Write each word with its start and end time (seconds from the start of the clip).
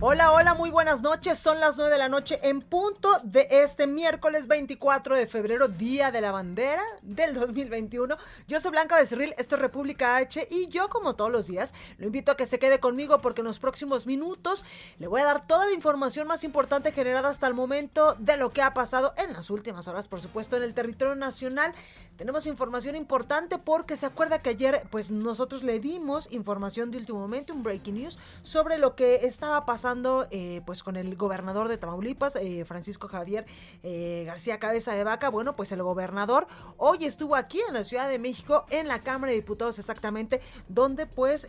Hola, 0.00 0.30
hola, 0.30 0.54
muy 0.54 0.70
buenas 0.70 1.02
noches. 1.02 1.40
Son 1.40 1.58
las 1.58 1.76
9 1.76 1.90
de 1.90 1.98
la 1.98 2.08
noche 2.08 2.38
en 2.44 2.60
punto 2.60 3.10
de 3.24 3.48
este 3.50 3.88
miércoles 3.88 4.46
24 4.46 5.16
de 5.16 5.26
febrero, 5.26 5.66
Día 5.66 6.12
de 6.12 6.20
la 6.20 6.30
Bandera 6.30 6.84
del 7.02 7.34
2021. 7.34 8.16
Yo 8.46 8.60
soy 8.60 8.70
Blanca 8.70 8.96
Becerril, 8.96 9.34
esto 9.38 9.56
es 9.56 9.60
República 9.60 10.16
H 10.18 10.46
y 10.52 10.68
yo 10.68 10.88
como 10.88 11.16
todos 11.16 11.32
los 11.32 11.48
días 11.48 11.74
lo 11.96 12.06
invito 12.06 12.30
a 12.30 12.36
que 12.36 12.46
se 12.46 12.60
quede 12.60 12.78
conmigo 12.78 13.18
porque 13.20 13.40
en 13.40 13.48
los 13.48 13.58
próximos 13.58 14.06
minutos 14.06 14.64
le 15.00 15.08
voy 15.08 15.20
a 15.20 15.24
dar 15.24 15.48
toda 15.48 15.66
la 15.66 15.72
información 15.72 16.28
más 16.28 16.44
importante 16.44 16.92
generada 16.92 17.30
hasta 17.30 17.48
el 17.48 17.54
momento 17.54 18.14
de 18.20 18.36
lo 18.36 18.50
que 18.50 18.62
ha 18.62 18.74
pasado 18.74 19.14
en 19.16 19.32
las 19.32 19.50
últimas 19.50 19.88
horas, 19.88 20.06
por 20.06 20.20
supuesto, 20.20 20.56
en 20.56 20.62
el 20.62 20.74
territorio 20.74 21.16
nacional. 21.16 21.74
Tenemos 22.16 22.46
información 22.46 22.94
importante 22.94 23.58
porque 23.58 23.96
se 23.96 24.06
acuerda 24.06 24.42
que 24.42 24.50
ayer 24.50 24.86
pues 24.92 25.10
nosotros 25.10 25.64
le 25.64 25.80
dimos 25.80 26.28
información 26.30 26.92
de 26.92 26.98
último 26.98 27.18
momento, 27.18 27.52
un 27.52 27.64
breaking 27.64 27.96
news 27.96 28.16
sobre 28.42 28.78
lo 28.78 28.94
que 28.94 29.26
estaba 29.26 29.66
pasando 29.66 29.88
eh, 30.30 30.62
pues 30.64 30.82
con 30.82 30.96
el 30.96 31.16
gobernador 31.16 31.66
de 31.68 31.76
Tamaulipas, 31.76 32.36
eh, 32.36 32.64
Francisco 32.64 33.08
Javier 33.08 33.46
eh, 33.82 34.22
García 34.26 34.58
Cabeza 34.58 34.92
de 34.94 35.02
Vaca. 35.02 35.28
Bueno, 35.28 35.56
pues 35.56 35.72
el 35.72 35.82
gobernador 35.82 36.46
hoy 36.76 37.04
estuvo 37.04 37.34
aquí 37.34 37.60
en 37.66 37.74
la 37.74 37.84
Ciudad 37.84 38.08
de 38.08 38.18
México, 38.18 38.64
en 38.70 38.86
la 38.86 39.02
Cámara 39.02 39.32
de 39.32 39.38
Diputados 39.38 39.78
exactamente, 39.78 40.40
donde 40.68 41.06
pues 41.06 41.48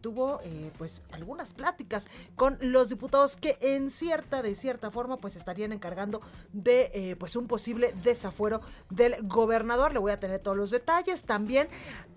tuvo 0.00 0.40
pues 0.78 1.02
algunas 1.12 1.54
pláticas 1.54 2.08
con 2.34 2.58
los 2.60 2.88
diputados 2.88 3.36
que 3.36 3.56
en 3.60 3.90
cierta, 3.90 4.42
de 4.42 4.54
cierta 4.54 4.90
forma, 4.90 5.18
pues 5.18 5.36
estarían 5.36 5.72
encargando 5.72 6.20
de 6.52 7.16
pues 7.18 7.36
un 7.36 7.46
posible 7.46 7.94
desafuero 8.02 8.60
del 8.90 9.16
gobernador. 9.22 9.92
Le 9.92 9.98
voy 9.98 10.12
a 10.12 10.20
tener 10.20 10.40
todos 10.40 10.56
los 10.56 10.70
detalles. 10.70 11.24
También, 11.24 11.68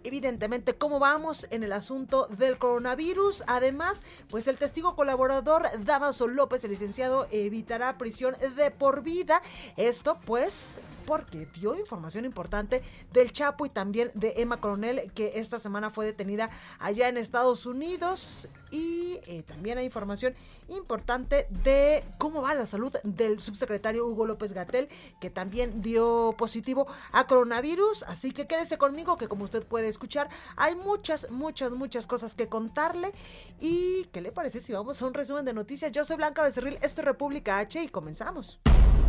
evidentemente, 0.03 0.75
cómo 0.75 0.99
vamos 0.99 1.47
en 1.51 1.63
el 1.63 1.73
asunto 1.73 2.27
del 2.27 2.57
coronavirus. 2.57 3.43
Además, 3.47 4.03
pues 4.29 4.47
el 4.47 4.57
testigo 4.57 4.95
colaborador 4.95 5.48
Damaso 5.79 6.27
López, 6.27 6.63
el 6.63 6.71
licenciado, 6.71 7.27
evitará 7.31 7.97
prisión 7.97 8.35
de 8.55 8.71
por 8.71 9.01
vida. 9.01 9.41
Esto 9.77 10.19
pues 10.25 10.79
porque 11.05 11.47
dio 11.55 11.75
información 11.75 12.23
importante 12.23 12.83
del 13.11 13.31
Chapo 13.31 13.65
y 13.65 13.69
también 13.69 14.11
de 14.13 14.35
Emma 14.37 14.61
Coronel, 14.61 15.11
que 15.13 15.39
esta 15.39 15.57
semana 15.57 15.89
fue 15.89 16.05
detenida 16.05 16.51
allá 16.77 17.09
en 17.09 17.17
Estados 17.17 17.65
Unidos. 17.65 18.47
Y 18.69 19.19
eh, 19.25 19.43
también 19.47 19.79
hay 19.79 19.85
información 19.85 20.35
importante 20.69 21.47
de 21.49 22.03
cómo 22.17 22.41
va 22.41 22.53
la 22.53 22.65
salud 22.65 22.93
del 23.03 23.39
subsecretario 23.41 24.07
Hugo 24.07 24.25
López 24.25 24.53
Gatel, 24.53 24.89
que 25.19 25.29
también 25.29 25.81
dio 25.81 26.35
positivo 26.37 26.87
a 27.11 27.27
coronavirus. 27.27 28.03
Así 28.03 28.31
que 28.31 28.47
quédese 28.47 28.77
conmigo, 28.77 29.17
que 29.17 29.27
como 29.27 29.43
usted 29.43 29.65
puede 29.65 29.87
escuchar, 29.87 30.29
hay 30.55 30.75
muchas, 30.75 31.29
muchas, 31.29 31.71
muchas 31.71 32.07
cosas 32.07 32.35
que 32.35 32.47
contarle. 32.47 33.11
¿Y 33.59 34.05
qué 34.05 34.21
le 34.21 34.31
parece 34.31 34.61
si 34.61 34.73
vamos 34.73 35.01
a 35.01 35.05
un 35.05 35.13
resumen 35.13 35.45
de 35.45 35.53
noticias? 35.53 35.91
Yo 35.91 36.05
soy 36.05 36.17
Blanca 36.17 36.43
Becerril, 36.43 36.77
esto 36.81 37.01
es 37.01 37.05
República 37.05 37.59
H 37.59 37.81
y 37.81 37.89
comenzamos. 37.89 38.59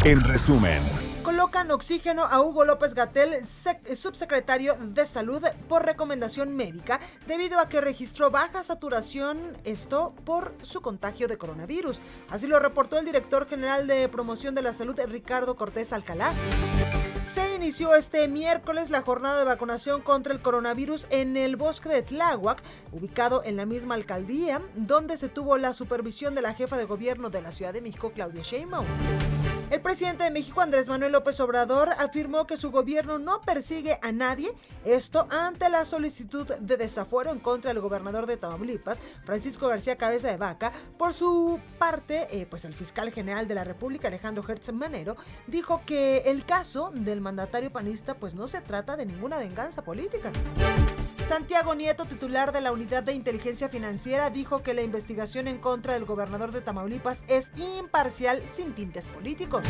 En 0.04 0.20
resumen, 0.20 0.82
Colocan 1.22 1.70
oxígeno 1.70 2.24
a 2.24 2.40
Hugo 2.40 2.64
López 2.64 2.94
Gatel, 2.94 3.46
subsecretario 3.94 4.74
de 4.80 5.04
Salud, 5.04 5.42
por 5.68 5.84
recomendación 5.84 6.56
médica, 6.56 6.98
debido 7.26 7.58
a 7.58 7.68
que 7.68 7.82
registró 7.82 8.30
baja 8.30 8.64
saturación, 8.64 9.58
esto 9.64 10.14
por 10.24 10.54
su 10.62 10.80
contagio 10.80 11.28
de 11.28 11.36
coronavirus. 11.36 11.49
Así 12.28 12.46
lo 12.46 12.58
reportó 12.58 12.98
el 12.98 13.04
director 13.04 13.48
general 13.48 13.86
de 13.86 14.08
promoción 14.08 14.54
de 14.54 14.62
la 14.62 14.72
salud, 14.72 14.98
Ricardo 15.06 15.56
Cortés 15.56 15.92
Alcalá. 15.92 16.32
Se 17.26 17.54
inició 17.54 17.94
este 17.94 18.26
miércoles 18.28 18.90
la 18.90 19.02
jornada 19.02 19.38
de 19.38 19.44
vacunación 19.44 20.02
contra 20.02 20.32
el 20.32 20.42
coronavirus 20.42 21.06
en 21.10 21.36
el 21.36 21.56
bosque 21.56 21.88
de 21.88 22.02
Tláhuac, 22.02 22.62
ubicado 22.92 23.42
en 23.44 23.56
la 23.56 23.66
misma 23.66 23.94
alcaldía, 23.94 24.60
donde 24.74 25.16
se 25.16 25.28
tuvo 25.28 25.56
la 25.56 25.72
supervisión 25.74 26.34
de 26.34 26.42
la 26.42 26.54
jefa 26.54 26.76
de 26.76 26.86
gobierno 26.86 27.30
de 27.30 27.42
la 27.42 27.52
Ciudad 27.52 27.72
de 27.72 27.80
México, 27.80 28.12
Claudia 28.12 28.42
Sheinbaum. 28.42 28.86
El 29.70 29.80
presidente 29.80 30.24
de 30.24 30.32
México, 30.32 30.60
Andrés 30.60 30.88
Manuel 30.88 31.12
López 31.12 31.38
Obrador, 31.38 31.90
afirmó 31.90 32.44
que 32.44 32.56
su 32.56 32.72
gobierno 32.72 33.20
no 33.20 33.40
persigue 33.42 34.00
a 34.02 34.10
nadie, 34.10 34.50
esto 34.84 35.28
ante 35.30 35.68
la 35.68 35.84
solicitud 35.84 36.44
de 36.44 36.76
desafuero 36.76 37.30
en 37.30 37.38
contra 37.38 37.72
del 37.72 37.80
gobernador 37.80 38.26
de 38.26 38.36
Tamaulipas, 38.36 39.00
Francisco 39.24 39.68
García 39.68 39.94
Cabeza 39.94 40.26
de 40.26 40.38
Vaca. 40.38 40.72
Por 40.98 41.14
su 41.14 41.60
parte, 41.78 42.26
eh, 42.32 42.46
pues 42.50 42.64
el 42.64 42.74
fiscal 42.74 43.12
general 43.12 43.46
de 43.46 43.54
la 43.54 43.62
República, 43.62 44.08
Alejandro 44.08 44.44
Hertz 44.46 44.72
Manero, 44.72 45.16
dijo 45.46 45.82
que 45.86 46.22
el 46.26 46.44
caso 46.44 46.90
del 47.10 47.20
mandatario 47.20 47.70
panista 47.70 48.14
pues 48.14 48.34
no 48.34 48.48
se 48.48 48.60
trata 48.60 48.96
de 48.96 49.04
ninguna 49.04 49.38
venganza 49.38 49.82
política. 49.82 50.32
Santiago 51.30 51.76
Nieto, 51.76 52.06
titular 52.06 52.50
de 52.50 52.60
la 52.60 52.72
Unidad 52.72 53.04
de 53.04 53.12
Inteligencia 53.12 53.68
Financiera, 53.68 54.30
dijo 54.30 54.64
que 54.64 54.74
la 54.74 54.82
investigación 54.82 55.46
en 55.46 55.58
contra 55.58 55.92
del 55.92 56.04
gobernador 56.04 56.50
de 56.50 56.60
Tamaulipas 56.60 57.22
es 57.28 57.52
imparcial 57.78 58.42
sin 58.52 58.74
tintes 58.74 59.08
políticos. 59.08 59.62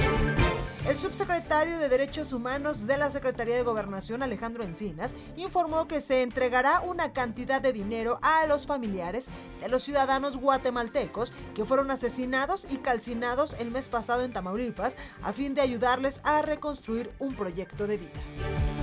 El 0.89 0.97
subsecretario 0.97 1.79
de 1.79 1.91
Derechos 1.91 2.33
Humanos 2.33 2.87
de 2.87 2.97
la 2.97 3.11
Secretaría 3.11 3.57
de 3.57 3.63
Gobernación, 3.63 4.23
Alejandro 4.23 4.65
Encinas, 4.65 5.13
informó 5.37 5.87
que 5.87 6.01
se 6.01 6.23
entregará 6.23 6.81
una 6.81 7.13
cantidad 7.13 7.61
de 7.61 7.75
dinero 7.75 8.19
a 8.23 8.47
los 8.47 8.67
familiares 8.67 9.29
de 9.61 9.69
los 9.69 9.83
ciudadanos 9.83 10.39
guatemaltecos 10.39 11.35
que 11.55 11.67
fueron 11.67 11.91
asesinados 11.91 12.67
y 12.71 12.79
calcinados 12.79 13.55
el 13.59 13.71
mes 13.71 13.91
pasado 13.91 14.25
en 14.25 14.33
Tamaulipas 14.33 14.97
a 15.23 15.35
fin 15.35 15.55
de 15.55 15.61
ayudarles 15.61 16.23
a 16.25 16.41
reconstruir 16.41 17.11
un 17.19 17.35
proyecto 17.35 17.87
de 17.87 17.99
vida. 17.99 18.80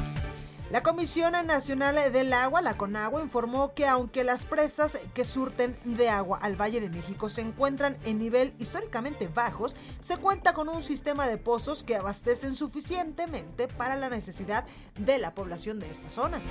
La 0.69 0.83
Comisión 0.83 1.31
Nacional 1.45 2.11
del 2.11 2.33
Agua, 2.33 2.61
la 2.61 2.75
CONAGUA, 2.75 3.21
informó 3.21 3.73
que 3.73 3.87
aunque 3.87 4.25
las 4.25 4.45
presas 4.45 4.97
que 5.13 5.23
surten 5.23 5.77
de 5.85 6.09
agua 6.09 6.39
al 6.41 6.59
Valle 6.59 6.81
de 6.81 6.89
México 6.89 7.29
se 7.29 7.39
encuentran 7.39 7.97
en 8.03 8.19
nivel 8.19 8.53
históricamente 8.59 9.29
bajos, 9.29 9.77
se 10.01 10.17
cuenta 10.17 10.53
con 10.53 10.67
un 10.67 10.83
sistema 10.83 11.25
de 11.29 11.37
pozos 11.37 11.85
que 11.85 11.95
abastecen 11.95 12.53
suficientemente 12.53 13.69
para 13.69 13.95
la 13.95 14.09
necesidad 14.09 14.65
de 14.99 15.17
la 15.19 15.33
población 15.33 15.79
de 15.79 15.89
esta 15.89 16.09
zona. 16.09 16.41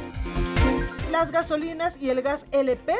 Las 1.10 1.30
gasolinas 1.30 2.00
y 2.00 2.08
el 2.08 2.22
gas 2.22 2.46
LP 2.52 2.94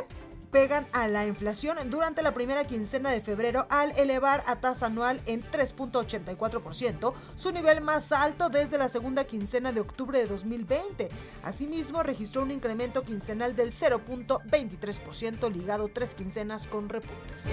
pegan 0.57 0.87
a 0.95 1.07
la 1.07 1.27
inflación 1.27 1.77
durante 1.91 2.23
la 2.23 2.33
primera 2.33 2.65
quincena 2.65 3.11
de 3.11 3.21
febrero 3.21 3.67
al 3.69 3.91
elevar 3.99 4.43
a 4.47 4.57
tasa 4.57 4.87
anual 4.87 5.21
en 5.27 5.43
3.84%, 5.43 7.13
su 7.37 7.53
nivel 7.53 7.83
más 7.83 8.11
alto 8.11 8.49
desde 8.49 8.79
la 8.79 8.89
segunda 8.89 9.25
quincena 9.25 9.73
de 9.73 9.81
octubre 9.81 10.19
de 10.19 10.25
2020. 10.25 11.11
Asimismo, 11.43 12.03
registró 12.03 12.41
un 12.41 12.53
incremento 12.53 13.03
quincenal 13.03 13.55
del 13.55 13.73
0.23% 13.73 15.53
ligado 15.53 15.91
tres 15.93 16.15
quincenas 16.15 16.67
con 16.67 16.89
repuntes. 16.89 17.51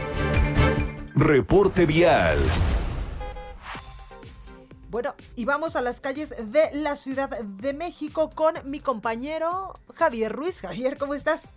reporte 1.14 1.86
vial. 1.86 2.40
Bueno, 4.90 5.14
y 5.36 5.44
vamos 5.44 5.76
a 5.76 5.82
las 5.82 6.00
calles 6.00 6.34
de 6.40 6.70
la 6.72 6.96
Ciudad 6.96 7.38
de 7.38 7.74
México 7.74 8.30
con 8.34 8.54
mi 8.64 8.80
compañero 8.80 9.74
Javier 9.96 10.32
Ruiz. 10.32 10.62
Javier, 10.62 10.98
¿cómo 10.98 11.16
estás? 11.16 11.54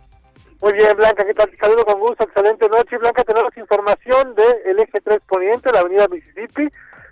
Muy 0.59 0.73
bien, 0.73 0.97
Blanca, 0.97 1.23
¿qué 1.23 1.35
tal? 1.35 1.51
Saludo 1.61 1.85
con 1.85 1.99
gusto, 1.99 2.23
excelente 2.23 2.67
noche. 2.67 2.97
Blanca, 2.97 3.23
tenemos 3.23 3.55
información 3.55 4.33
del 4.33 4.79
eje 4.79 5.01
3 5.01 5.19
Poniente, 5.27 5.71
la 5.71 5.81
avenida 5.81 6.07
Mississippi, 6.07 6.67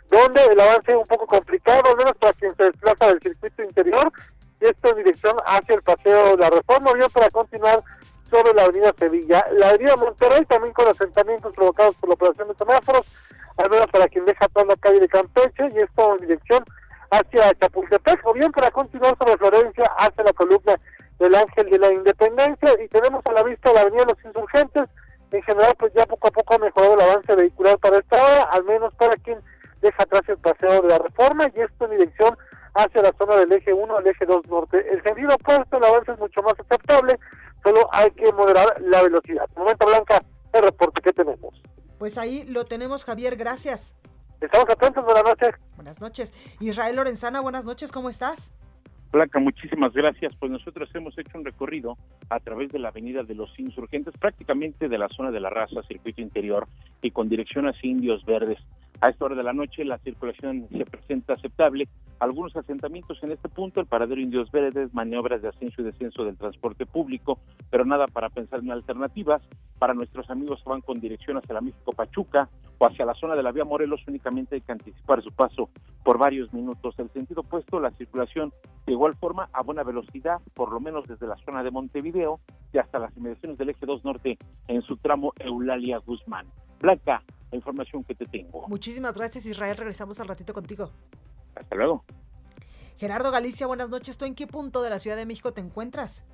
donde 0.10 0.42
el 0.46 0.60
avance 0.60 0.92
es 0.92 0.98
un 0.98 1.06
poco 1.06 1.28
complicado, 1.28 1.84
al 1.92 1.98
menos 1.98 2.14
para 2.20 2.34
quien 2.34 2.56
se 2.56 2.64
desplaza 2.64 3.08
del 3.08 3.22
circuito 3.22 3.62
interior, 3.62 4.12
y 4.60 4.66
esto 4.66 4.90
en 4.90 4.98
dirección 4.98 5.36
hacia 5.46 5.76
el 5.76 5.84
paseo 5.84 6.36
de 6.36 6.38
la 6.38 6.50
Reforma, 6.50 6.94
bien 6.94 7.08
para 7.14 7.30
continuar 7.30 7.84
sobre 8.32 8.52
la 8.56 8.64
avenida 8.64 8.92
Sevilla. 8.98 9.46
La 9.52 9.70
avenida 9.70 9.96
Monterrey 9.96 10.44
también 10.46 10.74
con 10.74 10.88
asentamientos 10.88 11.54
provocados 11.54 11.96
por 11.98 12.10
la 12.10 12.16
operación 12.16 12.48
de 12.48 12.56
semáforos, 12.56 13.06
al 13.58 13.70
menos 13.70 13.86
para 13.92 14.08
quien 14.08 14.26
deja 14.26 14.48
toda 14.48 14.66
la 14.66 14.76
calle 14.78 15.02
de 15.02 15.08
Campeche, 15.08 15.70
y 15.72 15.78
esto 15.84 16.16
en 16.16 16.22
dirección 16.28 16.66
hacia 17.12 17.54
Chapultepec, 17.60 18.26
o 18.26 18.34
bien 18.34 18.52
para 18.52 18.72
continuar 18.72 19.16
sobre 19.20 19.38
Florencia 19.38 19.86
hacia 20.00 20.24
la 20.24 20.34
columna 20.34 20.80
del 21.26 21.36
Ángel 21.36 21.70
de 21.70 21.80
la 21.80 21.92
Independencia 21.92 22.70
y 22.84 22.88
tenemos 22.88 23.26
a 23.26 23.34
la 23.34 23.44
vista 23.44 23.74
la 23.74 23.82
Avenida 23.82 24.06
de 24.06 24.14
los 24.14 24.26
Insurgentes. 24.26 24.84
En 25.32 25.42
general, 25.42 25.74
pues 25.78 25.92
ya 25.94 26.06
poco 26.06 26.28
a 26.28 26.32
poco 26.32 26.56
ha 26.56 26.60
mejorado 26.60 26.94
el 26.94 27.02
avance 27.02 27.36
vehicular 27.36 27.78
para 27.80 27.98
esta 27.98 28.24
hora, 28.24 28.44
al 28.44 28.64
menos 28.64 28.94
para 28.94 29.16
quien 29.18 29.40
deja 29.82 30.04
atrás 30.04 30.22
el 30.28 30.38
paseo 30.38 30.82
de 30.82 30.90
la 30.90 31.00
reforma 31.00 31.48
y 31.54 31.60
esto 31.60 31.86
en 31.86 31.98
dirección 31.98 32.38
hacia 32.76 33.02
la 33.02 33.12
zona 33.18 33.38
del 33.38 33.52
eje 33.52 33.74
1 33.74 33.98
al 33.98 34.08
eje 34.08 34.26
2 34.26 34.48
norte. 34.48 34.86
El 34.92 35.02
sentido 35.04 35.36
opuesto, 35.36 35.78
el 35.78 35.84
avance 35.84 36.12
es 36.12 36.20
mucho 36.20 36.42
más 36.44 36.54
aceptable, 36.60 37.20
solo 37.64 37.90
hay 37.92 38.12
que 38.12 38.32
moderar 38.32 38.80
la 38.82 39.02
velocidad. 39.02 39.48
Momento 39.56 39.88
Blanca, 39.88 40.24
el 40.54 40.64
reporte 40.64 41.02
que 41.02 41.12
tenemos. 41.12 41.62
Pues 41.98 42.18
ahí 42.18 42.44
lo 42.46 42.66
tenemos, 42.66 43.04
Javier, 43.04 43.36
gracias. 43.36 43.96
Estamos 44.40 44.70
atentos, 44.70 45.04
buenas 45.04 45.24
noches. 45.24 45.50
Buenas 45.76 46.00
noches. 46.00 46.34
Israel 46.60 46.96
Lorenzana, 46.96 47.42
buenas 47.42 47.66
noches, 47.66 47.92
¿cómo 47.92 48.10
estás? 48.10 48.52
Blanca, 49.16 49.40
muchísimas 49.40 49.94
gracias. 49.94 50.36
Pues 50.38 50.52
nosotros 50.52 50.90
hemos 50.94 51.18
hecho 51.18 51.38
un 51.38 51.46
recorrido 51.46 51.98
a 52.30 52.42
través 52.42 52.70
de 52.74 52.80
la 52.80 52.90
Avenida 52.90 53.24
de 53.24 53.34
los 53.34 53.58
Insurgentes, 53.58 54.14
prácticamente 54.20 54.90
de 54.90 54.98
la 54.98 55.08
zona 55.08 55.32
de 55.32 55.40
la 55.40 55.50
raza, 55.50 55.82
circuito 55.84 56.22
interior, 56.22 56.68
y 57.02 57.12
con 57.12 57.30
dirección 57.30 57.66
hacia 57.66 57.90
Indios 57.90 58.26
Verdes. 58.26 58.60
A 59.02 59.10
esta 59.10 59.26
hora 59.26 59.36
de 59.36 59.44
la 59.44 59.54
noche 59.54 59.84
la 59.84 59.98
circulación 60.00 60.68
se 60.70 60.86
presenta 60.86 61.34
aceptable. 61.34 61.88
Algunos 62.20 62.56
asentamientos 62.56 63.22
en 63.24 63.34
este 63.34 63.50
punto, 63.50 63.82
el 63.82 63.88
paradero 63.88 64.22
Indios 64.22 64.50
Verdes, 64.52 64.94
maniobras 64.94 65.42
de 65.42 65.50
ascenso 65.50 65.82
y 65.82 65.86
descenso 65.86 66.24
del 66.24 66.38
transporte 66.38 66.86
público, 66.86 67.40
pero 67.70 67.84
nada 67.84 68.08
para 68.08 68.30
pensar 68.30 68.62
en 68.62 68.72
alternativas. 68.72 69.42
Para 69.78 69.94
nuestros 69.94 70.30
amigos 70.30 70.62
que 70.64 70.70
van 70.70 70.80
con 70.80 71.02
dirección 71.02 71.38
hacia 71.38 71.54
la 71.54 71.60
México 71.60 71.92
Pachuca 71.92 72.50
o 72.78 72.88
hacia 72.88 73.06
la 73.06 73.14
zona 73.14 73.36
de 73.36 73.44
la 73.44 73.52
vía 73.52 73.66
Morelos, 73.66 74.02
únicamente 74.08 74.56
hay 74.56 74.62
que 74.62 74.72
anticipar 74.72 75.22
su 75.22 75.34
paso 75.34 75.70
por 76.04 76.18
varios 76.18 76.54
minutos. 76.54 76.98
El 76.98 77.10
sentido 77.10 77.42
opuesto, 77.42 77.82
la 77.82 77.92
circulación 77.92 78.54
de 78.86 78.94
igual 78.94 79.16
forma 79.16 79.50
a 79.52 79.62
buena 79.64 79.84
velocidad, 79.84 80.40
por 80.54 80.72
lo 80.72 80.80
menos 80.80 81.06
desde 81.08 81.28
la 81.28 81.36
zona 81.44 81.62
de 81.62 81.72
Montevideo 81.72 82.40
y 82.72 82.78
hasta 82.78 83.00
las 83.00 83.16
inmediaciones 83.18 83.58
del 83.58 83.70
eje 83.70 83.86
2 83.86 84.06
norte 84.06 84.38
en 84.70 84.82
su 84.82 84.96
tramo 84.96 85.34
Eulalia 85.40 85.98
Guzmán. 85.98 86.48
Blanca, 86.80 87.22
la 87.56 87.60
información 87.60 88.04
que 88.04 88.16
te 88.16 88.26
tengo. 88.26 88.68
Muchísimas 88.68 89.16
gracias, 89.16 89.46
Israel. 89.46 89.78
Regresamos 89.78 90.20
al 90.20 90.28
ratito 90.28 90.54
contigo. 90.54 90.92
Hasta 91.56 91.76
luego. 91.76 92.04
Gerardo 92.98 93.32
Galicia, 93.32 93.68
buenas 93.68 93.90
noches. 93.90 94.18
¿Tú 94.18 94.26
en 94.26 94.36
qué 94.36 94.48
punto 94.48 94.82
de 94.82 94.90
la 94.90 95.00
Ciudad 95.00 95.18
de 95.18 95.26
México 95.26 95.54
te 95.54 95.62
encuentras? 95.62 96.26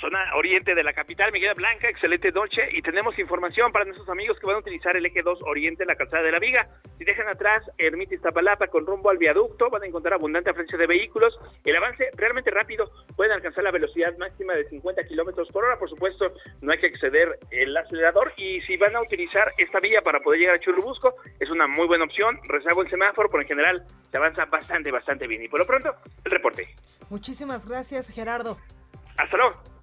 Zona 0.00 0.34
oriente 0.36 0.74
de 0.74 0.82
la 0.82 0.92
capital, 0.92 1.32
Miguel 1.32 1.54
Blanca, 1.54 1.88
excelente 1.88 2.30
noche 2.32 2.62
y 2.72 2.82
tenemos 2.82 3.18
información 3.18 3.72
para 3.72 3.84
nuestros 3.84 4.08
amigos 4.08 4.38
que 4.38 4.46
van 4.46 4.56
a 4.56 4.60
utilizar 4.60 4.96
el 4.96 5.06
eje 5.06 5.22
2 5.22 5.40
oriente, 5.42 5.84
la 5.84 5.96
calzada 5.96 6.22
de 6.22 6.32
la 6.32 6.38
Viga. 6.38 6.68
Si 6.98 7.04
dejan 7.04 7.28
atrás 7.28 7.62
Ermita 7.78 8.14
Iztapalapa 8.14 8.68
con 8.68 8.86
rumbo 8.86 9.10
al 9.10 9.18
viaducto, 9.18 9.70
van 9.70 9.82
a 9.82 9.86
encontrar 9.86 10.14
abundante 10.14 10.50
afluencia 10.50 10.78
de 10.78 10.86
vehículos. 10.86 11.38
El 11.64 11.76
avance 11.76 12.10
realmente 12.14 12.50
rápido, 12.50 12.90
pueden 13.16 13.32
alcanzar 13.32 13.64
la 13.64 13.70
velocidad 13.70 14.16
máxima 14.18 14.54
de 14.54 14.68
50 14.68 15.04
kilómetros 15.04 15.48
por 15.48 15.64
hora. 15.64 15.78
Por 15.78 15.90
supuesto, 15.90 16.32
no 16.60 16.72
hay 16.72 16.78
que 16.78 16.86
exceder 16.86 17.38
el 17.50 17.76
acelerador 17.76 18.32
y 18.36 18.60
si 18.62 18.76
van 18.76 18.96
a 18.96 19.02
utilizar 19.02 19.48
esta 19.58 19.80
vía 19.80 20.02
para 20.02 20.20
poder 20.20 20.40
llegar 20.40 20.56
a 20.56 20.60
Churubusco, 20.60 21.14
es 21.40 21.50
una 21.50 21.66
muy 21.66 21.86
buena 21.86 22.04
opción. 22.04 22.38
Reservo 22.48 22.82
el 22.82 22.90
semáforo, 22.90 23.28
pero 23.30 23.42
en 23.42 23.48
general 23.48 23.84
se 24.10 24.16
avanza 24.16 24.44
bastante, 24.46 24.90
bastante 24.90 25.26
bien. 25.26 25.42
Y 25.42 25.48
por 25.48 25.60
lo 25.60 25.66
pronto, 25.66 25.94
el 26.24 26.30
reporte. 26.30 26.68
Muchísimas 27.10 27.66
gracias, 27.66 28.08
Gerardo. 28.10 28.58
Hasta 29.16 29.36
luego. 29.36 29.77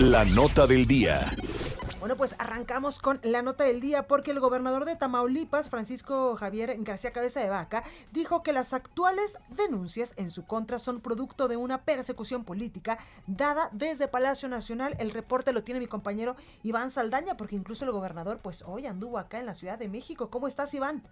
La 0.00 0.24
nota 0.24 0.66
del 0.66 0.86
día. 0.86 1.32
Bueno, 2.00 2.16
pues 2.16 2.34
arrancamos 2.38 2.98
con 2.98 3.20
la 3.22 3.42
nota 3.42 3.64
del 3.64 3.82
día 3.82 4.04
porque 4.04 4.30
el 4.30 4.40
gobernador 4.40 4.86
de 4.86 4.96
Tamaulipas, 4.96 5.68
Francisco 5.68 6.34
Javier 6.34 6.74
García 6.78 7.12
Cabeza 7.12 7.40
de 7.40 7.50
Vaca, 7.50 7.84
dijo 8.10 8.42
que 8.42 8.54
las 8.54 8.72
actuales 8.72 9.36
denuncias 9.50 10.14
en 10.16 10.30
su 10.30 10.46
contra 10.46 10.78
son 10.78 11.02
producto 11.02 11.46
de 11.46 11.58
una 11.58 11.82
persecución 11.84 12.46
política 12.46 12.96
dada 13.26 13.68
desde 13.72 14.08
Palacio 14.08 14.48
Nacional. 14.48 14.96
El 14.98 15.10
reporte 15.10 15.52
lo 15.52 15.62
tiene 15.62 15.80
mi 15.80 15.88
compañero 15.88 16.36
Iván 16.62 16.90
Saldaña 16.90 17.36
porque 17.36 17.56
incluso 17.56 17.84
el 17.84 17.92
gobernador 17.92 18.38
pues 18.42 18.62
hoy 18.66 18.86
anduvo 18.86 19.18
acá 19.18 19.38
en 19.38 19.44
la 19.44 19.54
Ciudad 19.54 19.78
de 19.78 19.88
México. 19.88 20.30
¿Cómo 20.30 20.48
estás, 20.48 20.72
Iván? 20.72 21.02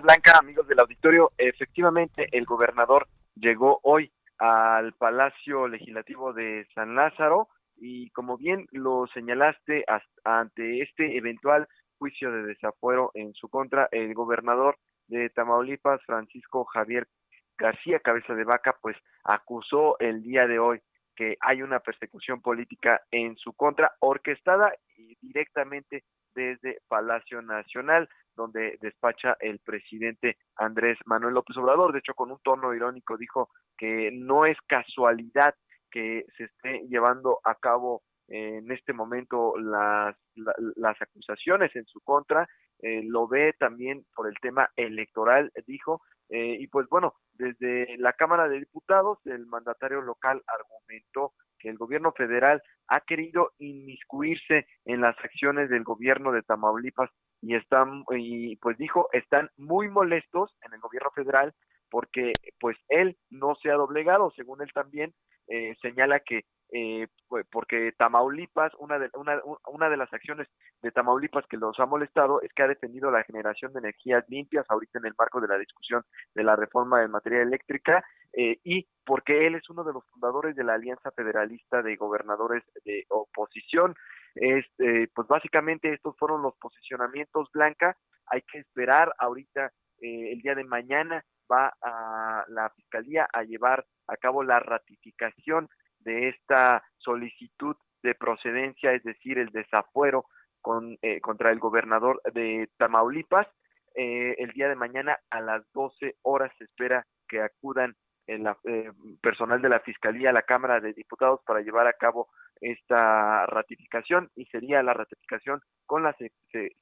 Blanca, 0.00 0.38
amigos 0.38 0.68
del 0.68 0.78
auditorio, 0.78 1.32
efectivamente 1.36 2.28
el 2.30 2.44
gobernador 2.44 3.08
llegó 3.34 3.80
hoy 3.82 4.12
al 4.44 4.92
Palacio 4.92 5.68
Legislativo 5.68 6.34
de 6.34 6.66
San 6.74 6.94
Lázaro 6.94 7.48
y 7.76 8.10
como 8.10 8.36
bien 8.36 8.66
lo 8.72 9.06
señalaste 9.06 9.86
ante 10.22 10.82
este 10.82 11.16
eventual 11.16 11.66
juicio 11.96 12.30
de 12.30 12.42
desafuero 12.42 13.10
en 13.14 13.32
su 13.32 13.48
contra, 13.48 13.88
el 13.90 14.12
gobernador 14.12 14.76
de 15.08 15.30
Tamaulipas, 15.30 16.02
Francisco 16.04 16.66
Javier 16.66 17.08
García 17.56 18.00
Cabeza 18.00 18.34
de 18.34 18.44
Vaca, 18.44 18.76
pues 18.82 18.98
acusó 19.24 19.98
el 19.98 20.22
día 20.22 20.46
de 20.46 20.58
hoy 20.58 20.78
que 21.16 21.36
hay 21.40 21.62
una 21.62 21.80
persecución 21.80 22.42
política 22.42 23.00
en 23.10 23.36
su 23.36 23.54
contra, 23.54 23.92
orquestada 24.00 24.74
directamente 25.22 26.04
desde 26.34 26.80
Palacio 26.86 27.40
Nacional 27.40 28.10
donde 28.36 28.78
despacha 28.80 29.36
el 29.40 29.58
presidente 29.60 30.36
Andrés 30.56 30.98
Manuel 31.06 31.34
López 31.34 31.56
Obrador. 31.56 31.92
De 31.92 32.00
hecho, 32.00 32.14
con 32.14 32.30
un 32.30 32.38
tono 32.42 32.74
irónico 32.74 33.16
dijo 33.16 33.50
que 33.76 34.10
no 34.12 34.46
es 34.46 34.56
casualidad 34.66 35.54
que 35.90 36.26
se 36.36 36.44
esté 36.44 36.86
llevando 36.88 37.38
a 37.44 37.54
cabo 37.54 38.02
en 38.28 38.70
este 38.72 38.92
momento 38.92 39.56
las, 39.58 40.16
las 40.34 41.00
acusaciones 41.00 41.74
en 41.76 41.84
su 41.86 42.00
contra. 42.00 42.48
Eh, 42.80 43.02
lo 43.04 43.28
ve 43.28 43.54
también 43.58 44.04
por 44.14 44.28
el 44.28 44.34
tema 44.40 44.70
electoral, 44.76 45.52
dijo. 45.66 46.02
Eh, 46.28 46.56
y 46.58 46.66
pues 46.68 46.88
bueno, 46.88 47.14
desde 47.34 47.96
la 47.98 48.12
Cámara 48.14 48.48
de 48.48 48.58
Diputados, 48.58 49.18
el 49.26 49.46
mandatario 49.46 50.00
local 50.00 50.42
argumentó 50.46 51.32
que 51.58 51.68
el 51.68 51.78
gobierno 51.78 52.12
federal 52.12 52.62
ha 52.88 53.00
querido 53.00 53.52
inmiscuirse 53.58 54.66
en 54.84 55.00
las 55.00 55.16
acciones 55.18 55.70
del 55.70 55.84
gobierno 55.84 56.32
de 56.32 56.42
Tamaulipas 56.42 57.10
y 57.46 57.54
están 57.54 58.04
y 58.10 58.56
pues 58.56 58.78
dijo 58.78 59.08
están 59.12 59.50
muy 59.56 59.88
molestos 59.88 60.56
en 60.62 60.72
el 60.72 60.80
gobierno 60.80 61.10
federal 61.10 61.54
porque 61.90 62.32
pues 62.58 62.76
él 62.88 63.16
no 63.30 63.54
se 63.62 63.70
ha 63.70 63.74
doblegado 63.74 64.32
según 64.34 64.62
él 64.62 64.72
también 64.72 65.14
eh, 65.48 65.76
señala 65.82 66.20
que 66.20 66.44
eh, 66.72 67.06
porque 67.52 67.92
Tamaulipas, 67.96 68.72
una 68.78 68.98
de, 68.98 69.08
una, 69.14 69.40
una 69.68 69.88
de 69.88 69.96
las 69.96 70.12
acciones 70.12 70.48
de 70.82 70.90
Tamaulipas 70.90 71.46
que 71.46 71.56
los 71.56 71.78
ha 71.78 71.86
molestado 71.86 72.40
es 72.42 72.52
que 72.52 72.62
ha 72.62 72.68
defendido 72.68 73.10
la 73.10 73.22
generación 73.22 73.72
de 73.72 73.78
energías 73.80 74.24
limpias 74.28 74.66
ahorita 74.68 74.98
en 74.98 75.06
el 75.06 75.14
marco 75.16 75.40
de 75.40 75.48
la 75.48 75.58
discusión 75.58 76.02
de 76.34 76.42
la 76.42 76.56
reforma 76.56 77.02
en 77.02 77.10
materia 77.10 77.42
eléctrica 77.42 78.04
eh, 78.32 78.58
y 78.64 78.88
porque 79.04 79.46
él 79.46 79.54
es 79.54 79.68
uno 79.70 79.84
de 79.84 79.92
los 79.92 80.04
fundadores 80.10 80.56
de 80.56 80.64
la 80.64 80.74
Alianza 80.74 81.12
Federalista 81.12 81.82
de 81.82 81.96
Gobernadores 81.96 82.64
de 82.84 83.04
Oposición. 83.08 83.94
Este, 84.34 85.08
pues 85.14 85.28
básicamente 85.28 85.92
estos 85.92 86.16
fueron 86.18 86.42
los 86.42 86.56
posicionamientos 86.56 87.50
Blanca. 87.52 87.96
Hay 88.26 88.42
que 88.42 88.58
esperar 88.58 89.14
ahorita 89.18 89.72
eh, 90.00 90.32
el 90.32 90.40
día 90.40 90.54
de 90.54 90.64
mañana 90.64 91.24
va 91.50 91.74
a 91.82 92.44
la 92.48 92.70
fiscalía 92.70 93.28
a 93.32 93.42
llevar 93.42 93.84
a 94.08 94.16
cabo 94.16 94.42
la 94.42 94.58
ratificación 94.58 95.68
de 96.00 96.28
esta 96.28 96.82
solicitud 96.98 97.76
de 98.02 98.14
procedencia, 98.14 98.92
es 98.92 99.02
decir, 99.02 99.38
el 99.38 99.48
desafuero 99.48 100.26
con, 100.60 100.98
eh, 101.02 101.20
contra 101.20 101.50
el 101.50 101.58
gobernador 101.58 102.20
de 102.32 102.68
Tamaulipas. 102.76 103.46
Eh, 103.94 104.34
el 104.38 104.50
día 104.50 104.68
de 104.68 104.74
mañana 104.74 105.18
a 105.30 105.40
las 105.40 105.62
12 105.72 106.16
horas 106.22 106.52
se 106.58 106.64
espera 106.64 107.06
que 107.28 107.40
acudan 107.40 107.94
el 108.26 108.46
eh, 108.64 108.90
personal 109.20 109.60
de 109.60 109.68
la 109.68 109.80
Fiscalía 109.80 110.30
a 110.30 110.32
la 110.32 110.42
Cámara 110.42 110.80
de 110.80 110.92
Diputados 110.92 111.40
para 111.46 111.60
llevar 111.60 111.86
a 111.86 111.92
cabo 111.92 112.28
esta 112.64 113.46
ratificación 113.46 114.30
y 114.34 114.46
sería 114.46 114.82
la 114.82 114.94
ratificación 114.94 115.60
con 115.86 116.02
la 116.02 116.16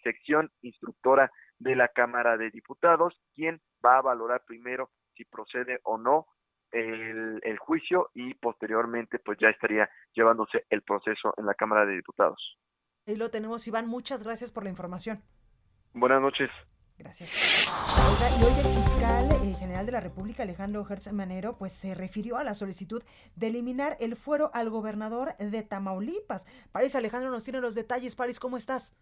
sección 0.02 0.50
instructora 0.62 1.30
de 1.58 1.74
la 1.74 1.88
Cámara 1.88 2.36
de 2.36 2.50
Diputados, 2.50 3.20
quien 3.34 3.60
va 3.84 3.98
a 3.98 4.02
valorar 4.02 4.42
primero 4.46 4.90
si 5.16 5.24
procede 5.24 5.80
o 5.82 5.98
no 5.98 6.26
el, 6.70 7.40
el, 7.42 7.58
juicio 7.58 8.10
y 8.14 8.34
posteriormente 8.34 9.18
pues 9.18 9.38
ya 9.40 9.48
estaría 9.48 9.90
llevándose 10.14 10.64
el 10.70 10.82
proceso 10.82 11.34
en 11.36 11.46
la 11.46 11.54
Cámara 11.54 11.84
de 11.84 11.96
Diputados. 11.96 12.58
Ahí 13.06 13.16
lo 13.16 13.30
tenemos, 13.30 13.66
Iván. 13.66 13.88
Muchas 13.88 14.22
gracias 14.22 14.52
por 14.52 14.62
la 14.62 14.70
información. 14.70 15.22
Buenas 15.92 16.22
noches. 16.22 16.48
Gracias. 17.02 17.66
Y 18.40 18.44
hoy 18.44 18.52
el 18.60 18.82
fiscal 18.82 19.28
eh, 19.42 19.54
general 19.58 19.86
de 19.86 19.92
la 19.92 20.00
República, 20.00 20.44
Alejandro 20.44 20.86
Hertz 20.88 21.12
Manero, 21.12 21.56
pues 21.58 21.72
se 21.72 21.96
refirió 21.96 22.36
a 22.36 22.44
la 22.44 22.54
solicitud 22.54 23.02
de 23.34 23.48
eliminar 23.48 23.96
el 23.98 24.14
fuero 24.14 24.50
al 24.54 24.70
gobernador 24.70 25.36
de 25.38 25.62
Tamaulipas. 25.64 26.46
París 26.70 26.94
Alejandro 26.94 27.30
nos 27.30 27.42
tiene 27.42 27.60
los 27.60 27.74
detalles. 27.74 28.14
París, 28.14 28.38
¿cómo 28.38 28.56
estás? 28.56 28.94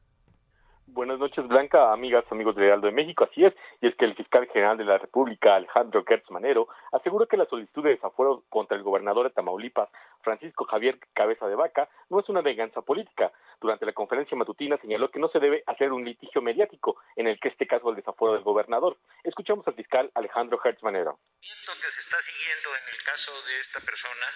Buenas 0.86 1.20
noches, 1.20 1.46
Blanca, 1.46 1.92
amigas, 1.92 2.24
amigos 2.30 2.56
de 2.56 2.66
Heraldo 2.66 2.88
de 2.88 2.92
México. 2.92 3.24
Así 3.24 3.44
es, 3.44 3.54
y 3.80 3.86
es 3.86 3.94
que 3.94 4.06
el 4.06 4.16
fiscal 4.16 4.48
general 4.48 4.76
de 4.76 4.84
la 4.84 4.98
República, 4.98 5.54
Alejandro 5.54 6.02
Gertz 6.04 6.28
Manero, 6.30 6.66
aseguró 6.90 7.26
que 7.26 7.36
la 7.36 7.46
solicitud 7.46 7.84
de 7.84 7.90
desafuero 7.90 8.42
contra 8.48 8.76
el 8.76 8.82
gobernador 8.82 9.28
de 9.28 9.34
Tamaulipas, 9.34 9.88
Francisco 10.22 10.64
Javier 10.64 10.98
Cabeza 11.12 11.46
de 11.46 11.54
Vaca, 11.54 11.88
no 12.08 12.18
es 12.18 12.28
una 12.28 12.40
venganza 12.40 12.82
política. 12.82 13.30
Durante 13.60 13.84
la 13.84 13.92
conferencia 13.92 14.36
matutina 14.36 14.78
señaló 14.78 15.10
que 15.10 15.18
no 15.18 15.28
se 15.28 15.38
debe 15.38 15.62
hacer 15.66 15.92
un 15.92 16.04
litigio 16.04 16.40
mediático 16.40 16.96
en 17.14 17.26
el 17.26 17.38
que 17.38 17.48
este 17.48 17.66
caso 17.66 17.90
el 17.90 17.96
desafuero 17.96 18.34
del 18.34 18.42
gobernador. 18.42 18.96
Escuchamos 19.22 19.66
al 19.68 19.74
fiscal 19.74 20.10
Alejandro 20.14 20.58
Hertz 20.64 20.82
Manero. 20.82 21.20
que 21.40 21.90
se 21.90 22.00
está 22.00 22.16
siguiendo 22.20 22.68
en 22.74 22.94
el 22.94 23.02
caso 23.04 23.32
de 23.46 23.60
esta 23.60 23.80
persona 23.80 24.26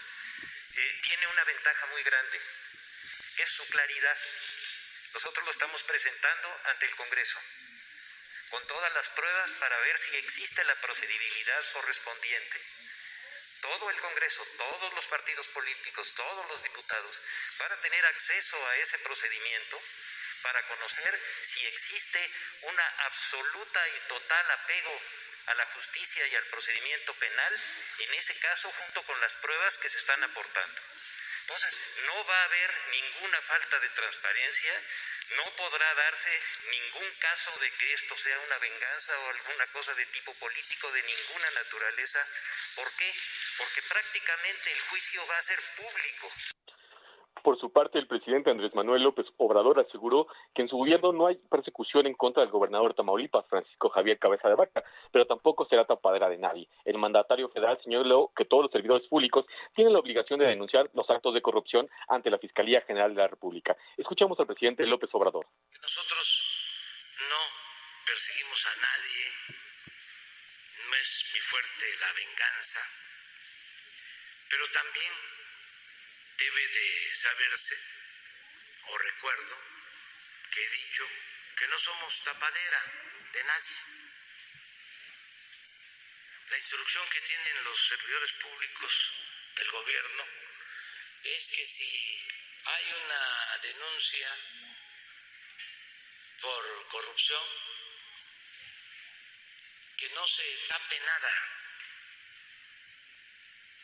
eh, 0.77 1.01
tiene 1.05 1.27
una 1.29 1.45
ventaja 1.45 1.87
muy 1.87 2.03
grande, 2.03 2.39
es 3.39 3.49
su 3.49 3.65
claridad. 3.71 4.19
Nosotros 5.15 5.45
lo 5.45 5.51
estamos 5.53 5.83
presentando 5.85 6.49
ante 6.65 6.87
el 6.87 6.95
Congreso 6.97 7.39
con 8.51 8.67
todas 8.67 8.93
las 8.95 9.09
pruebas 9.11 9.51
para 9.53 9.79
ver 9.79 9.99
si 9.99 10.17
existe 10.17 10.63
la 10.65 10.75
procedibilidad 10.77 11.63
correspondiente. 11.73 12.59
Todo 13.65 13.89
el 13.89 13.99
Congreso, 13.99 14.47
todos 14.59 14.93
los 14.93 15.07
partidos 15.07 15.49
políticos, 15.49 16.13
todos 16.15 16.49
los 16.51 16.63
diputados 16.65 17.21
van 17.59 17.73
a 17.73 17.81
tener 17.81 18.05
acceso 18.07 18.69
a 18.69 18.77
ese 18.77 18.99
procedimiento 18.99 19.81
para 20.43 20.63
conocer 20.69 21.23
si 21.41 21.65
existe 21.69 22.31
una 22.61 22.87
absoluta 23.07 23.89
y 23.89 24.01
total 24.09 24.51
apego 24.51 25.01
a 25.47 25.55
la 25.55 25.67
justicia 25.73 26.27
y 26.27 26.35
al 26.35 26.47
procedimiento 26.49 27.15
penal, 27.15 27.61
en 28.01 28.13
ese 28.13 28.39
caso 28.41 28.71
junto 28.71 29.03
con 29.05 29.19
las 29.23 29.33
pruebas 29.33 29.79
que 29.79 29.89
se 29.89 29.97
están 29.97 30.23
aportando. 30.23 30.83
Entonces, 31.41 31.75
no 32.05 32.25
va 32.27 32.41
a 32.41 32.45
haber 32.45 32.71
ninguna 32.91 33.41
falta 33.43 33.81
de 33.81 33.89
transparencia, 33.91 34.83
no 35.37 35.57
podrá 35.57 35.95
darse 35.95 36.43
ningún 36.71 37.11
caso 37.17 37.59
de 37.59 37.71
que 37.73 37.93
esto 37.95 38.17
sea 38.17 38.39
una 38.41 38.59
venganza 38.59 39.19
o 39.19 39.31
alguna 39.31 39.67
cosa 39.69 39.95
de 39.95 40.07
tipo 40.07 40.35
político 40.35 40.93
de 40.93 41.03
ninguna 41.03 41.51
naturaleza. 41.51 42.27
¿Por 42.77 42.91
qué? 42.97 43.15
Porque 43.59 43.81
prácticamente 43.89 44.73
el 44.73 44.81
juicio 44.91 45.21
va 45.31 45.39
a 45.39 45.43
ser 45.43 45.59
público. 45.77 46.29
Por 47.43 47.61
su 47.61 47.71
parte, 47.71 47.99
el 47.99 48.07
presidente 48.07 48.51
Andrés 48.51 48.75
Manuel 48.75 49.03
López 49.03 49.27
Obrador 49.37 49.79
aseguró 49.79 50.29
que 50.55 50.63
en 50.63 50.69
su 50.69 50.79
gobierno 50.79 51.13
no 51.13 51.27
hay 51.27 51.37
persecución 51.37 52.07
en 52.07 52.15
contra 52.15 52.43
del 52.43 52.51
gobernador 52.51 52.93
de 52.93 52.97
Tamaulipas, 52.97 53.45
Francisco 53.51 53.91
Javier 53.91 54.19
Cabeza 54.19 54.49
de 54.49 54.55
Vaca, 54.55 54.83
pero 55.13 55.27
tampoco 55.27 55.67
será 55.67 55.85
tapadera 55.85 56.31
de 56.31 56.39
nadie. 56.39 56.71
El 56.87 56.97
mandatario 56.97 57.51
federal 57.51 57.79
señaló 57.85 58.33
que 58.35 58.47
todos 58.47 58.63
los 58.63 58.73
servidores 58.73 59.07
públicos 59.09 59.45
tienen 59.75 59.93
la 59.93 59.99
obligación 59.99 60.39
de 60.39 60.47
denunciar 60.47 60.89
los 60.95 61.09
actos 61.11 61.35
de 61.35 61.43
corrupción 61.43 61.87
ante 62.09 62.31
la 62.31 62.39
Fiscalía 62.39 62.81
General 62.81 63.15
de 63.15 63.21
la 63.21 63.29
República. 63.29 63.77
Escuchamos 63.99 64.41
al 64.41 64.47
presidente 64.47 64.87
López 64.87 65.11
Obrador. 65.13 65.47
Nosotros 65.83 66.55
no 67.29 67.41
perseguimos 68.07 68.67
a 68.67 68.75
nadie, 68.81 69.25
no 70.89 70.97
es 70.97 71.31
mi 71.35 71.41
fuerte 71.41 71.85
la 72.01 72.13
venganza, 72.17 73.04
pero 74.49 74.71
también 74.71 75.13
debe 76.37 76.69
de 76.69 77.15
saberse, 77.15 77.77
o 78.87 78.99
recuerdo, 78.99 79.59
que 80.51 80.65
he 80.65 80.71
dicho 80.71 81.09
que 81.57 81.69
no 81.69 81.79
somos 81.79 82.23
tapadera 82.23 82.83
de 83.33 83.45
nadie. 83.45 83.77
La 86.51 86.57
instrucción 86.57 87.09
que 87.11 87.21
tienen 87.23 87.65
los 87.65 87.89
servidores 87.89 88.33
públicos 88.35 89.11
del 89.57 89.71
gobierno 89.71 90.25
es 91.25 91.49
que 91.49 91.67
si 91.67 92.29
hay 92.67 92.93
una 92.93 93.59
denuncia 93.63 94.39
por 96.41 96.89
corrupción, 96.89 97.43
que 99.97 100.09
no 100.11 100.27
se 100.27 100.57
tape 100.69 101.01
nada 101.01 101.54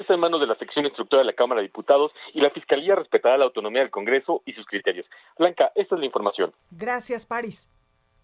está 0.03 0.15
en 0.15 0.21
manos 0.21 0.41
de 0.41 0.47
la 0.47 0.55
sección 0.55 0.85
instructora 0.85 1.21
de 1.21 1.27
la 1.27 1.35
Cámara 1.35 1.61
de 1.61 1.69
Diputados 1.69 2.13
y 2.33 2.41
la 2.41 2.51
Fiscalía 2.51 2.95
respetará 2.95 3.37
la 3.39 3.45
autonomía 3.45 3.83
del 3.83 3.91
Congreso 3.91 4.43
y 4.47 4.53
sus 4.53 4.67
criterios. 4.67 5.07
Blanca, 5.39 5.73
esta 5.75 5.95
es 5.95 6.01
la 6.01 6.07
información. 6.07 6.53
Gracias, 6.71 7.27
Paris. 7.27 7.69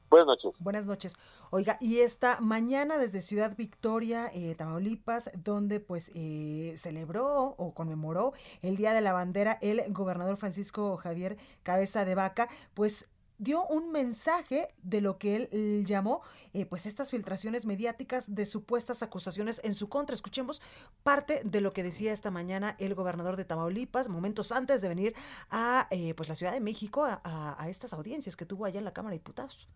Buenas 0.08 0.28
noches. 0.28 0.52
Buenas 0.60 0.86
noches. 0.86 1.16
Oiga, 1.50 1.78
y 1.80 1.98
esta 1.98 2.40
mañana 2.40 2.96
desde 2.96 3.22
Ciudad 3.22 3.56
Victoria, 3.56 4.28
eh, 4.32 4.54
Tamaulipas, 4.54 5.30
donde 5.42 5.80
pues 5.80 6.12
eh, 6.14 6.74
celebró 6.76 7.54
o 7.58 7.74
conmemoró 7.74 8.32
el 8.62 8.76
Día 8.76 8.92
de 8.92 9.00
la 9.00 9.12
Bandera 9.12 9.58
el 9.62 9.82
gobernador 9.92 10.36
Francisco 10.36 10.96
Javier 10.96 11.36
Cabeza 11.64 12.04
de 12.04 12.14
Vaca, 12.14 12.48
pues 12.74 13.08
dio 13.38 13.64
un 13.66 13.92
mensaje 13.92 14.68
de 14.82 15.00
lo 15.00 15.18
que 15.18 15.36
él 15.36 15.84
llamó 15.86 16.22
eh, 16.52 16.66
pues 16.66 16.86
estas 16.86 17.10
filtraciones 17.10 17.66
mediáticas 17.66 18.34
de 18.34 18.46
supuestas 18.46 19.02
acusaciones 19.02 19.60
en 19.64 19.74
su 19.74 19.88
contra. 19.88 20.14
Escuchemos 20.14 20.62
parte 21.02 21.40
de 21.44 21.60
lo 21.60 21.72
que 21.72 21.82
decía 21.82 22.12
esta 22.12 22.30
mañana 22.30 22.76
el 22.78 22.94
gobernador 22.94 23.36
de 23.36 23.44
Tamaulipas, 23.44 24.08
momentos 24.08 24.52
antes 24.52 24.80
de 24.80 24.88
venir 24.88 25.14
a 25.50 25.86
eh, 25.90 26.14
pues 26.14 26.28
la 26.28 26.34
Ciudad 26.34 26.52
de 26.52 26.60
México 26.60 27.04
a, 27.04 27.20
a, 27.24 27.68
estas 27.68 27.92
audiencias 27.92 28.36
que 28.36 28.46
tuvo 28.46 28.64
allá 28.64 28.78
en 28.78 28.84
la 28.84 28.92
Cámara 28.92 29.12
de 29.12 29.18
Diputados. 29.18 29.68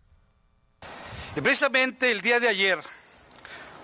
Precisamente 1.35 2.11
el 2.11 2.21
día 2.21 2.39
de 2.39 2.49
ayer, 2.49 2.79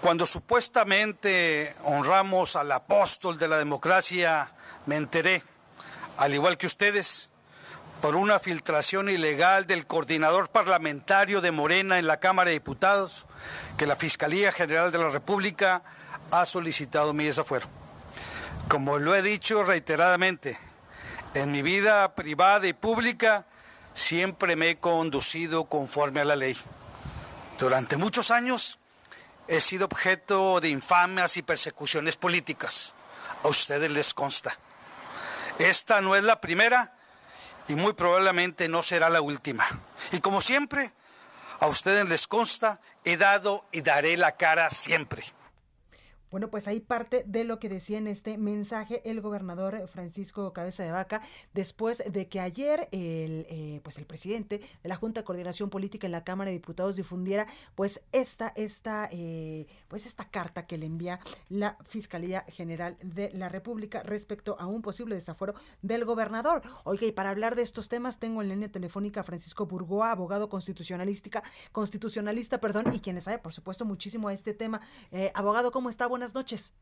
cuando 0.02 0.26
supuestamente 0.26 1.76
honramos 1.84 2.56
al 2.56 2.72
apóstol 2.72 3.38
de 3.38 3.48
la 3.48 3.58
democracia, 3.58 4.52
me 4.86 4.96
enteré, 4.96 5.44
al 6.18 6.34
igual 6.34 6.58
que 6.58 6.68
ustedes, 6.68 7.30
por 8.02 8.16
una 8.16 8.40
filtración 8.40 9.10
ilegal 9.10 9.66
del 9.66 9.88
coordinador 9.88 10.50
parlamentario 10.50 11.42
de 11.42 11.52
Morena 11.52 11.98
en 11.98 12.08
la 12.08 12.20
Cámara 12.20 12.50
de 12.50 12.56
Diputados, 12.56 13.26
que 13.78 13.88
la 13.88 13.96
Fiscalía 13.96 14.52
General 14.52 14.92
de 14.92 15.00
la 15.00 15.10
República 15.10 15.82
ha 16.32 16.46
solicitado 16.46 17.14
mi 17.14 17.26
desafuero. 17.26 17.68
Como 18.68 19.00
lo 19.00 19.16
he 19.16 19.22
dicho 19.22 19.64
reiteradamente, 19.64 20.60
en 21.34 21.52
mi 21.52 21.62
vida 21.62 22.14
privada 22.14 22.68
y 22.68 22.74
pública 22.74 23.46
siempre 23.94 24.56
me 24.56 24.72
he 24.72 24.78
conducido 24.78 25.66
conforme 25.66 26.22
a 26.22 26.26
la 26.26 26.36
ley. 26.36 26.58
Durante 27.58 27.98
muchos 27.98 28.30
años 28.30 28.78
he 29.48 29.62
sido 29.62 29.86
objeto 29.86 30.60
de 30.60 30.70
infamias 30.70 31.38
y 31.38 31.42
persecuciones 31.42 32.16
políticas. 32.16 32.94
A 33.44 33.48
ustedes 33.48 33.90
les 33.90 34.14
consta. 34.14 34.58
Esta 35.58 36.02
no 36.02 36.16
es 36.16 36.24
la 36.24 36.42
primera 36.42 36.97
y 37.68 37.76
muy 37.76 37.94
probablemente 37.94 38.68
no 38.68 38.84
será 38.84 39.10
la 39.10 39.22
última. 39.22 39.66
Y 40.12 40.20
como 40.20 40.42
siempre, 40.42 40.92
a 41.60 41.68
ustedes 41.68 42.08
les 42.08 42.28
consta, 42.28 42.80
he 43.04 43.18
dado 43.18 43.66
y 43.72 43.82
daré 43.82 44.18
la 44.18 44.34
cara 44.34 44.70
siempre. 44.70 45.24
Bueno, 46.38 46.52
pues 46.52 46.68
ahí 46.68 46.80
parte 46.80 47.24
de 47.26 47.46
lo 47.46 47.58
que 47.58 47.68
decía 47.68 47.98
en 47.98 48.06
este 48.06 48.38
mensaje 48.38 49.02
el 49.10 49.22
gobernador 49.22 49.88
Francisco 49.88 50.54
Cabeza 50.54 50.84
de 50.84 50.92
Vaca, 50.92 51.24
después 51.56 52.04
de 52.08 52.28
que 52.28 52.40
ayer 52.40 52.88
el, 52.92 53.48
eh, 53.50 53.80
pues 53.82 53.98
el 53.98 54.06
presidente 54.06 54.62
de 54.84 54.88
la 54.88 54.98
Junta 54.98 55.22
de 55.22 55.26
Coordinación 55.26 55.72
Política 55.72 56.06
en 56.06 56.12
la 56.12 56.24
Cámara 56.24 56.52
de 56.52 56.58
Diputados 56.58 56.96
difundiera 56.96 57.48
pues 57.74 58.04
esta, 58.12 58.54
esta, 58.56 59.10
eh, 59.12 59.66
pues 59.88 60.06
esta 60.06 60.30
carta 60.30 60.68
que 60.68 60.78
le 60.78 60.86
envía 60.86 61.20
la 61.50 61.76
Fiscalía 61.88 62.46
General 62.50 62.98
de 63.02 63.32
la 63.34 63.50
República 63.50 64.04
respecto 64.04 64.58
a 64.60 64.68
un 64.68 64.84
posible 64.84 65.16
desafuero 65.16 65.56
del 65.82 66.06
gobernador. 66.06 66.62
Oiga, 66.84 67.08
y 67.08 67.12
para 67.14 67.32
hablar 67.32 67.56
de 67.56 67.64
estos 67.64 67.90
temas 67.90 68.20
tengo 68.20 68.44
en 68.44 68.50
línea 68.50 68.70
telefónica 68.70 69.22
a 69.22 69.24
Francisco 69.24 69.66
Burgoa, 69.66 70.12
abogado 70.12 70.50
constitucionalística, 70.50 71.42
constitucionalista, 71.72 72.60
perdón, 72.60 72.94
y 72.94 73.00
quien 73.00 73.20
sabe, 73.22 73.40
por 73.40 73.54
supuesto, 73.54 73.86
muchísimo 73.86 74.28
a 74.28 74.34
este 74.34 74.54
tema. 74.54 74.82
Eh, 75.12 75.32
abogado, 75.34 75.72
¿cómo 75.72 75.90
está? 75.90 76.06
buenas 76.06 76.27
noches. 76.34 76.74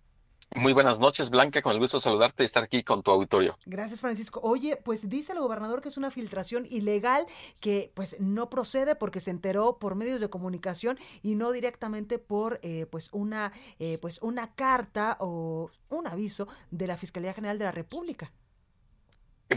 Muy 0.54 0.74
buenas 0.74 1.00
noches, 1.00 1.32
Blanca, 1.32 1.62
con 1.62 1.74
el 1.74 1.80
gusto 1.80 1.98
de 1.98 2.02
saludarte 2.02 2.44
y 2.44 2.46
estar 2.46 2.64
aquí 2.64 2.84
con 2.84 3.02
tu 3.02 3.12
auditorio. 3.12 3.58
Gracias, 3.66 4.00
Francisco. 4.02 4.40
Oye, 4.44 4.78
pues 4.78 5.10
dice 5.10 5.34
el 5.34 5.40
gobernador 5.40 5.82
que 5.82 5.90
es 5.90 5.98
una 5.98 6.12
filtración 6.12 6.68
ilegal 6.70 7.26
que 7.60 7.92
pues 7.94 8.18
no 8.20 8.50
procede 8.50 8.96
porque 8.96 9.20
se 9.20 9.32
enteró 9.32 9.80
por 9.80 9.96
medios 9.96 10.22
de 10.22 10.30
comunicación 10.30 10.98
y 11.24 11.36
no 11.36 11.52
directamente 11.52 12.20
por 12.20 12.60
eh, 12.62 12.86
pues 12.90 13.10
una 13.12 13.52
eh, 13.80 13.98
pues 14.02 14.20
una 14.22 14.54
carta 14.54 15.18
o 15.20 15.72
un 15.90 16.08
aviso 16.08 16.48
de 16.72 16.88
la 16.88 16.96
Fiscalía 16.96 17.34
General 17.34 17.58
de 17.58 17.66
la 17.66 17.72
República. 17.72 18.32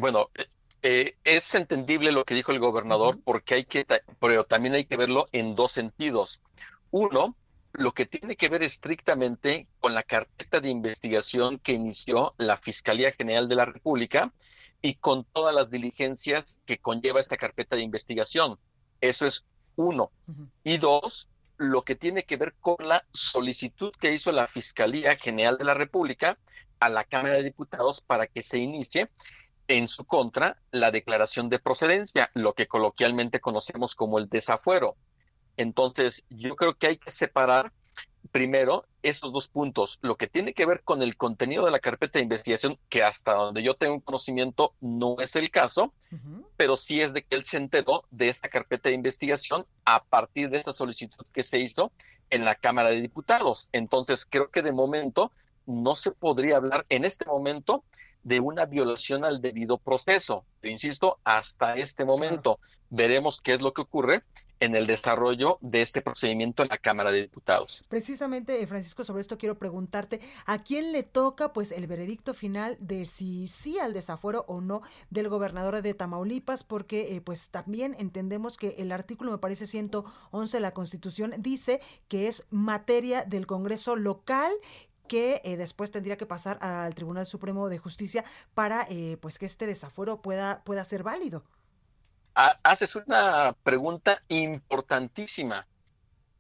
Bueno, 0.01 0.31
eh, 0.83 1.15
es 1.25 1.55
entendible 1.55 2.13
lo 2.13 2.25
que 2.25 2.35
dijo 2.35 2.51
el 2.51 2.61
gobernador 2.61 3.19
porque 3.23 3.55
hay 3.55 3.65
que, 3.65 3.87
pero 4.21 4.45
también 4.45 4.75
hay 4.75 4.85
que 4.85 4.97
verlo 4.97 5.27
en 5.33 5.55
dos 5.55 5.71
sentidos. 5.73 6.41
Uno, 6.91 7.37
lo 7.73 7.93
que 7.93 8.07
tiene 8.07 8.37
que 8.37 8.49
ver 8.49 8.63
estrictamente 8.63 9.69
con 9.81 9.95
la 9.95 10.03
carpeta 10.03 10.61
de 10.61 10.71
investigación 10.71 11.59
que 11.59 11.73
inició 11.73 12.35
la 12.39 12.57
Fiscalía 12.57 13.13
General 13.13 13.49
de 13.49 13.55
la 13.55 13.67
República 13.67 14.33
y 14.83 14.95
con 14.95 15.25
todas 15.25 15.55
las 15.55 15.71
diligencias 15.71 16.61
que 16.65 16.79
conlleva 16.79 17.21
esta 17.21 17.37
carpeta 17.37 17.77
de 17.77 17.83
investigación. 17.83 18.59
Eso 19.01 19.27
es 19.27 19.45
uno. 19.77 20.11
Y 20.65 20.79
dos, 20.79 21.29
lo 21.57 21.83
que 21.83 21.95
tiene 21.95 22.25
que 22.25 22.37
ver 22.37 22.55
con 22.61 22.77
la 22.81 23.05
solicitud 23.13 23.93
que 24.01 24.13
hizo 24.13 24.33
la 24.33 24.47
Fiscalía 24.47 25.17
General 25.17 25.59
de 25.59 25.65
la 25.65 25.75
República 25.75 26.39
a 26.81 26.89
la 26.89 27.05
Cámara 27.05 27.35
de 27.35 27.45
Diputados 27.45 28.01
para 28.01 28.27
que 28.27 28.43
se 28.43 28.59
inicie 28.59 29.11
en 29.67 29.87
su 29.87 30.05
contra 30.05 30.59
la 30.71 30.91
declaración 30.91 31.49
de 31.49 31.59
procedencia, 31.59 32.31
lo 32.35 32.55
que 32.55 32.67
coloquialmente 32.67 33.41
conocemos 33.41 33.95
como 33.95 34.19
el 34.19 34.29
desafuero. 34.29 34.97
Entonces, 35.59 36.25
yo 36.31 36.57
creo 36.57 36.75
que 36.75 36.87
hay 36.87 36.97
que 36.97 37.11
separar 37.11 37.73
primero 38.31 38.87
esos 39.03 39.33
dos 39.33 39.49
puntos. 39.49 39.99
Lo 40.03 40.17
que 40.17 40.29
tiene 40.29 40.55
que 40.55 40.67
ver 40.67 40.83
con 40.83 41.03
el 41.03 41.17
contenido 41.17 41.65
de 41.65 41.73
la 41.73 41.81
carpeta 41.81 42.19
de 42.19 42.23
investigación, 42.23 42.79
que 42.89 43.03
hasta 43.03 43.35
donde 43.35 43.63
yo 43.63 43.75
tengo 43.75 44.01
conocimiento 44.01 44.73
no 44.81 45.17
es 45.19 45.35
el 45.37 45.51
caso, 45.51 45.93
pero 46.57 46.77
sí 46.77 47.01
es 47.01 47.13
de 47.13 47.23
que 47.23 47.35
él 47.35 47.45
se 47.45 47.57
enteró 47.57 48.05
de 48.11 48.29
esta 48.29 48.49
carpeta 48.49 48.89
de 48.89 48.95
investigación 48.95 49.67
a 49.85 50.05
partir 50.05 50.49
de 50.49 50.59
esa 50.59 50.73
solicitud 50.73 51.27
que 51.33 51.43
se 51.43 51.59
hizo 51.59 51.91
en 52.31 52.45
la 52.45 52.55
Cámara 52.55 52.91
de 52.91 53.01
Diputados. 53.01 53.69
Entonces, 53.73 54.27
creo 54.31 54.51
que 54.51 54.63
de 54.63 54.73
momento 54.73 55.33
no 55.67 55.97
se 55.97 56.13
podría 56.13 56.57
hablar 56.57 56.87
en 56.89 57.05
este 57.05 57.27
momento 57.27 57.83
de 58.23 58.41
una 58.41 58.67
violación 58.67 59.25
al 59.25 59.41
debido 59.41 59.79
proceso. 59.79 60.45
insisto, 60.63 61.19
hasta 61.25 61.75
este 61.75 62.05
momento 62.05 62.59
veremos 62.91 63.41
qué 63.41 63.55
es 63.55 63.61
lo 63.61 63.73
que 63.73 63.83
ocurre 63.83 64.23
en 64.61 64.75
el 64.75 64.87
desarrollo 64.87 65.59
de 65.61 65.83
este 65.83 66.01
procedimiento 66.01 66.63
en 66.63 66.69
la 66.69 66.79
Cámara 66.79 67.13
de 67.13 67.23
Diputados. 67.23 67.85
Precisamente, 67.89 68.61
eh, 68.61 68.67
Francisco, 68.67 69.05
sobre 69.05 69.21
esto 69.21 69.39
quiero 69.39 69.57
preguntarte, 69.57 70.21
¿a 70.47 70.65
quién 70.65 70.91
le 70.91 71.05
toca 71.05 71.53
pues 71.53 71.71
el 71.71 71.87
veredicto 71.87 72.35
final 72.35 72.77
de 72.81 73.05
si 73.05 73.47
sí 73.47 73.79
al 73.79 73.93
desafuero 73.93 74.45
o 74.49 74.61
no 74.61 74.83
del 75.11 75.29
gobernador 75.29 75.81
de 75.81 75.95
Tamaulipas? 75.95 76.65
Porque 76.65 77.15
eh, 77.15 77.21
pues 77.21 77.51
también 77.51 77.95
entendemos 77.99 78.57
que 78.57 78.75
el 78.79 78.91
artículo, 78.91 79.31
me 79.31 79.39
parece 79.39 79.67
111 79.67 80.57
de 80.57 80.61
la 80.61 80.73
Constitución, 80.73 81.35
dice 81.39 81.81
que 82.09 82.27
es 82.27 82.45
materia 82.51 83.25
del 83.25 83.47
Congreso 83.47 83.95
local 83.95 84.51
que 85.09 85.41
eh, 85.45 85.57
después 85.57 85.91
tendría 85.91 86.17
que 86.17 86.27
pasar 86.27 86.59
al 86.61 86.95
Tribunal 86.95 87.27
Supremo 87.27 87.69
de 87.69 87.79
Justicia 87.79 88.25
para 88.55 88.87
pues 89.21 89.39
que 89.39 89.47
este 89.47 89.67
desafuero 89.67 90.23
pueda, 90.23 90.63
pueda 90.65 90.85
ser 90.85 91.03
válido 91.03 91.45
haces 92.63 92.95
una 92.95 93.57
pregunta 93.63 94.23
importantísima, 94.29 95.67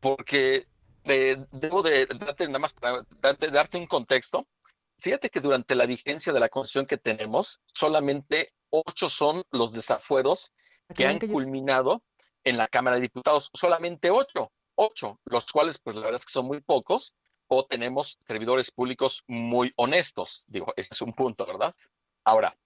porque 0.01 0.67
eh, 1.05 1.37
debo 1.51 1.83
de 1.83 2.07
darte 2.07 2.47
nada 2.47 2.61
más 2.61 2.75
darte, 3.21 3.77
un 3.79 3.87
contexto. 3.87 4.47
Fíjate 4.99 5.31
que 5.31 5.41
durante 5.41 5.75
la 5.75 5.87
vigencia 5.87 6.33
de 6.33 6.41
la 6.41 6.49
constitución 6.49 6.87
que 6.87 6.99
tenemos, 6.99 7.61
solamente 7.73 8.53
ocho 8.71 9.09
son 9.09 9.45
los 9.51 9.73
desafueros 9.73 10.53
que 10.95 11.07
han 11.07 11.19
culminado 11.19 12.03
en 12.45 12.57
la 12.57 12.69
Cámara 12.69 12.97
de 12.97 13.03
Diputados. 13.03 13.51
Solamente 13.53 14.11
ocho, 14.11 14.53
ocho, 14.75 15.21
los 15.25 15.47
cuales, 15.47 15.79
pues 15.79 15.97
la 15.97 16.03
verdad 16.03 16.17
es 16.17 16.27
que 16.27 16.33
son 16.33 16.47
muy 16.47 16.61
pocos, 16.61 17.15
o 17.49 17.65
tenemos 17.65 18.19
servidores 18.27 18.71
públicos 18.71 19.25
muy 19.27 19.73
honestos. 19.77 20.45
Digo, 20.47 20.73
ese 20.77 20.95
es 20.95 21.03
un 21.03 21.13
punto, 21.13 21.47
¿verdad? 21.47 21.75
Ahora, 22.25 22.57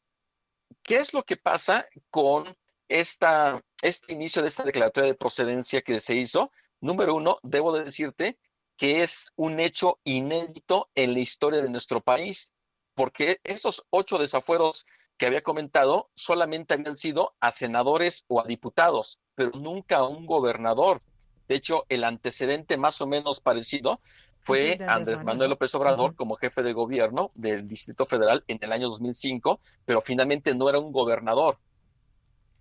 ¿qué 0.82 0.96
es 0.96 1.14
lo 1.14 1.22
que 1.22 1.36
pasa 1.36 1.86
con 2.10 2.56
esta, 2.88 3.62
este 3.82 4.12
inicio 4.12 4.42
de 4.42 4.48
esta 4.48 4.64
declaratoria 4.64 5.08
de 5.08 5.18
procedencia 5.18 5.80
que 5.80 5.98
se 6.00 6.14
hizo, 6.14 6.50
número 6.80 7.14
uno, 7.14 7.38
debo 7.42 7.72
de 7.72 7.84
decirte 7.84 8.38
que 8.76 9.02
es 9.02 9.32
un 9.36 9.60
hecho 9.60 9.98
inédito 10.04 10.90
en 10.94 11.14
la 11.14 11.20
historia 11.20 11.60
de 11.62 11.70
nuestro 11.70 12.00
país, 12.00 12.54
porque 12.94 13.40
estos 13.44 13.86
ocho 13.90 14.18
desafueros 14.18 14.86
que 15.16 15.26
había 15.26 15.42
comentado 15.42 16.10
solamente 16.14 16.74
habían 16.74 16.96
sido 16.96 17.34
a 17.40 17.50
senadores 17.50 18.24
o 18.28 18.40
a 18.40 18.44
diputados, 18.44 19.20
pero 19.34 19.52
nunca 19.52 19.98
a 19.98 20.08
un 20.08 20.26
gobernador. 20.26 21.00
De 21.48 21.54
hecho, 21.54 21.84
el 21.88 22.04
antecedente 22.04 22.76
más 22.76 23.00
o 23.00 23.06
menos 23.06 23.40
parecido 23.40 24.00
fue 24.44 24.78
Andrés 24.86 25.24
Manuel 25.24 25.50
López 25.50 25.74
Obrador 25.74 26.14
como 26.14 26.36
jefe 26.36 26.62
de 26.62 26.72
gobierno 26.72 27.30
del 27.34 27.68
Distrito 27.68 28.06
Federal 28.06 28.44
en 28.48 28.58
el 28.60 28.72
año 28.72 28.88
2005, 28.88 29.60
pero 29.84 30.00
finalmente 30.00 30.54
no 30.54 30.68
era 30.68 30.78
un 30.78 30.92
gobernador, 30.92 31.58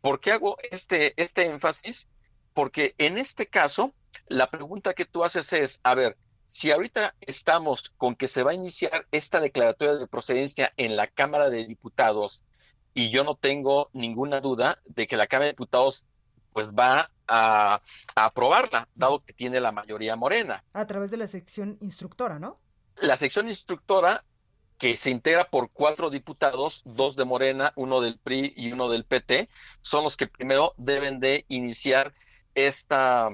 ¿Por 0.02 0.20
qué 0.20 0.32
hago 0.32 0.58
este, 0.72 1.14
este 1.22 1.46
énfasis? 1.46 2.10
Porque 2.54 2.96
en 2.98 3.18
este 3.20 3.46
caso, 3.46 3.94
la 4.28 4.50
pregunta 4.50 4.94
que 4.94 5.06
tú 5.06 5.24
haces 5.24 5.54
es, 5.54 5.80
a 5.84 5.94
ver, 5.94 6.18
si 6.48 6.72
ahorita 6.72 7.16
estamos 7.22 7.92
con 7.98 8.16
que 8.16 8.28
se 8.28 8.44
va 8.44 8.52
a 8.52 8.56
iniciar 8.56 9.08
esta 9.12 9.40
declaratoria 9.40 9.96
de 9.96 10.08
procedencia 10.08 10.74
en 10.76 10.96
la 10.96 11.08
Cámara 11.08 11.50
de 11.50 11.66
Diputados 11.66 12.44
y 12.94 13.10
yo 13.10 13.24
no 13.24 13.36
tengo 13.36 13.90
ninguna 13.94 14.42
duda 14.42 14.82
de 14.86 15.08
que 15.08 15.16
la 15.16 15.28
Cámara 15.28 15.46
de 15.46 15.54
Diputados 15.54 16.08
pues 16.54 16.74
va 16.74 17.12
a, 17.28 17.82
a 18.16 18.26
aprobarla, 18.26 18.88
dado 18.96 19.24
que 19.24 19.34
tiene 19.34 19.60
la 19.60 19.72
mayoría 19.72 20.16
morena. 20.16 20.64
A 20.74 20.86
través 20.86 21.12
de 21.12 21.18
la 21.18 21.28
sección 21.28 21.78
instructora, 21.82 22.40
¿no? 22.40 22.58
La 22.98 23.16
sección 23.16 23.48
instructora 23.48 24.24
que 24.82 24.96
se 24.96 25.12
integra 25.12 25.48
por 25.48 25.70
cuatro 25.70 26.10
diputados, 26.10 26.82
dos 26.86 27.16
de 27.16 27.24
Morena, 27.24 27.72
uno 27.76 28.02
del 28.02 28.18
PRI 28.18 28.52
y 28.56 28.72
uno 28.72 28.90
del 28.90 29.06
PT, 29.06 29.48
son 29.84 30.04
los 30.04 30.18
que 30.18 30.26
primero 30.26 30.74
deben 30.76 31.20
de 31.20 31.46
iniciar 31.50 32.16
esta, 32.56 33.30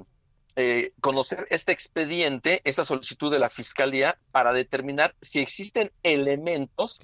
eh, 0.57 0.91
conocer 0.99 1.47
este 1.49 1.71
expediente, 1.71 2.61
esa 2.65 2.83
solicitud 2.83 3.31
de 3.31 3.39
la 3.39 3.49
Fiscalía 3.49 4.19
para 4.31 4.51
determinar 4.51 5.15
si 5.21 5.39
existen 5.39 5.89
elementos 6.03 6.99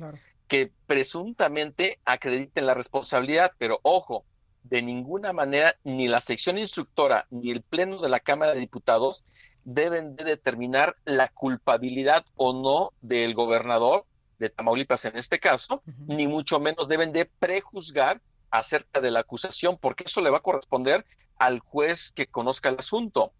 que 0.49 0.73
presuntamente 0.87 1.99
acrediten 2.03 2.65
la 2.65 2.73
responsabilidad, 2.73 3.53
pero 3.57 3.79
ojo, 3.81 4.25
de 4.63 4.81
ninguna 4.81 5.33
manera 5.33 5.75
ni 5.83 6.07
la 6.07 6.19
sección 6.19 6.57
instructora 6.57 7.27
ni 7.29 7.51
el 7.51 7.61
Pleno 7.61 8.01
de 8.01 8.09
la 8.09 8.19
Cámara 8.19 8.53
de 8.53 8.59
Diputados 8.59 9.25
deben 9.63 10.15
de 10.15 10.23
determinar 10.23 10.95
la 11.05 11.29
culpabilidad 11.29 12.25
o 12.35 12.53
no 12.53 12.93
del 13.01 13.33
gobernador 13.33 14.05
de 14.39 14.49
Tamaulipas 14.49 15.05
en 15.05 15.17
este 15.17 15.39
caso, 15.39 15.81
ni 16.07 16.27
mucho 16.27 16.59
menos 16.59 16.87
deben 16.89 17.11
de 17.11 17.25
prejuzgar 17.25 18.21
acerca 18.51 18.99
de 18.99 19.11
la 19.11 19.21
acusación, 19.21 19.77
porque 19.79 20.03
eso 20.05 20.21
le 20.21 20.29
va 20.29 20.37
a 20.37 20.43
corresponder 20.43 21.05
al 21.37 21.59
juez 21.59 22.11
que 22.11 22.27
conozca 22.27 22.69
el 22.69 22.77
asunto. 22.77 23.31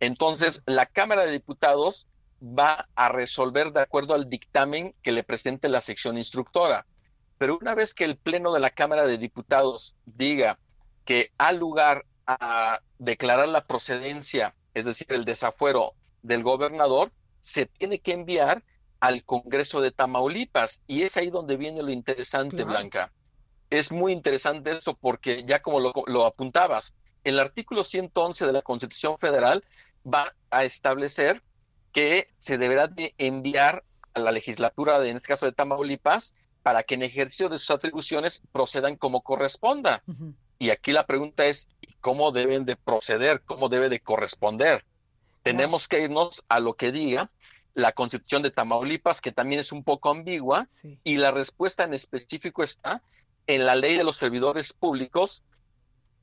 Entonces, 0.00 0.62
la 0.66 0.86
Cámara 0.86 1.24
de 1.24 1.32
Diputados 1.32 2.08
va 2.42 2.88
a 2.96 3.08
resolver 3.08 3.72
de 3.72 3.80
acuerdo 3.80 4.14
al 4.14 4.28
dictamen 4.28 4.94
que 5.02 5.12
le 5.12 5.22
presente 5.22 5.68
la 5.68 5.80
sección 5.80 6.18
instructora. 6.18 6.86
Pero 7.42 7.58
una 7.60 7.74
vez 7.74 7.92
que 7.92 8.04
el 8.04 8.16
Pleno 8.16 8.52
de 8.52 8.60
la 8.60 8.70
Cámara 8.70 9.04
de 9.04 9.18
Diputados 9.18 9.96
diga 10.04 10.60
que 11.04 11.32
ha 11.38 11.50
lugar 11.50 12.06
a 12.24 12.78
declarar 13.00 13.48
la 13.48 13.66
procedencia, 13.66 14.54
es 14.74 14.84
decir, 14.84 15.08
el 15.10 15.24
desafuero 15.24 15.94
del 16.22 16.44
gobernador, 16.44 17.10
se 17.40 17.66
tiene 17.66 17.98
que 17.98 18.12
enviar 18.12 18.62
al 19.00 19.24
Congreso 19.24 19.80
de 19.80 19.90
Tamaulipas. 19.90 20.82
Y 20.86 21.02
es 21.02 21.16
ahí 21.16 21.30
donde 21.30 21.56
viene 21.56 21.82
lo 21.82 21.90
interesante, 21.90 22.62
Blanca. 22.62 23.10
Es 23.70 23.90
muy 23.90 24.12
interesante 24.12 24.70
eso 24.70 24.94
porque 24.94 25.42
ya 25.44 25.62
como 25.62 25.80
lo, 25.80 26.24
apuntabas, 26.24 26.94
el 27.24 27.40
artículo 27.40 27.82
111 27.82 28.46
de 28.46 28.52
la 28.52 28.62
Constitución 28.62 29.18
Federal 29.18 29.64
va 30.06 30.32
a 30.52 30.62
establecer 30.62 31.42
que 31.90 32.28
se 32.38 32.56
deberá 32.56 32.86
de 32.86 33.16
enviar 33.18 33.82
a 34.14 34.20
la 34.20 34.30
legislatura, 34.30 35.00
de, 35.00 35.10
en 35.10 35.16
este 35.16 35.26
caso 35.26 35.46
de 35.46 35.50
Tamaulipas, 35.50 36.36
para 36.62 36.82
que 36.82 36.94
en 36.94 37.02
ejercicio 37.02 37.48
de 37.48 37.58
sus 37.58 37.70
atribuciones 37.70 38.42
procedan 38.52 38.96
como 38.96 39.22
corresponda. 39.22 40.02
Y 40.58 40.70
aquí 40.70 40.92
la 40.92 41.06
pregunta 41.06 41.46
es, 41.46 41.68
¿cómo 42.00 42.30
deben 42.30 42.64
de 42.64 42.76
proceder? 42.76 43.42
¿Cómo 43.42 43.68
debe 43.68 43.88
de 43.88 44.00
corresponder? 44.00 44.84
Tenemos 45.42 45.88
que 45.88 46.02
irnos 46.02 46.44
a 46.48 46.60
lo 46.60 46.74
que 46.74 46.92
diga 46.92 47.30
la 47.74 47.92
constitución 47.92 48.42
de 48.42 48.50
Tamaulipas, 48.50 49.20
que 49.20 49.32
también 49.32 49.60
es 49.60 49.72
un 49.72 49.82
poco 49.82 50.10
ambigua, 50.10 50.68
y 51.04 51.16
la 51.16 51.30
respuesta 51.30 51.84
en 51.84 51.94
específico 51.94 52.62
está 52.62 53.02
en 53.46 53.66
la 53.66 53.74
ley 53.74 53.96
de 53.96 54.04
los 54.04 54.16
servidores 54.16 54.72
públicos, 54.72 55.42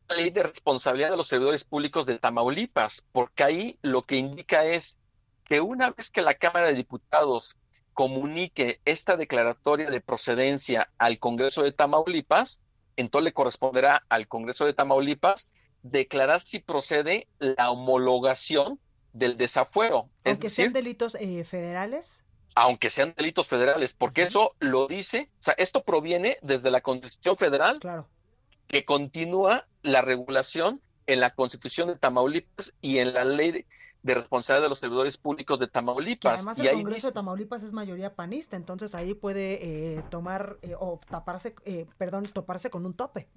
la 0.08 0.16
ley 0.16 0.30
de 0.30 0.44
responsabilidad 0.44 1.12
de 1.12 1.18
los 1.18 1.28
servidores 1.28 1.66
públicos 1.66 2.06
de 2.06 2.20
Tamaulipas, 2.20 3.04
porque 3.12 3.44
ahí 3.44 3.80
lo 3.82 4.02
que 4.02 4.18
indica 4.18 4.64
es 4.64 5.00
que 5.44 5.60
una 5.60 5.90
vez 5.90 6.12
que 6.12 6.22
la 6.22 6.36
Cámara 6.36 6.68
de 6.68 6.76
Diputados 6.76 7.58
comunique 8.00 8.80
esta 8.86 9.18
declaratoria 9.18 9.90
de 9.90 10.00
procedencia 10.00 10.90
al 10.98 11.20
Congreso 11.20 11.64
de 11.64 11.74
Tamaulipas, 11.74 12.64
entonces 12.96 13.26
le 13.26 13.34
corresponderá 13.34 14.06
al 14.08 14.30
Congreso 14.30 14.66
de 14.66 14.72
Tamaulipas 14.72 15.50
declarar 15.84 16.40
si 16.40 16.60
procede 16.60 17.28
la 17.40 17.72
homologación 17.72 18.80
del 19.12 19.36
desafuero. 19.36 20.10
Aunque 20.24 20.48
sean 20.48 20.72
delitos 20.72 21.16
eh, 21.16 21.44
federales. 21.44 22.24
Aunque 22.56 22.90
sean 22.90 23.14
delitos 23.18 23.48
federales, 23.48 23.94
porque 23.96 24.24
eso 24.24 24.56
lo 24.62 24.88
dice, 24.88 25.30
o 25.34 25.44
sea, 25.44 25.56
esto 25.58 25.84
proviene 25.84 26.38
desde 26.42 26.72
la 26.72 26.80
Constitución 26.80 27.36
Federal, 27.36 27.80
claro. 27.82 28.08
que 28.68 28.86
continúa 28.86 29.68
la 29.82 30.02
regulación 30.02 30.82
en 31.06 31.20
la 31.20 31.36
Constitución 31.36 31.90
de 31.90 31.98
Tamaulipas 31.98 32.74
y 32.80 33.00
en 33.00 33.14
la 33.14 33.26
ley 33.26 33.66
de, 34.04 34.14
responsabilidad 34.14 34.64
de 34.64 34.70
los 34.70 34.80
servidores 34.80 35.18
públicos 35.18 35.60
de 35.60 35.68
Tamaulipas. 35.68 36.48
además 36.48 36.60
el 36.60 36.74
Congreso 36.74 37.08
de 37.08 37.14
Tamaulipas 37.14 37.64
es 37.64 37.74
mayoría 37.74 38.16
panista, 38.16 38.56
entonces 38.56 38.96
ahí 38.96 39.14
puede 39.14 39.98
eh, 39.98 40.04
tomar 40.10 40.58
eh, 40.62 40.76
o 40.80 41.00
taparse, 41.10 41.56
perdón, 41.98 42.28
toparse 42.28 42.70
con 42.70 42.86
un 42.86 42.94
tope. 42.94 43.28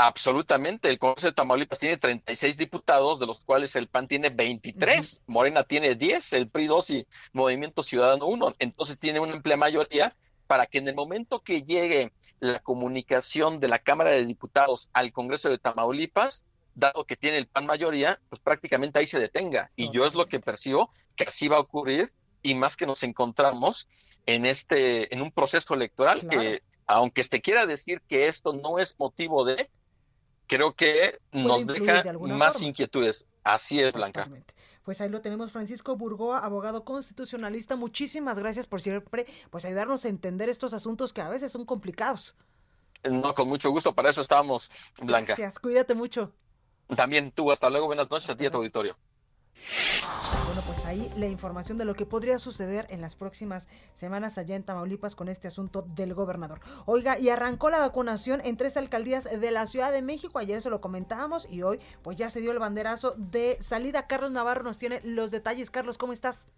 Absolutamente. 0.00 0.88
El 0.90 1.00
Congreso 1.00 1.26
de 1.26 1.32
Tamaulipas 1.32 1.80
tiene 1.80 1.96
36 1.96 2.56
diputados, 2.56 3.18
de 3.18 3.26
los 3.26 3.40
cuales 3.40 3.74
el 3.74 3.88
PAN 3.88 4.06
tiene 4.06 4.30
23, 4.30 5.24
Morena 5.26 5.64
tiene 5.64 5.96
10, 5.96 6.34
el 6.34 6.48
PRI 6.48 6.68
2 6.68 6.90
y 6.90 7.06
Movimiento 7.32 7.82
Ciudadano 7.82 8.26
1. 8.26 8.54
Entonces 8.60 8.96
tiene 9.00 9.18
una 9.18 9.32
amplia 9.32 9.56
mayoría 9.56 10.14
para 10.46 10.66
que 10.66 10.78
en 10.78 10.86
el 10.86 10.94
momento 10.94 11.40
que 11.40 11.62
llegue 11.62 12.12
la 12.38 12.60
comunicación 12.60 13.58
de 13.58 13.66
la 13.66 13.80
Cámara 13.80 14.12
de 14.12 14.24
Diputados 14.24 14.88
al 14.92 15.10
Congreso 15.10 15.50
de 15.50 15.58
Tamaulipas, 15.58 16.44
dado 16.78 17.04
que 17.04 17.16
tiene 17.16 17.38
el 17.38 17.46
PAN 17.46 17.66
mayoría, 17.66 18.20
pues 18.28 18.40
prácticamente 18.40 18.98
ahí 18.98 19.06
se 19.06 19.18
detenga. 19.18 19.70
Y 19.76 19.90
yo 19.90 20.06
es 20.06 20.14
lo 20.14 20.26
que 20.26 20.40
percibo 20.40 20.90
que 21.16 21.24
así 21.24 21.48
va 21.48 21.56
a 21.56 21.60
ocurrir 21.60 22.12
y 22.42 22.54
más 22.54 22.76
que 22.76 22.86
nos 22.86 23.02
encontramos 23.02 23.88
en 24.26 24.46
este 24.46 25.12
en 25.12 25.22
un 25.22 25.32
proceso 25.32 25.74
electoral 25.74 26.26
que 26.28 26.62
aunque 26.86 27.22
se 27.22 27.40
quiera 27.40 27.66
decir 27.66 28.00
que 28.02 28.28
esto 28.28 28.52
no 28.52 28.78
es 28.78 28.98
motivo 28.98 29.44
de 29.44 29.68
creo 30.46 30.72
que 30.74 31.18
nos 31.32 31.66
deja 31.66 32.04
más 32.20 32.62
inquietudes. 32.62 33.26
Así 33.42 33.80
es, 33.80 33.94
Blanca. 33.94 34.28
Pues 34.84 35.02
ahí 35.02 35.10
lo 35.10 35.20
tenemos, 35.20 35.52
Francisco 35.52 35.96
Burgoa, 35.96 36.38
abogado 36.38 36.84
constitucionalista. 36.84 37.76
Muchísimas 37.76 38.38
gracias 38.38 38.66
por 38.66 38.80
siempre 38.80 39.26
pues 39.50 39.64
ayudarnos 39.66 40.04
a 40.06 40.08
entender 40.08 40.48
estos 40.48 40.72
asuntos 40.72 41.12
que 41.12 41.20
a 41.20 41.28
veces 41.28 41.52
son 41.52 41.66
complicados. 41.66 42.36
No, 43.10 43.34
con 43.34 43.48
mucho 43.48 43.70
gusto, 43.70 43.94
para 43.94 44.10
eso 44.10 44.22
estamos, 44.22 44.70
Blanca. 45.00 45.34
Gracias, 45.34 45.58
cuídate 45.58 45.94
mucho. 45.94 46.32
También 46.96 47.30
tú, 47.32 47.50
hasta 47.50 47.70
luego, 47.70 47.86
buenas 47.86 48.10
noches 48.10 48.30
a 48.30 48.36
ti 48.36 48.46
a 48.46 48.50
tu 48.50 48.58
auditorio. 48.58 48.96
Bueno, 50.46 50.62
pues 50.66 50.84
ahí 50.84 51.12
la 51.16 51.26
información 51.26 51.78
de 51.78 51.84
lo 51.84 51.94
que 51.94 52.06
podría 52.06 52.38
suceder 52.38 52.86
en 52.90 53.00
las 53.00 53.16
próximas 53.16 53.68
semanas 53.94 54.38
allá 54.38 54.56
en 54.56 54.62
Tamaulipas 54.62 55.14
con 55.14 55.28
este 55.28 55.48
asunto 55.48 55.84
del 55.94 56.14
gobernador. 56.14 56.60
Oiga, 56.86 57.18
y 57.18 57.28
arrancó 57.28 57.68
la 57.70 57.78
vacunación 57.78 58.40
en 58.44 58.56
tres 58.56 58.76
alcaldías 58.76 59.24
de 59.24 59.50
la 59.50 59.66
Ciudad 59.66 59.92
de 59.92 60.02
México. 60.02 60.38
Ayer 60.38 60.62
se 60.62 60.70
lo 60.70 60.80
comentábamos 60.80 61.46
y 61.50 61.62
hoy 61.62 61.80
pues 62.02 62.16
ya 62.16 62.30
se 62.30 62.40
dio 62.40 62.52
el 62.52 62.58
banderazo 62.58 63.14
de 63.16 63.58
salida. 63.60 64.06
Carlos 64.06 64.30
Navarro 64.30 64.62
nos 64.62 64.78
tiene 64.78 65.00
los 65.04 65.30
detalles. 65.30 65.70
Carlos, 65.70 65.98
¿cómo 65.98 66.12
estás? 66.12 66.48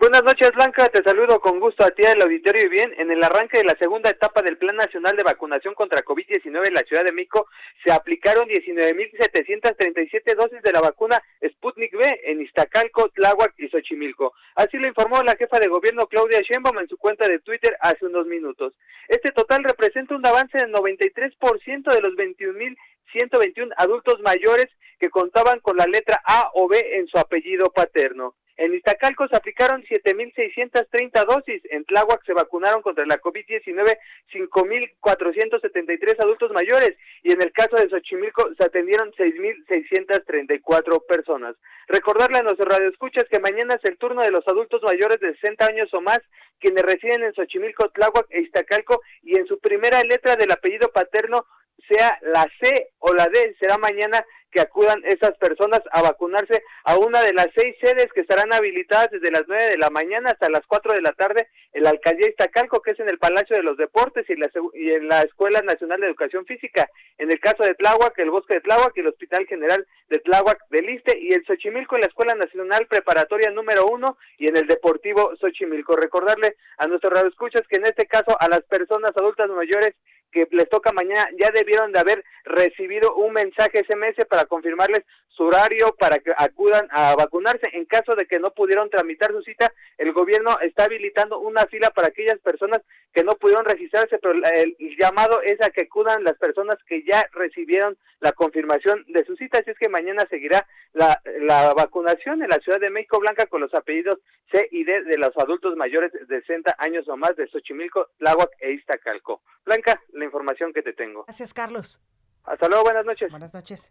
Buenas 0.00 0.22
noches, 0.22 0.52
Blanca. 0.54 0.86
Te 0.90 1.02
saludo 1.02 1.40
con 1.40 1.58
gusto 1.58 1.84
a 1.84 1.90
ti 1.90 2.04
del 2.04 2.22
auditorio 2.22 2.64
y 2.64 2.68
bien. 2.68 2.94
En 2.98 3.10
el 3.10 3.20
arranque 3.20 3.58
de 3.58 3.64
la 3.64 3.76
segunda 3.80 4.08
etapa 4.08 4.42
del 4.42 4.56
Plan 4.56 4.76
Nacional 4.76 5.16
de 5.16 5.24
Vacunación 5.24 5.74
contra 5.74 6.04
COVID-19 6.04 6.68
en 6.68 6.74
la 6.74 6.82
Ciudad 6.82 7.02
de 7.02 7.10
México, 7.10 7.48
se 7.84 7.90
aplicaron 7.90 8.48
19.737 8.48 10.36
dosis 10.36 10.62
de 10.62 10.70
la 10.70 10.80
vacuna 10.80 11.20
Sputnik 11.44 11.92
V 11.92 12.20
en 12.26 12.40
Iztacalco, 12.40 13.08
Tláhuac 13.08 13.54
y 13.58 13.68
Xochimilco. 13.70 14.34
Así 14.54 14.76
lo 14.76 14.86
informó 14.86 15.20
la 15.24 15.34
jefa 15.34 15.58
de 15.58 15.66
gobierno 15.66 16.06
Claudia 16.06 16.42
Sheinbaum 16.42 16.78
en 16.78 16.88
su 16.88 16.96
cuenta 16.96 17.26
de 17.26 17.40
Twitter 17.40 17.76
hace 17.80 18.06
unos 18.06 18.24
minutos. 18.26 18.74
Este 19.08 19.32
total 19.32 19.64
representa 19.64 20.14
un 20.14 20.24
avance 20.24 20.58
del 20.58 20.72
93% 20.72 21.92
de 21.92 22.00
los 22.00 22.14
21.121 22.14 23.72
adultos 23.76 24.20
mayores 24.20 24.68
que 25.00 25.10
contaban 25.10 25.58
con 25.58 25.76
la 25.76 25.86
letra 25.86 26.22
A 26.24 26.52
o 26.54 26.68
B 26.68 26.78
en 26.92 27.08
su 27.08 27.18
apellido 27.18 27.72
paterno. 27.72 28.36
En 28.58 28.74
Iztacalco 28.74 29.28
se 29.28 29.36
aplicaron 29.36 29.84
7.630 29.84 31.24
dosis, 31.26 31.62
en 31.70 31.84
Tláhuac 31.84 32.24
se 32.26 32.32
vacunaron 32.32 32.82
contra 32.82 33.06
la 33.06 33.20
COVID-19 33.20 33.96
5.473 34.32 36.16
adultos 36.18 36.50
mayores 36.50 36.96
y 37.22 37.32
en 37.32 37.40
el 37.40 37.52
caso 37.52 37.76
de 37.76 37.88
Xochimilco 37.88 38.48
se 38.58 38.64
atendieron 38.64 39.12
6.634 39.12 41.06
personas. 41.06 41.54
Recordarle 41.86 42.38
a 42.38 42.42
nuestros 42.42 42.68
radioescuchas 42.68 43.26
que 43.30 43.38
mañana 43.38 43.74
es 43.74 43.84
el 43.88 43.96
turno 43.96 44.22
de 44.22 44.32
los 44.32 44.46
adultos 44.48 44.82
mayores 44.82 45.20
de 45.20 45.34
60 45.34 45.64
años 45.64 45.94
o 45.94 46.00
más 46.00 46.20
quienes 46.58 46.82
residen 46.82 47.22
en 47.22 47.34
Xochimilco, 47.34 47.90
Tláhuac 47.90 48.26
e 48.30 48.40
Iztacalco 48.40 49.02
y 49.22 49.38
en 49.38 49.46
su 49.46 49.60
primera 49.60 50.02
letra 50.02 50.34
del 50.34 50.50
apellido 50.50 50.88
paterno 50.88 51.46
sea 51.88 52.18
la 52.22 52.46
C 52.60 52.90
o 52.98 53.12
la 53.14 53.26
D, 53.26 53.56
será 53.58 53.78
mañana 53.78 54.24
que 54.50 54.60
acudan 54.60 55.02
esas 55.04 55.36
personas 55.38 55.80
a 55.92 56.02
vacunarse 56.02 56.62
a 56.84 56.96
una 56.96 57.22
de 57.22 57.32
las 57.32 57.48
seis 57.54 57.76
sedes 57.82 58.08
que 58.14 58.22
estarán 58.22 58.52
habilitadas 58.52 59.10
desde 59.10 59.30
las 59.30 59.44
nueve 59.46 59.64
de 59.64 59.78
la 59.78 59.90
mañana 59.90 60.30
hasta 60.30 60.48
las 60.48 60.62
cuatro 60.66 60.94
de 60.94 61.02
la 61.02 61.12
tarde 61.12 61.48
en 61.72 61.82
la 61.82 61.90
alcaldía 61.90 62.28
Iztacalco, 62.28 62.80
que 62.80 62.92
es 62.92 63.00
en 63.00 63.08
el 63.08 63.18
Palacio 63.18 63.56
de 63.56 63.62
los 63.62 63.76
Deportes 63.76 64.24
y, 64.28 64.36
la, 64.36 64.48
en 64.72 65.08
la 65.08 65.20
Escuela 65.22 65.60
Nacional 65.60 66.00
de 66.00 66.06
Educación 66.06 66.46
Física. 66.46 66.88
En 67.18 67.30
el 67.30 67.40
caso 67.40 67.62
de 67.62 67.74
Tláhuac, 67.74 68.18
el 68.18 68.30
Bosque 68.30 68.54
de 68.54 68.60
Tláhuac 68.62 68.96
y 68.96 69.00
el 69.00 69.08
Hospital 69.08 69.46
General 69.46 69.86
de 70.08 70.18
Tláhuac 70.20 70.58
de 70.70 70.82
Liste 70.82 71.18
y 71.18 71.34
el 71.34 71.44
Xochimilco 71.44 71.96
en 71.96 72.02
la 72.02 72.06
Escuela 72.06 72.34
Nacional 72.34 72.86
Preparatoria 72.86 73.50
número 73.50 73.86
uno 73.86 74.16
y 74.38 74.48
en 74.48 74.56
el 74.56 74.66
Deportivo 74.66 75.36
Xochimilco. 75.36 75.94
Recordarle 75.96 76.56
a 76.78 76.86
nuestros 76.86 77.12
radioescuchas 77.12 77.62
que 77.68 77.76
en 77.76 77.84
este 77.84 78.06
caso 78.06 78.36
a 78.40 78.48
las 78.48 78.62
personas 78.62 79.12
adultas 79.16 79.50
mayores 79.50 79.94
que 80.32 80.46
les 80.50 80.68
toca 80.68 80.92
mañana 80.92 81.28
ya 81.38 81.50
debieron 81.50 81.92
de 81.92 82.00
haber 82.00 82.24
recibido 82.44 83.14
un 83.16 83.32
mensaje 83.32 83.84
SMS 83.84 84.24
para 84.28 84.44
confirmarles 84.44 85.04
horario 85.44 85.94
para 85.98 86.18
que 86.18 86.32
acudan 86.36 86.88
a 86.90 87.14
vacunarse. 87.16 87.68
En 87.72 87.84
caso 87.84 88.14
de 88.14 88.26
que 88.26 88.38
no 88.38 88.50
pudieron 88.50 88.90
tramitar 88.90 89.32
su 89.32 89.42
cita, 89.42 89.72
el 89.96 90.12
gobierno 90.12 90.56
está 90.62 90.84
habilitando 90.84 91.38
una 91.38 91.66
fila 91.66 91.90
para 91.90 92.08
aquellas 92.08 92.38
personas 92.38 92.80
que 93.12 93.24
no 93.24 93.32
pudieron 93.32 93.64
registrarse, 93.64 94.18
pero 94.18 94.34
el 94.34 94.76
llamado 94.98 95.40
es 95.42 95.60
a 95.62 95.70
que 95.70 95.82
acudan 95.82 96.24
las 96.24 96.34
personas 96.34 96.76
que 96.86 97.02
ya 97.04 97.28
recibieron 97.32 97.96
la 98.20 98.32
confirmación 98.32 99.04
de 99.08 99.24
su 99.24 99.36
cita. 99.36 99.58
Así 99.58 99.70
es 99.70 99.78
que 99.78 99.88
mañana 99.88 100.26
seguirá 100.28 100.66
la, 100.92 101.20
la 101.40 101.74
vacunación 101.74 102.42
en 102.42 102.50
la 102.50 102.58
Ciudad 102.58 102.80
de 102.80 102.90
México 102.90 103.18
Blanca 103.20 103.46
con 103.46 103.60
los 103.60 103.74
apellidos 103.74 104.18
C 104.50 104.68
y 104.70 104.84
D 104.84 105.02
de 105.04 105.18
los 105.18 105.36
adultos 105.36 105.76
mayores 105.76 106.12
de 106.12 106.40
60 106.40 106.76
años 106.78 107.08
o 107.08 107.16
más 107.16 107.36
de 107.36 107.48
Xochimilco, 107.48 108.08
Tláhuac 108.18 108.50
e 108.60 108.72
Iztacalco. 108.72 109.42
Blanca, 109.64 110.00
la 110.12 110.24
información 110.24 110.72
que 110.72 110.82
te 110.82 110.92
tengo. 110.92 111.24
Gracias, 111.24 111.52
Carlos. 111.52 112.00
Hasta 112.48 112.66
luego, 112.68 112.84
buenas 112.84 113.04
noches. 113.04 113.30
Buenas 113.30 113.52
noches. 113.52 113.90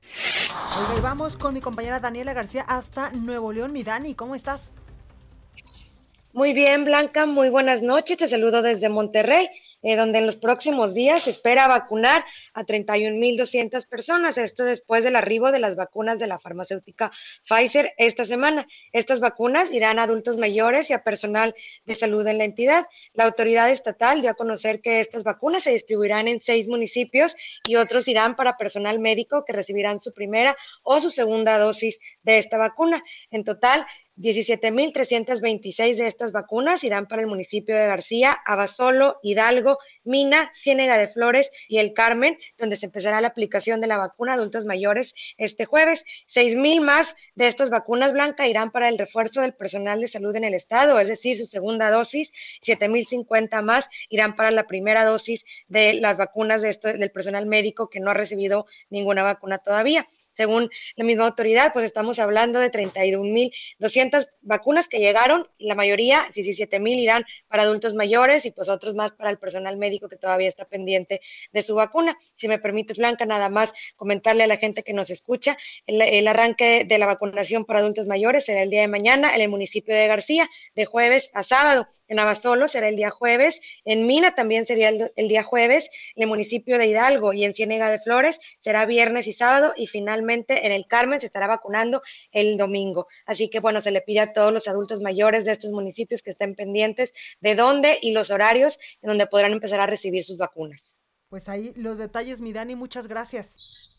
Oiga, 0.80 1.00
y 1.00 1.02
vamos 1.02 1.38
con 1.38 1.54
mi 1.54 1.62
compañera 1.62 2.00
Daniela 2.00 2.34
García 2.34 2.64
hasta 2.68 3.12
Nuevo 3.12 3.54
León. 3.54 3.72
Mi 3.72 3.84
Dani, 3.84 4.16
¿cómo 4.16 4.34
estás? 4.34 4.74
Muy 6.34 6.54
bien, 6.54 6.84
Blanca, 6.84 7.26
muy 7.26 7.50
buenas 7.50 7.82
noches. 7.82 8.18
Te 8.18 8.28
saludo 8.28 8.62
desde 8.62 8.90
Monterrey. 8.90 9.50
Eh, 9.84 9.96
donde 9.96 10.18
en 10.18 10.26
los 10.26 10.38
próximos 10.38 10.96
días 10.96 11.24
se 11.24 11.30
espera 11.30 11.68
vacunar 11.68 12.26
a 12.54 12.64
31.200 12.64 13.88
personas. 13.88 14.38
Esto 14.40 14.64
después 14.64 15.04
del 15.04 15.16
arribo 15.16 15.52
de 15.52 15.60
las 15.60 15.76
vacunas 15.76 16.18
de 16.18 16.26
la 16.26 16.40
farmacéutica 16.40 17.12
Pfizer 17.48 17.94
esta 17.98 18.26
semana. 18.26 18.68
Estas 18.92 19.20
vacunas 19.20 19.72
irán 19.72 20.00
a 20.00 20.04
adultos 20.04 20.38
mayores 20.38 20.90
y 20.90 20.94
a 20.94 21.04
personal 21.04 21.54
de 21.86 21.94
salud 21.94 22.26
en 22.26 22.40
la 22.40 22.46
entidad. 22.46 22.88
La 23.14 23.26
autoridad 23.26 23.70
estatal 23.70 24.22
dio 24.22 24.32
a 24.32 24.34
conocer 24.34 24.82
que 24.82 25.00
estas 25.00 25.24
vacunas 25.24 25.64
se 25.64 25.72
distribuirán 25.72 26.28
en 26.28 26.42
seis 26.42 26.68
municipios 26.68 27.36
y 27.68 27.76
otros 27.76 28.08
irán 28.08 28.36
para 28.36 28.58
personal 28.58 28.98
médico 28.98 29.46
que 29.46 29.54
recibirán 29.54 30.00
su 30.00 30.12
primera 30.12 30.58
o 30.82 31.00
su 31.02 31.12
segunda 31.12 31.60
dosis 31.60 32.00
de 32.24 32.40
esta 32.40 32.58
vacuna. 32.58 33.04
En 33.30 33.44
total, 33.44 33.86
17.326 34.18 35.96
de 35.96 36.08
estas 36.08 36.32
vacunas 36.32 36.84
irán 36.84 37.08
para 37.08 37.22
el 37.22 37.28
municipio 37.28 37.76
de 37.76 37.86
García, 37.86 38.36
Abasolo, 38.46 39.20
Hidalgo, 39.22 39.78
Mina, 40.04 40.52
Ciénega 40.56 40.98
de 40.98 41.08
Flores 41.08 41.50
y 41.68 41.78
El 41.78 41.94
Carmen, 41.94 42.38
donde 42.58 42.78
se 42.78 42.88
empezará 42.88 43.22
la 43.22 43.28
aplicación 43.28 43.80
de 43.80 43.88
la 43.88 43.98
vacuna 43.98 44.32
a 44.32 44.36
adultos 44.36 44.66
mayores 44.66 45.14
este 45.38 45.66
jueves. 45.66 46.04
6.000 46.34 46.82
más 46.82 47.16
de 47.36 47.48
estas 47.48 47.70
vacunas 47.70 48.12
blancas 48.12 48.48
irán 48.48 48.72
para 48.72 48.90
el 48.90 48.98
refuerzo 48.98 49.42
del 49.42 49.54
personal 49.54 50.02
de 50.02 50.08
salud 50.08 50.36
en 50.36 50.44
el 50.44 50.56
estado, 50.56 51.00
es 51.00 51.08
decir, 51.08 51.38
su 51.38 51.46
segunda 51.46 51.92
dosis. 51.92 52.32
7.050 52.66 53.62
más 53.62 53.88
irán 54.10 54.36
para 54.36 54.52
la 54.52 54.66
primera 54.66 55.06
dosis 55.06 55.46
de 55.68 55.94
las 55.94 56.18
vacunas 56.18 56.62
de 56.62 56.70
esto, 56.70 56.88
del 56.88 57.12
personal 57.12 57.46
médico 57.46 57.90
que 57.90 58.00
no 58.00 58.12
ha 58.12 58.16
recibido 58.16 58.66
ninguna 58.90 59.24
vacuna 59.24 59.60
todavía. 59.60 60.08
Según 60.38 60.70
la 60.96 61.04
misma 61.04 61.26
autoridad, 61.26 61.74
pues 61.74 61.86
estamos 61.86 62.20
hablando 62.20 62.60
de 62.60 62.72
31.200 62.72 64.30
vacunas 64.42 64.88
que 64.88 65.00
llegaron, 65.00 65.48
la 65.58 65.76
mayoría, 65.76 66.30
17.000 66.34 67.00
irán 67.00 67.26
para 67.48 67.64
adultos 67.64 67.96
mayores 67.96 68.46
y 68.46 68.52
pues 68.52 68.70
otros 68.70 68.94
más 68.94 69.12
para 69.12 69.32
el 69.32 69.40
personal 69.40 69.78
médico 69.78 70.08
que 70.08 70.16
todavía 70.16 70.48
está 70.48 70.66
pendiente 70.66 71.22
de 71.52 71.62
su 71.64 71.74
vacuna. 71.74 72.18
Si 72.36 72.48
me 72.48 72.60
permites, 72.60 72.98
Blanca, 73.00 73.26
nada 73.26 73.50
más 73.50 73.74
comentarle 73.96 74.44
a 74.44 74.48
la 74.48 74.58
gente 74.58 74.84
que 74.84 74.94
nos 74.94 75.10
escucha, 75.10 75.58
el, 75.88 76.02
el 76.02 76.28
arranque 76.28 76.86
de 76.86 76.98
la 77.00 77.08
vacunación 77.08 77.66
para 77.66 77.80
adultos 77.80 78.06
mayores 78.06 78.46
será 78.46 78.62
el 78.62 78.70
día 78.70 78.82
de 78.82 78.88
mañana 78.88 79.34
en 79.34 79.42
el 79.42 79.50
municipio 79.50 79.96
de 79.96 80.08
García, 80.08 80.50
de 80.76 80.86
jueves 80.86 81.32
a 81.34 81.42
sábado. 81.42 81.88
En 82.08 82.20
Abasolo 82.20 82.68
será 82.68 82.90
el 82.90 82.96
día 82.96 83.10
jueves, 83.10 83.60
en 83.86 84.06
Mina 84.06 84.36
también 84.36 84.66
sería 84.66 84.90
el, 84.90 85.12
el, 85.16 85.28
día 85.28 85.44
jueves, 85.44 85.90
en 86.16 86.24
el 86.24 86.30
municipio 86.30 86.78
de 86.78 86.88
Hidalgo 86.88 87.34
y 87.34 87.44
en 87.44 87.54
Ciénega 87.54 87.90
de 87.90 88.00
Flores 88.00 88.40
será 88.62 88.86
viernes 88.86 89.28
y 89.28 89.34
sábado 89.34 89.74
y 89.76 89.88
finalmente 89.88 90.66
en 90.66 90.72
el 90.72 90.88
Carmen 90.88 91.20
se 91.20 91.26
estará 91.26 91.48
vacunando 91.48 92.02
el 92.32 92.58
domingo. 92.58 93.08
Así 93.26 93.50
que 93.50 93.60
bueno, 93.60 93.82
se 93.82 93.92
le 93.92 94.02
pide 94.02 94.22
a 94.22 94.34
todos 94.34 94.54
los 94.54 94.68
adultos 94.68 95.02
mayores 95.02 95.46
de 95.46 95.52
estos 95.52 95.72
municipios 95.72 96.22
que 96.22 96.32
estén 96.32 96.56
pendientes 96.56 97.14
de 97.42 97.56
dónde 97.56 97.98
y 98.02 98.12
los 98.12 98.32
horarios 98.32 98.80
en 99.02 99.10
donde 99.10 99.28
podrán 99.28 99.52
empezar 99.52 99.80
a 99.80 99.86
recibir 99.86 100.24
sus 100.24 100.38
vacunas. 100.38 100.96
Pues 101.30 101.50
ahí 101.50 101.74
los 101.76 101.98
detalles, 101.98 102.40
mi 102.40 102.54
Dani, 102.54 102.76
muchas 102.76 103.08
gracias. 103.08 103.90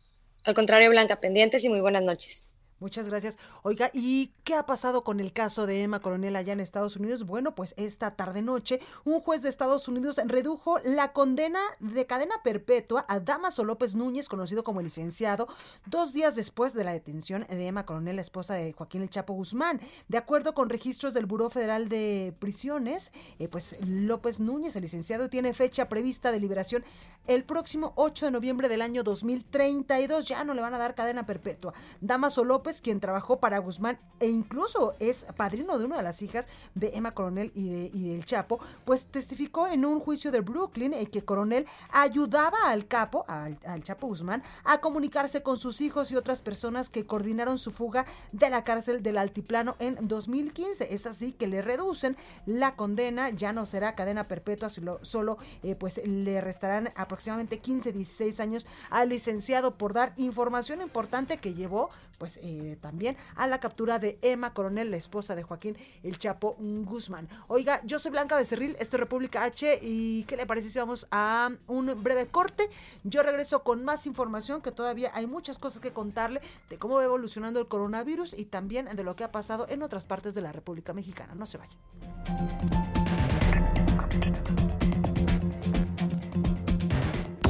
Al 0.45 0.55
contrario, 0.55 0.89
Blanca, 0.91 1.21
pendientes 1.21 1.63
y 1.63 1.69
muy 1.69 1.81
buenas 1.81 2.03
noches. 2.03 2.48
Muchas 2.81 3.09
gracias. 3.09 3.39
Oiga, 3.63 3.91
¿y 3.93 4.33
qué 4.45 4.55
ha 4.55 4.65
pasado 4.65 5.03
con 5.03 5.19
el 5.19 5.33
caso 5.33 5.67
de 5.67 5.83
Emma 5.83 6.01
Coronel 6.01 6.37
allá 6.37 6.53
en 6.53 6.61
Estados 6.61 6.97
Unidos? 6.97 7.25
Bueno, 7.25 7.55
pues 7.55 7.75
esta 7.77 8.15
tarde 8.15 8.41
noche, 8.41 8.81
un 9.05 9.21
juez 9.21 9.43
de 9.43 9.49
Estados 9.49 9.89
Unidos 9.89 10.17
redujo 10.25 10.79
la 10.85 11.13
condena 11.13 11.59
de 11.81 12.07
cadena 12.07 12.37
perpetua 12.45 13.05
a 13.09 13.19
Damaso 13.19 13.65
López 13.65 13.97
Núñez, 13.97 14.29
conocido 14.29 14.63
como 14.63 14.79
el 14.79 14.87
licenciado, 14.87 15.49
dos 15.87 16.13
días 16.13 16.37
después 16.37 16.73
de 16.73 16.85
la 16.85 16.93
detención 16.93 17.47
de 17.49 17.67
Emma 17.67 17.85
Coronel, 17.85 18.17
la 18.17 18.23
esposa 18.23 18.55
de 18.55 18.73
Joaquín 18.73 19.03
El 19.03 19.11
Chapo 19.11 19.35
Guzmán. 19.35 19.81
De 20.07 20.19
acuerdo 20.19 20.55
con 20.55 20.69
registros 20.69 21.15
del 21.15 21.27
Buró 21.27 21.51
Federal 21.51 21.89
de 21.89 22.33
Prisiones, 22.39 23.11
eh, 23.41 23.49
pues 23.49 23.77
López 23.81 24.39
Núñez, 24.39 24.77
el 24.77 24.83
licenciado, 24.83 25.29
tiene 25.29 25.53
fecha 25.53 25.89
prevista 25.89 26.31
de 26.31 26.39
liberación 26.39 26.85
el 27.27 27.43
próximo 27.45 27.93
8 27.97 28.27
de 28.27 28.31
noviembre 28.31 28.69
del 28.69 28.83
año 28.83 29.03
2032. 29.03 30.27
Ya 30.27 30.45
no 30.45 30.55
le 30.55 30.63
van 30.63 30.75
a 30.75 30.79
dar 30.79 30.95
cadena 30.95 31.27
perpetua. 31.27 31.75
Damaso 32.01 32.45
López 32.45 32.68
López, 32.69 32.83
quien 32.83 33.01
trabajó 33.01 33.41
para 33.41 33.59
Guzmán 33.59 33.99
e 34.21 34.27
incluso 34.27 34.95
es 34.99 35.27
padrino 35.37 35.79
de 35.79 35.87
una 35.87 35.97
de 35.97 36.03
las 36.03 36.21
hijas 36.21 36.49
de 36.75 36.91
Emma 36.95 37.13
Coronel 37.13 37.51
y, 37.55 37.69
de, 37.69 37.91
y 37.95 38.11
del 38.11 38.27
Chapo, 38.27 38.61
pues 38.85 39.07
testificó 39.07 39.69
en 39.69 39.87
un 39.87 40.01
juicio 40.01 40.31
de 40.31 40.41
Brooklyn 40.41 40.93
en 40.93 41.07
que 41.07 41.25
Coronel 41.25 41.67
ayudaba 41.91 42.59
al 42.67 42.87
capo, 42.87 43.25
al, 43.27 43.59
al 43.65 43.83
Chapo 43.83 44.07
Guzmán, 44.09 44.43
a 44.65 44.83
comunicarse 44.83 45.43
con 45.43 45.59
sus 45.59 45.81
hijos 45.81 46.13
y 46.13 46.17
otras 46.17 46.43
personas 46.43 46.91
que 46.91 47.07
coordinaron 47.07 47.59
su 47.59 47.71
fuga 47.71 48.05
de 48.33 48.51
la 48.51 48.65
cárcel 48.65 49.03
del 49.03 49.17
Altiplano 49.17 49.77
en 49.79 49.97
2015. 50.07 50.93
Es 50.95 51.07
así 51.07 51.33
que 51.33 51.47
le 51.47 51.63
reducen 51.63 52.17
la 52.45 52.77
condena, 52.77 53.31
ya 53.31 53.55
no 53.55 53.65
será 53.65 53.95
cadena 53.95 54.29
perpetua, 54.29 54.69
solo, 54.69 54.99
solo 55.03 55.39
eh, 55.63 55.75
pues 55.75 56.01
le 56.05 56.41
restarán 56.43 56.91
aproximadamente 56.97 57.61
15, 57.61 57.93
16 57.93 58.41
años 58.41 58.67
al 58.91 59.09
licenciado 59.09 59.79
por 59.79 59.95
dar 59.95 60.13
información 60.17 60.83
importante 60.83 61.39
que 61.39 61.55
llevó 61.55 61.89
pues 62.19 62.37
eh, 62.39 62.58
también 62.81 63.17
a 63.35 63.47
la 63.47 63.61
captura 63.61 63.99
de 63.99 64.19
Emma 64.23 64.55
Coronel, 64.55 64.91
la 64.91 64.97
esposa 64.97 65.35
de 65.35 65.43
Joaquín 65.43 65.77
El 66.03 66.19
Chapo 66.19 66.57
Guzmán. 66.59 67.29
Oiga, 67.49 67.81
yo 67.85 67.99
soy 67.99 68.11
Blanca 68.11 68.37
Becerril, 68.37 68.77
esto 68.79 68.97
es 68.97 69.01
República 69.01 69.45
H 69.45 69.79
y 69.83 70.25
¿qué 70.25 70.37
le 70.37 70.47
parece 70.47 70.71
si 70.71 70.79
vamos 70.79 71.07
a 71.11 71.51
un 71.67 72.03
breve 72.03 72.27
corte? 72.27 72.69
Yo 73.05 73.23
regreso 73.23 73.63
con 73.63 73.85
más 73.85 74.07
información 74.07 74.61
que 74.61 74.73
todavía 74.73 75.11
hay 75.15 75.27
muchas 75.27 75.59
cosas 75.59 75.81
que 75.81 75.93
contarle 75.93 76.41
de 76.71 76.79
cómo 76.79 76.97
va 76.97 77.05
evolucionando 77.05 77.61
el 77.61 77.69
coronavirus 77.69 78.35
y 78.35 78.45
también 78.45 78.87
de 78.95 79.05
lo 79.05 79.17
que 79.17 79.25
ha 79.25 79.33
pasado 79.33 79.67
en 79.69 79.83
otras 79.83 80.07
partes 80.07 80.35
de 80.35 80.41
la 80.41 80.53
República 80.53 80.93
Mexicana. 80.93 81.35
No 81.35 81.47
se 81.47 81.59
vaya. 81.59 82.98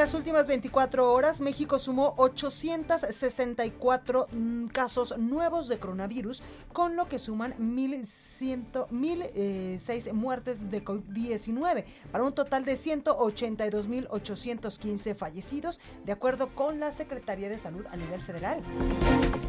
Las 0.00 0.14
últimas 0.14 0.46
24 0.46 1.12
horas, 1.12 1.42
México 1.42 1.78
sumó 1.78 2.14
864 2.16 4.28
mm, 4.32 4.68
casos 4.68 5.18
nuevos 5.18 5.68
de 5.68 5.78
coronavirus, 5.78 6.42
con 6.72 6.96
lo 6.96 7.06
que 7.06 7.18
suman 7.18 7.52
1.006 7.58 10.06
eh, 10.06 10.12
muertes 10.14 10.70
de 10.70 10.82
COVID-19, 10.82 11.84
para 12.10 12.24
un 12.24 12.32
total 12.32 12.64
de 12.64 12.78
182.815 12.78 15.14
fallecidos, 15.14 15.78
de 16.06 16.12
acuerdo 16.12 16.54
con 16.54 16.80
la 16.80 16.92
Secretaría 16.92 17.50
de 17.50 17.58
Salud 17.58 17.84
a 17.90 17.96
nivel 17.96 18.22
federal. 18.22 18.62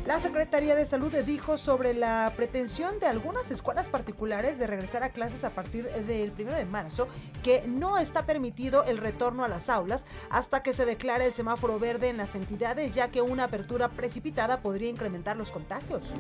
La 0.06 0.20
Secretaría 0.20 0.76
de 0.76 0.86
Salud 0.86 1.14
dijo 1.26 1.58
sobre 1.58 1.94
la 1.94 2.34
pretensión 2.36 3.00
de 3.00 3.06
algunas 3.06 3.52
escuelas 3.52 3.90
particulares 3.90 4.60
de 4.60 4.68
regresar 4.68 5.04
a 5.04 5.14
clases 5.14 5.46
a 5.46 5.52
partir 5.52 5.90
del 5.90 6.34
1 6.38 6.52
de 6.52 6.66
marzo 6.66 7.08
que 7.42 7.64
no 7.66 7.98
está 7.98 8.26
permitido 8.26 8.84
el 8.84 8.98
retorno 8.98 9.46
a 9.46 9.48
las 9.48 9.70
aulas 9.70 10.04
hasta 10.42 10.64
que 10.64 10.74
se 10.74 10.88
declare 10.88 11.26
el 11.26 11.34
semáforo 11.34 11.78
verde 11.78 12.10
en 12.10 12.18
las 12.18 12.34
entidades, 12.34 12.96
ya 12.96 13.12
que 13.12 13.22
una 13.22 13.44
apertura 13.44 13.90
precipitada 13.90 14.62
podría 14.62 14.90
incrementar 14.90 15.38
los 15.38 15.52
contagios. 15.52 16.14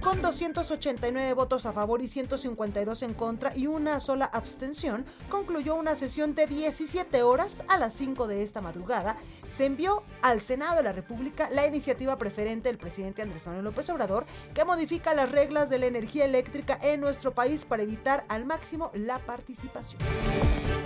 Con 0.00 0.20
289 0.20 1.32
votos 1.32 1.64
a 1.64 1.72
favor 1.72 2.02
y 2.02 2.08
152 2.08 3.02
en 3.04 3.14
contra 3.14 3.56
y 3.56 3.68
una 3.68 4.00
sola 4.00 4.24
abstención, 4.24 5.06
concluyó 5.30 5.76
una 5.76 5.94
sesión 5.94 6.34
de 6.34 6.48
17 6.48 7.22
horas 7.22 7.62
a 7.68 7.78
las 7.78 7.94
5 7.94 8.26
de 8.26 8.42
esta 8.42 8.60
madrugada. 8.60 9.16
Se 9.48 9.64
envió 9.64 10.02
al 10.22 10.40
Senado 10.40 10.78
de 10.78 10.82
la 10.82 10.92
República 10.92 11.48
la 11.50 11.68
iniciativa 11.68 12.18
preferente 12.18 12.68
del 12.68 12.78
presidente 12.78 13.22
Andrés 13.22 13.46
Manuel 13.46 13.66
López 13.66 13.88
Obrador, 13.90 14.26
que 14.54 14.64
modifica 14.64 15.14
las 15.14 15.30
reglas 15.30 15.70
de 15.70 15.78
la 15.78 15.86
energía 15.86 16.24
eléctrica 16.24 16.80
en 16.82 17.00
nuestro 17.00 17.32
país 17.32 17.64
para 17.64 17.84
evitar 17.84 18.24
al 18.28 18.44
máximo 18.44 18.90
la 18.92 19.20
participación. 19.20 20.02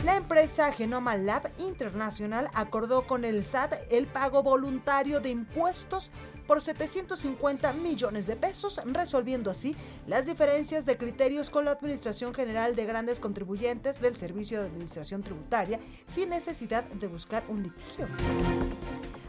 La 0.05 0.17
empresa 0.17 0.73
Genoma 0.73 1.17
Lab 1.17 1.51
Internacional 1.59 2.50
acordó 2.55 3.07
con 3.07 3.25
el 3.25 3.45
SAT 3.45 3.75
el 3.91 4.07
pago 4.07 4.43
voluntario 4.43 5.21
de 5.21 5.31
impuestos 5.31 6.11
por 6.51 6.61
750 6.61 7.73
millones 7.75 8.27
de 8.27 8.35
pesos, 8.35 8.81
resolviendo 8.85 9.53
así 9.53 9.77
las 10.09 10.27
diferencias 10.27 10.85
de 10.85 10.97
criterios 10.97 11.49
con 11.49 11.65
la 11.65 11.71
Administración 11.71 12.35
General 12.35 12.75
de 12.75 12.87
Grandes 12.87 13.21
Contribuyentes 13.21 14.01
del 14.01 14.17
Servicio 14.17 14.59
de 14.59 14.67
Administración 14.67 15.23
Tributaria 15.23 15.79
sin 16.09 16.31
necesidad 16.31 16.83
de 16.83 17.07
buscar 17.07 17.45
un 17.47 17.63
litigio. 17.63 18.09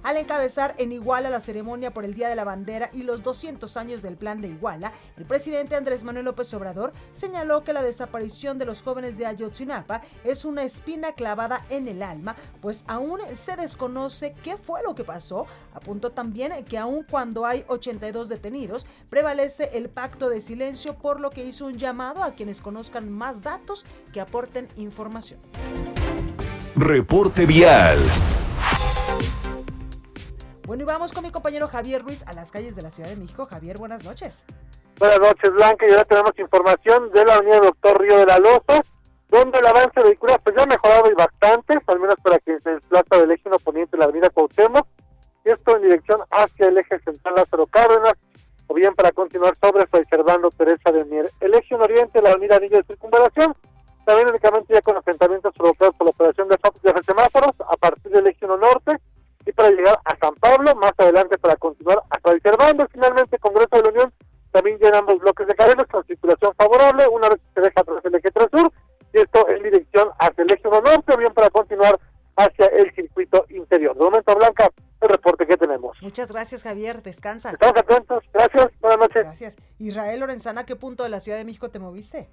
Al 0.04 0.18
encabezar 0.18 0.74
en 0.80 0.92
Iguala 0.92 1.30
la 1.30 1.42
ceremonia 1.42 1.94
por 1.94 2.06
el 2.06 2.16
Día 2.16 2.28
de 2.28 2.36
la 2.36 2.44
Bandera 2.44 2.90
y 2.92 3.04
los 3.04 3.22
200 3.22 3.78
años 3.78 4.02
del 4.02 4.18
Plan 4.18 4.42
de 4.42 4.48
Iguala, 4.48 4.94
el 5.16 5.26
presidente 5.26 5.76
Andrés 5.76 6.04
Manuel 6.04 6.26
López 6.26 6.52
Obrador 6.56 6.92
señaló 7.12 7.64
que 7.64 7.72
la 7.72 7.84
desaparición 7.84 8.58
de 8.58 8.66
los 8.66 8.82
jóvenes 8.82 9.20
de 9.20 9.28
Ayotzinapa 9.28 10.02
es 10.24 10.44
una 10.44 10.64
espina 10.64 11.12
clavada 11.12 11.68
en 11.70 11.88
el 11.88 12.02
alma, 12.02 12.36
pues 12.62 12.84
aún 12.88 13.20
se 13.36 13.56
desconoce 13.56 14.34
qué 14.44 14.58
fue 14.58 14.82
lo 14.82 14.96
que 14.96 15.04
pasó. 15.04 15.46
Apuntó 15.72 16.12
también 16.12 16.52
que 16.66 16.80
aun 16.80 17.04
cuando 17.12 17.46
hay 17.46 17.66
82 17.68 18.30
detenidos, 18.30 18.88
prevalece 19.10 19.78
el 19.78 19.90
pacto 19.90 20.30
de 20.30 20.40
silencio, 20.40 20.96
por 20.96 21.20
lo 21.20 21.30
que 21.30 21.44
hizo 21.44 21.66
un 21.66 21.78
llamado 21.78 22.24
a 22.24 22.32
quienes 22.36 22.62
conozcan 22.62 23.12
más 23.12 23.42
datos 23.42 23.86
que 24.14 24.22
aporten 24.22 24.70
información. 24.78 25.42
Reporte 26.76 27.46
vial. 27.46 28.00
Bueno, 30.66 30.84
y 30.84 30.86
vamos 30.86 31.12
con 31.12 31.24
mi 31.24 31.32
compañero 31.32 31.68
Javier 31.68 32.02
Ruiz 32.02 32.24
a 32.28 32.34
las 32.34 32.50
calles 32.50 32.78
de 32.78 32.82
la 32.82 32.92
Ciudad 32.92 33.10
de 33.10 33.18
México. 33.18 33.46
Javier, 33.46 33.78
buenas 33.78 34.06
noches. 34.06 34.46
Buenas 34.98 35.20
noches, 35.20 35.52
Blanca. 35.52 35.86
Y 35.86 35.92
ahora 35.92 36.06
tenemos 36.06 36.32
información 36.40 37.12
de 37.12 37.26
la 37.26 37.36
avenida 37.36 37.60
Doctor 37.60 38.00
Río 38.00 38.20
de 38.20 38.26
la 38.26 38.40
Loza, 38.40 38.82
donde 39.28 39.60
el 39.60 39.68
avance 39.68 40.02
vehicular 40.02 40.40
pues 40.42 40.56
ya 40.56 40.64
ha 40.64 40.68
mejorado 40.68 41.12
y 41.12 41.14
bastante, 41.14 41.78
al 41.86 42.00
menos 42.00 42.16
para 42.24 42.40
quien 42.40 42.64
se 42.64 42.70
desplaza 42.70 43.20
del 43.20 43.32
eje 43.32 43.50
poniente 43.66 43.92
de 43.92 43.98
la 43.98 44.06
avenida 44.06 44.30
Cuauhtémoc, 44.30 44.88
esto 45.50 45.76
en 45.76 45.84
dirección 45.84 46.20
hacia 46.30 46.68
el 46.68 46.78
eje 46.78 47.00
central 47.00 47.36
Lázaro 47.36 47.66
Cárdenas, 47.68 48.14
o 48.68 48.74
bien 48.74 48.94
para 48.96 49.12
continuar 49.12 49.56
sobre 49.62 49.86
Fray 49.88 50.04
Teresa 50.06 50.92
de 50.92 51.06
Mier. 51.06 51.32
El 51.40 51.54
eje 51.54 51.76
la 51.78 52.30
avenida 52.30 52.56
Anillo 52.56 52.78
de 52.78 52.84
Circunvalación, 52.84 53.56
también 54.06 54.30
únicamente 54.30 54.74
ya 54.74 54.82
con 54.82 54.98
asentamientos 54.98 55.54
provocados 55.54 55.96
por 55.96 56.08
la 56.08 56.12
operación 56.12 56.48
de, 56.48 56.58
de 56.58 57.04
semáforos, 57.04 57.52
a 57.60 57.78
partir 57.78 58.12
del 58.12 58.28
eje 58.28 58.48
norte, 58.48 58.98
y 59.46 59.52
para 59.52 59.70
llegar 59.72 60.00
a 60.06 60.16
San 60.18 60.36
Pablo, 60.36 60.76
más 60.76 60.94
adelante 60.98 61.38
para 61.38 61.56
continuar 61.56 62.02
el 62.26 62.42
Cervando, 62.42 62.88
finalmente 62.92 63.40
Congreso 63.40 63.70
de 63.72 63.82
la 63.84 63.90
Unión, 63.90 64.14
también 64.52 64.78
ya 64.80 64.98
ambos 64.98 65.20
bloques 65.20 65.48
de 65.48 65.56
carriles 65.56 65.88
con 65.88 66.06
circulación 66.06 66.54
favorable, 66.56 67.08
una 67.08 67.30
vez 67.30 67.40
que 67.40 67.54
se 67.56 67.62
deja 67.62 67.82
atrás 67.82 68.06
el 68.06 68.16
eje 68.16 68.32
3 68.32 68.48
sur, 68.52 68.72
y 69.14 69.20
esto 69.20 69.50
en 69.50 69.64
dirección 69.64 70.10
hacia 70.20 70.44
el 70.44 70.52
eje 70.54 70.68
1 70.68 70.82
norte, 70.82 71.14
o 71.14 71.18
bien 71.18 71.34
para 71.34 71.50
continuar 71.50 72.00
hacia 72.36 72.66
el 72.68 72.94
circuito 72.94 73.46
interior. 73.50 73.96
De 73.96 74.04
momento, 74.04 74.36
Blanca, 74.36 74.70
el 75.02 75.10
reporte 75.10 75.46
que 75.46 75.58
tenemos. 75.58 75.98
Muchas 76.02 76.32
gracias, 76.32 76.64
Javier. 76.64 77.02
Descansa. 77.02 77.52
Estamos 77.52 77.78
atentos. 77.78 78.24
Gracias. 78.34 78.68
Buenas 78.80 79.00
noches. 79.00 79.24
Gracias. 79.24 79.58
Israel 79.80 80.20
Lorenzana, 80.20 80.66
¿qué 80.66 80.76
punto 80.76 81.04
de 81.04 81.10
la 81.10 81.20
Ciudad 81.20 81.38
de 81.38 81.46
México 81.46 81.70
te 81.70 81.80
moviste? 81.80 82.30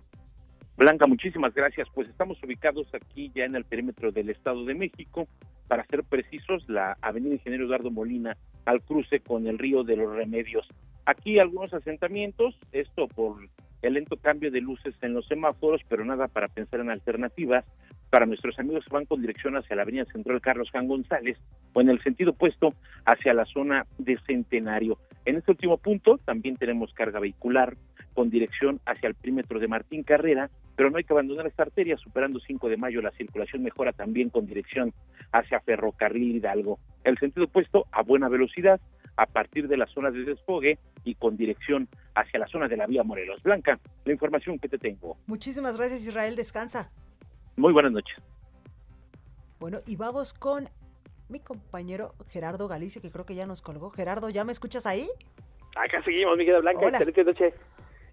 Blanca, 0.77 1.07
muchísimas 1.07 1.55
gracias. 1.55 1.89
Pues 1.93 2.09
estamos 2.09 2.39
ubicados 2.43 2.87
aquí 2.95 3.33
ya 3.35 3.45
en 3.45 3.57
el 3.57 3.65
perímetro 3.65 4.13
del 4.13 4.31
Estado 4.31 4.65
de 4.65 4.75
México 4.75 5.27
para 5.67 5.85
ser 5.87 6.05
precisos, 6.05 6.65
la 6.69 6.97
avenida 7.03 7.35
Ingeniero 7.35 7.65
Eduardo 7.65 7.91
Molina 7.91 8.37
al 8.65 8.83
cruce 8.83 9.21
con 9.21 9.47
el 9.47 9.59
río 9.59 9.83
de 9.83 9.97
los 9.97 10.15
Remedios. 10.15 10.69
Aquí 11.05 11.39
algunos 11.39 11.73
asentamientos, 11.75 12.55
esto 12.73 13.09
por 13.09 13.39
el 13.83 13.95
lento 13.95 14.17
cambio 14.17 14.51
de 14.51 14.61
luces 14.61 14.95
en 15.03 15.15
los 15.15 15.27
semáforos, 15.27 15.83
pero 15.89 16.05
nada 16.05 16.29
para 16.29 16.49
pensar 16.49 16.81
en 16.81 16.91
alternativas. 16.91 17.65
Para 18.11 18.25
nuestros 18.25 18.59
amigos 18.59 18.85
que 18.87 18.95
van 18.95 19.05
con 19.05 19.21
dirección 19.21 19.57
hacia 19.57 19.77
la 19.77 19.83
avenida 19.83 20.07
Central 20.07 20.41
Carlos 20.41 20.71
Jan 20.73 20.89
González 20.89 21.37
o 21.75 21.81
en 21.83 21.91
el 21.91 22.03
sentido 22.03 22.31
opuesto 22.31 22.73
hacia 23.05 23.35
la 23.35 23.45
zona 23.45 23.87
de 23.99 24.19
Centenario. 24.27 24.99
En 25.27 25.37
este 25.37 25.51
último 25.51 25.77
punto 25.77 26.19
también 26.25 26.57
tenemos 26.57 26.95
carga 26.95 27.21
vehicular 27.21 27.77
con 28.15 28.31
dirección 28.31 28.81
hacia 28.87 29.09
el 29.09 29.15
perímetro 29.15 29.61
de 29.61 29.69
Martín 29.69 30.03
Carrera, 30.05 30.49
pero 30.75 30.91
no 30.91 30.97
hay 30.97 31.05
que 31.05 31.13
abandonar 31.13 31.47
esta 31.47 31.65
arteria, 31.65 31.99
superando 31.99 32.41
5 32.41 32.69
de 32.71 32.79
mayo 32.79 33.03
la 33.03 33.11
circulación 33.11 33.63
mejora 33.63 33.93
también 33.93 34.31
con 34.31 34.47
dirección 34.47 34.95
hacia 35.33 35.61
Ferrocarril 35.61 36.37
Hidalgo. 36.37 36.79
El 37.05 37.19
sentido 37.19 37.45
opuesto 37.45 37.87
a 37.93 38.03
buena 38.03 38.29
velocidad 38.29 38.81
a 39.19 39.27
partir 39.27 39.69
de 39.69 39.77
las 39.77 39.91
zonas 39.91 40.15
de 40.15 40.25
desfogue 40.25 40.79
y 41.05 41.17
con 41.17 41.37
dirección 41.37 41.89
hacia 42.15 42.39
la 42.39 42.47
zona 42.47 42.69
de 42.69 42.77
la 42.77 42.87
vía 42.87 43.03
Morelos. 43.03 43.43
Blanca, 43.43 43.79
la 44.05 44.13
información 44.13 44.59
que 44.59 44.69
te 44.69 44.79
tengo. 44.79 45.19
Muchísimas 45.27 45.77
gracias 45.77 46.07
Israel, 46.07 46.37
descansa. 46.37 46.91
Muy 47.57 47.73
buenas 47.73 47.93
noches. 47.93 48.17
Bueno, 49.59 49.81
y 49.87 49.97
vamos 49.97 50.33
con 50.35 50.69
mi 51.29 51.41
compañero 51.41 52.15
Gerardo 52.29 52.69
Galicia, 52.69 53.03
que 53.03 53.11
creo 53.11 53.27
que 53.27 53.35
ya 53.35 53.45
nos 53.45 53.61
colgó. 53.61 53.91
Gerardo, 53.91 54.31
¿ya 54.31 54.45
me 54.45 54.53
escuchas 54.53 54.87
ahí? 54.87 55.09
Acá 55.75 56.01
seguimos, 56.05 56.39
Miguel 56.39 56.63
Blanca. 56.63 56.87
Hola. 56.87 56.99
Excelente 56.99 57.25
noche. 57.25 57.55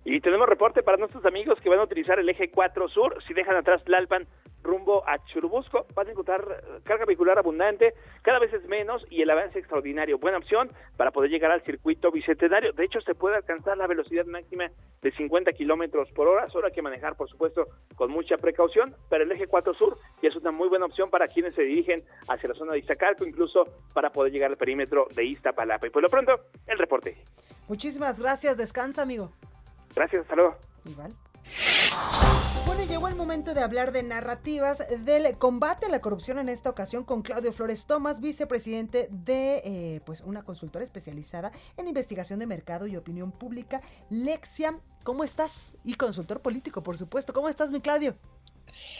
Y 0.07 0.21
tenemos 0.21 0.47
reporte 0.47 0.83
para 0.83 0.97
nuestros 0.97 1.25
amigos 1.25 1.59
que 1.61 1.69
van 1.69 1.79
a 1.79 1.83
utilizar 1.83 2.19
el 2.19 2.29
eje 2.29 2.51
4 2.51 2.87
sur. 2.89 3.23
Si 3.27 3.33
dejan 3.33 3.55
atrás 3.55 3.83
Tlalpan 3.83 4.27
rumbo 4.61 5.03
a 5.07 5.17
Churubusco, 5.25 5.87
van 5.95 6.07
a 6.07 6.11
encontrar 6.11 6.41
eh, 6.43 6.79
carga 6.83 7.05
vehicular 7.05 7.39
abundante, 7.39 7.95
cada 8.21 8.37
vez 8.37 8.53
es 8.53 8.63
menos 8.67 9.03
y 9.09 9.23
el 9.23 9.29
avance 9.31 9.57
extraordinario. 9.57 10.19
Buena 10.19 10.37
opción 10.37 10.69
para 10.95 11.09
poder 11.09 11.31
llegar 11.31 11.51
al 11.51 11.63
circuito 11.63 12.11
bicentenario. 12.11 12.71
De 12.73 12.85
hecho, 12.85 13.01
se 13.01 13.15
puede 13.15 13.37
alcanzar 13.37 13.77
la 13.77 13.87
velocidad 13.87 14.25
máxima 14.25 14.69
de 15.01 15.11
50 15.11 15.53
kilómetros 15.53 16.11
por 16.11 16.27
hora. 16.27 16.49
Solo 16.49 16.67
hay 16.67 16.73
que 16.73 16.83
manejar, 16.83 17.15
por 17.15 17.27
supuesto, 17.27 17.67
con 17.95 18.11
mucha 18.11 18.37
precaución. 18.37 18.95
Pero 19.09 19.23
el 19.23 19.31
eje 19.31 19.47
4 19.47 19.73
sur 19.73 19.93
ya 20.21 20.29
es 20.29 20.35
una 20.35 20.51
muy 20.51 20.69
buena 20.69 20.85
opción 20.85 21.09
para 21.09 21.27
quienes 21.27 21.55
se 21.55 21.63
dirigen 21.63 22.01
hacia 22.27 22.49
la 22.49 22.55
zona 22.55 22.73
de 22.73 22.79
Iztacalco, 22.79 23.25
incluso 23.25 23.65
para 23.95 24.11
poder 24.11 24.31
llegar 24.31 24.51
al 24.51 24.57
perímetro 24.57 25.07
de 25.15 25.25
Iztapalapa. 25.25 25.87
Y 25.87 25.89
por 25.89 26.03
lo 26.03 26.09
pronto, 26.09 26.41
el 26.67 26.77
reporte. 26.77 27.17
Muchísimas 27.67 28.19
gracias, 28.19 28.55
descansa, 28.55 29.01
amigo. 29.01 29.31
Gracias, 29.95 30.21
hasta 30.23 30.35
luego. 30.35 30.57
Igual. 30.85 31.13
Bueno, 32.65 32.83
llegó 32.85 33.07
el 33.07 33.15
momento 33.15 33.53
de 33.53 33.61
hablar 33.61 33.91
de 33.91 34.03
narrativas 34.03 34.83
del 35.05 35.37
combate 35.37 35.85
a 35.85 35.89
la 35.89 36.01
corrupción 36.01 36.39
en 36.39 36.49
esta 36.49 36.69
ocasión 36.69 37.03
con 37.03 37.21
Claudio 37.21 37.53
Flores 37.53 37.85
Tomás, 37.85 38.19
vicepresidente 38.19 39.07
de 39.11 39.61
eh, 39.63 40.01
pues 40.05 40.21
una 40.21 40.43
consultora 40.43 40.83
especializada 40.83 41.51
en 41.77 41.87
investigación 41.87 42.39
de 42.39 42.47
mercado 42.47 42.87
y 42.87 42.97
opinión 42.97 43.31
pública, 43.31 43.81
Lexia. 44.09 44.79
¿Cómo 45.03 45.23
estás? 45.23 45.75
Y 45.83 45.93
consultor 45.93 46.41
político, 46.41 46.81
por 46.81 46.97
supuesto. 46.97 47.31
¿Cómo 47.33 47.47
estás, 47.47 47.69
mi 47.69 47.79
Claudio? 47.79 48.17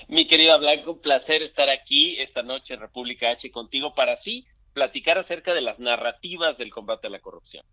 Mi 0.08 0.28
querida 0.28 0.58
Blanco, 0.58 0.94
un 0.94 1.00
placer 1.00 1.42
estar 1.42 1.70
aquí 1.70 2.16
esta 2.20 2.44
noche 2.44 2.76
en 2.76 2.80
República 2.80 3.32
H 3.32 3.52
contigo 3.52 3.94
para 3.96 4.14
así 4.14 4.46
platicar 4.74 5.18
acerca 5.18 5.54
de 5.54 5.62
las 5.62 5.80
narrativas 5.80 6.58
del 6.58 6.70
combate 6.70 7.08
a 7.08 7.10
la 7.10 7.20
corrupción. 7.20 7.66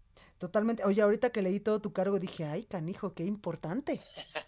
Totalmente. 0.43 0.85
Oye, 0.85 1.01
ahorita 1.01 1.31
que 1.31 1.41
leí 1.41 1.61
todo 1.61 1.81
tu 1.81 1.93
cargo 1.93 2.19
dije, 2.19 2.45
ay, 2.45 2.65
canijo, 2.65 3.15
qué 3.15 3.23
importante. 3.23 4.01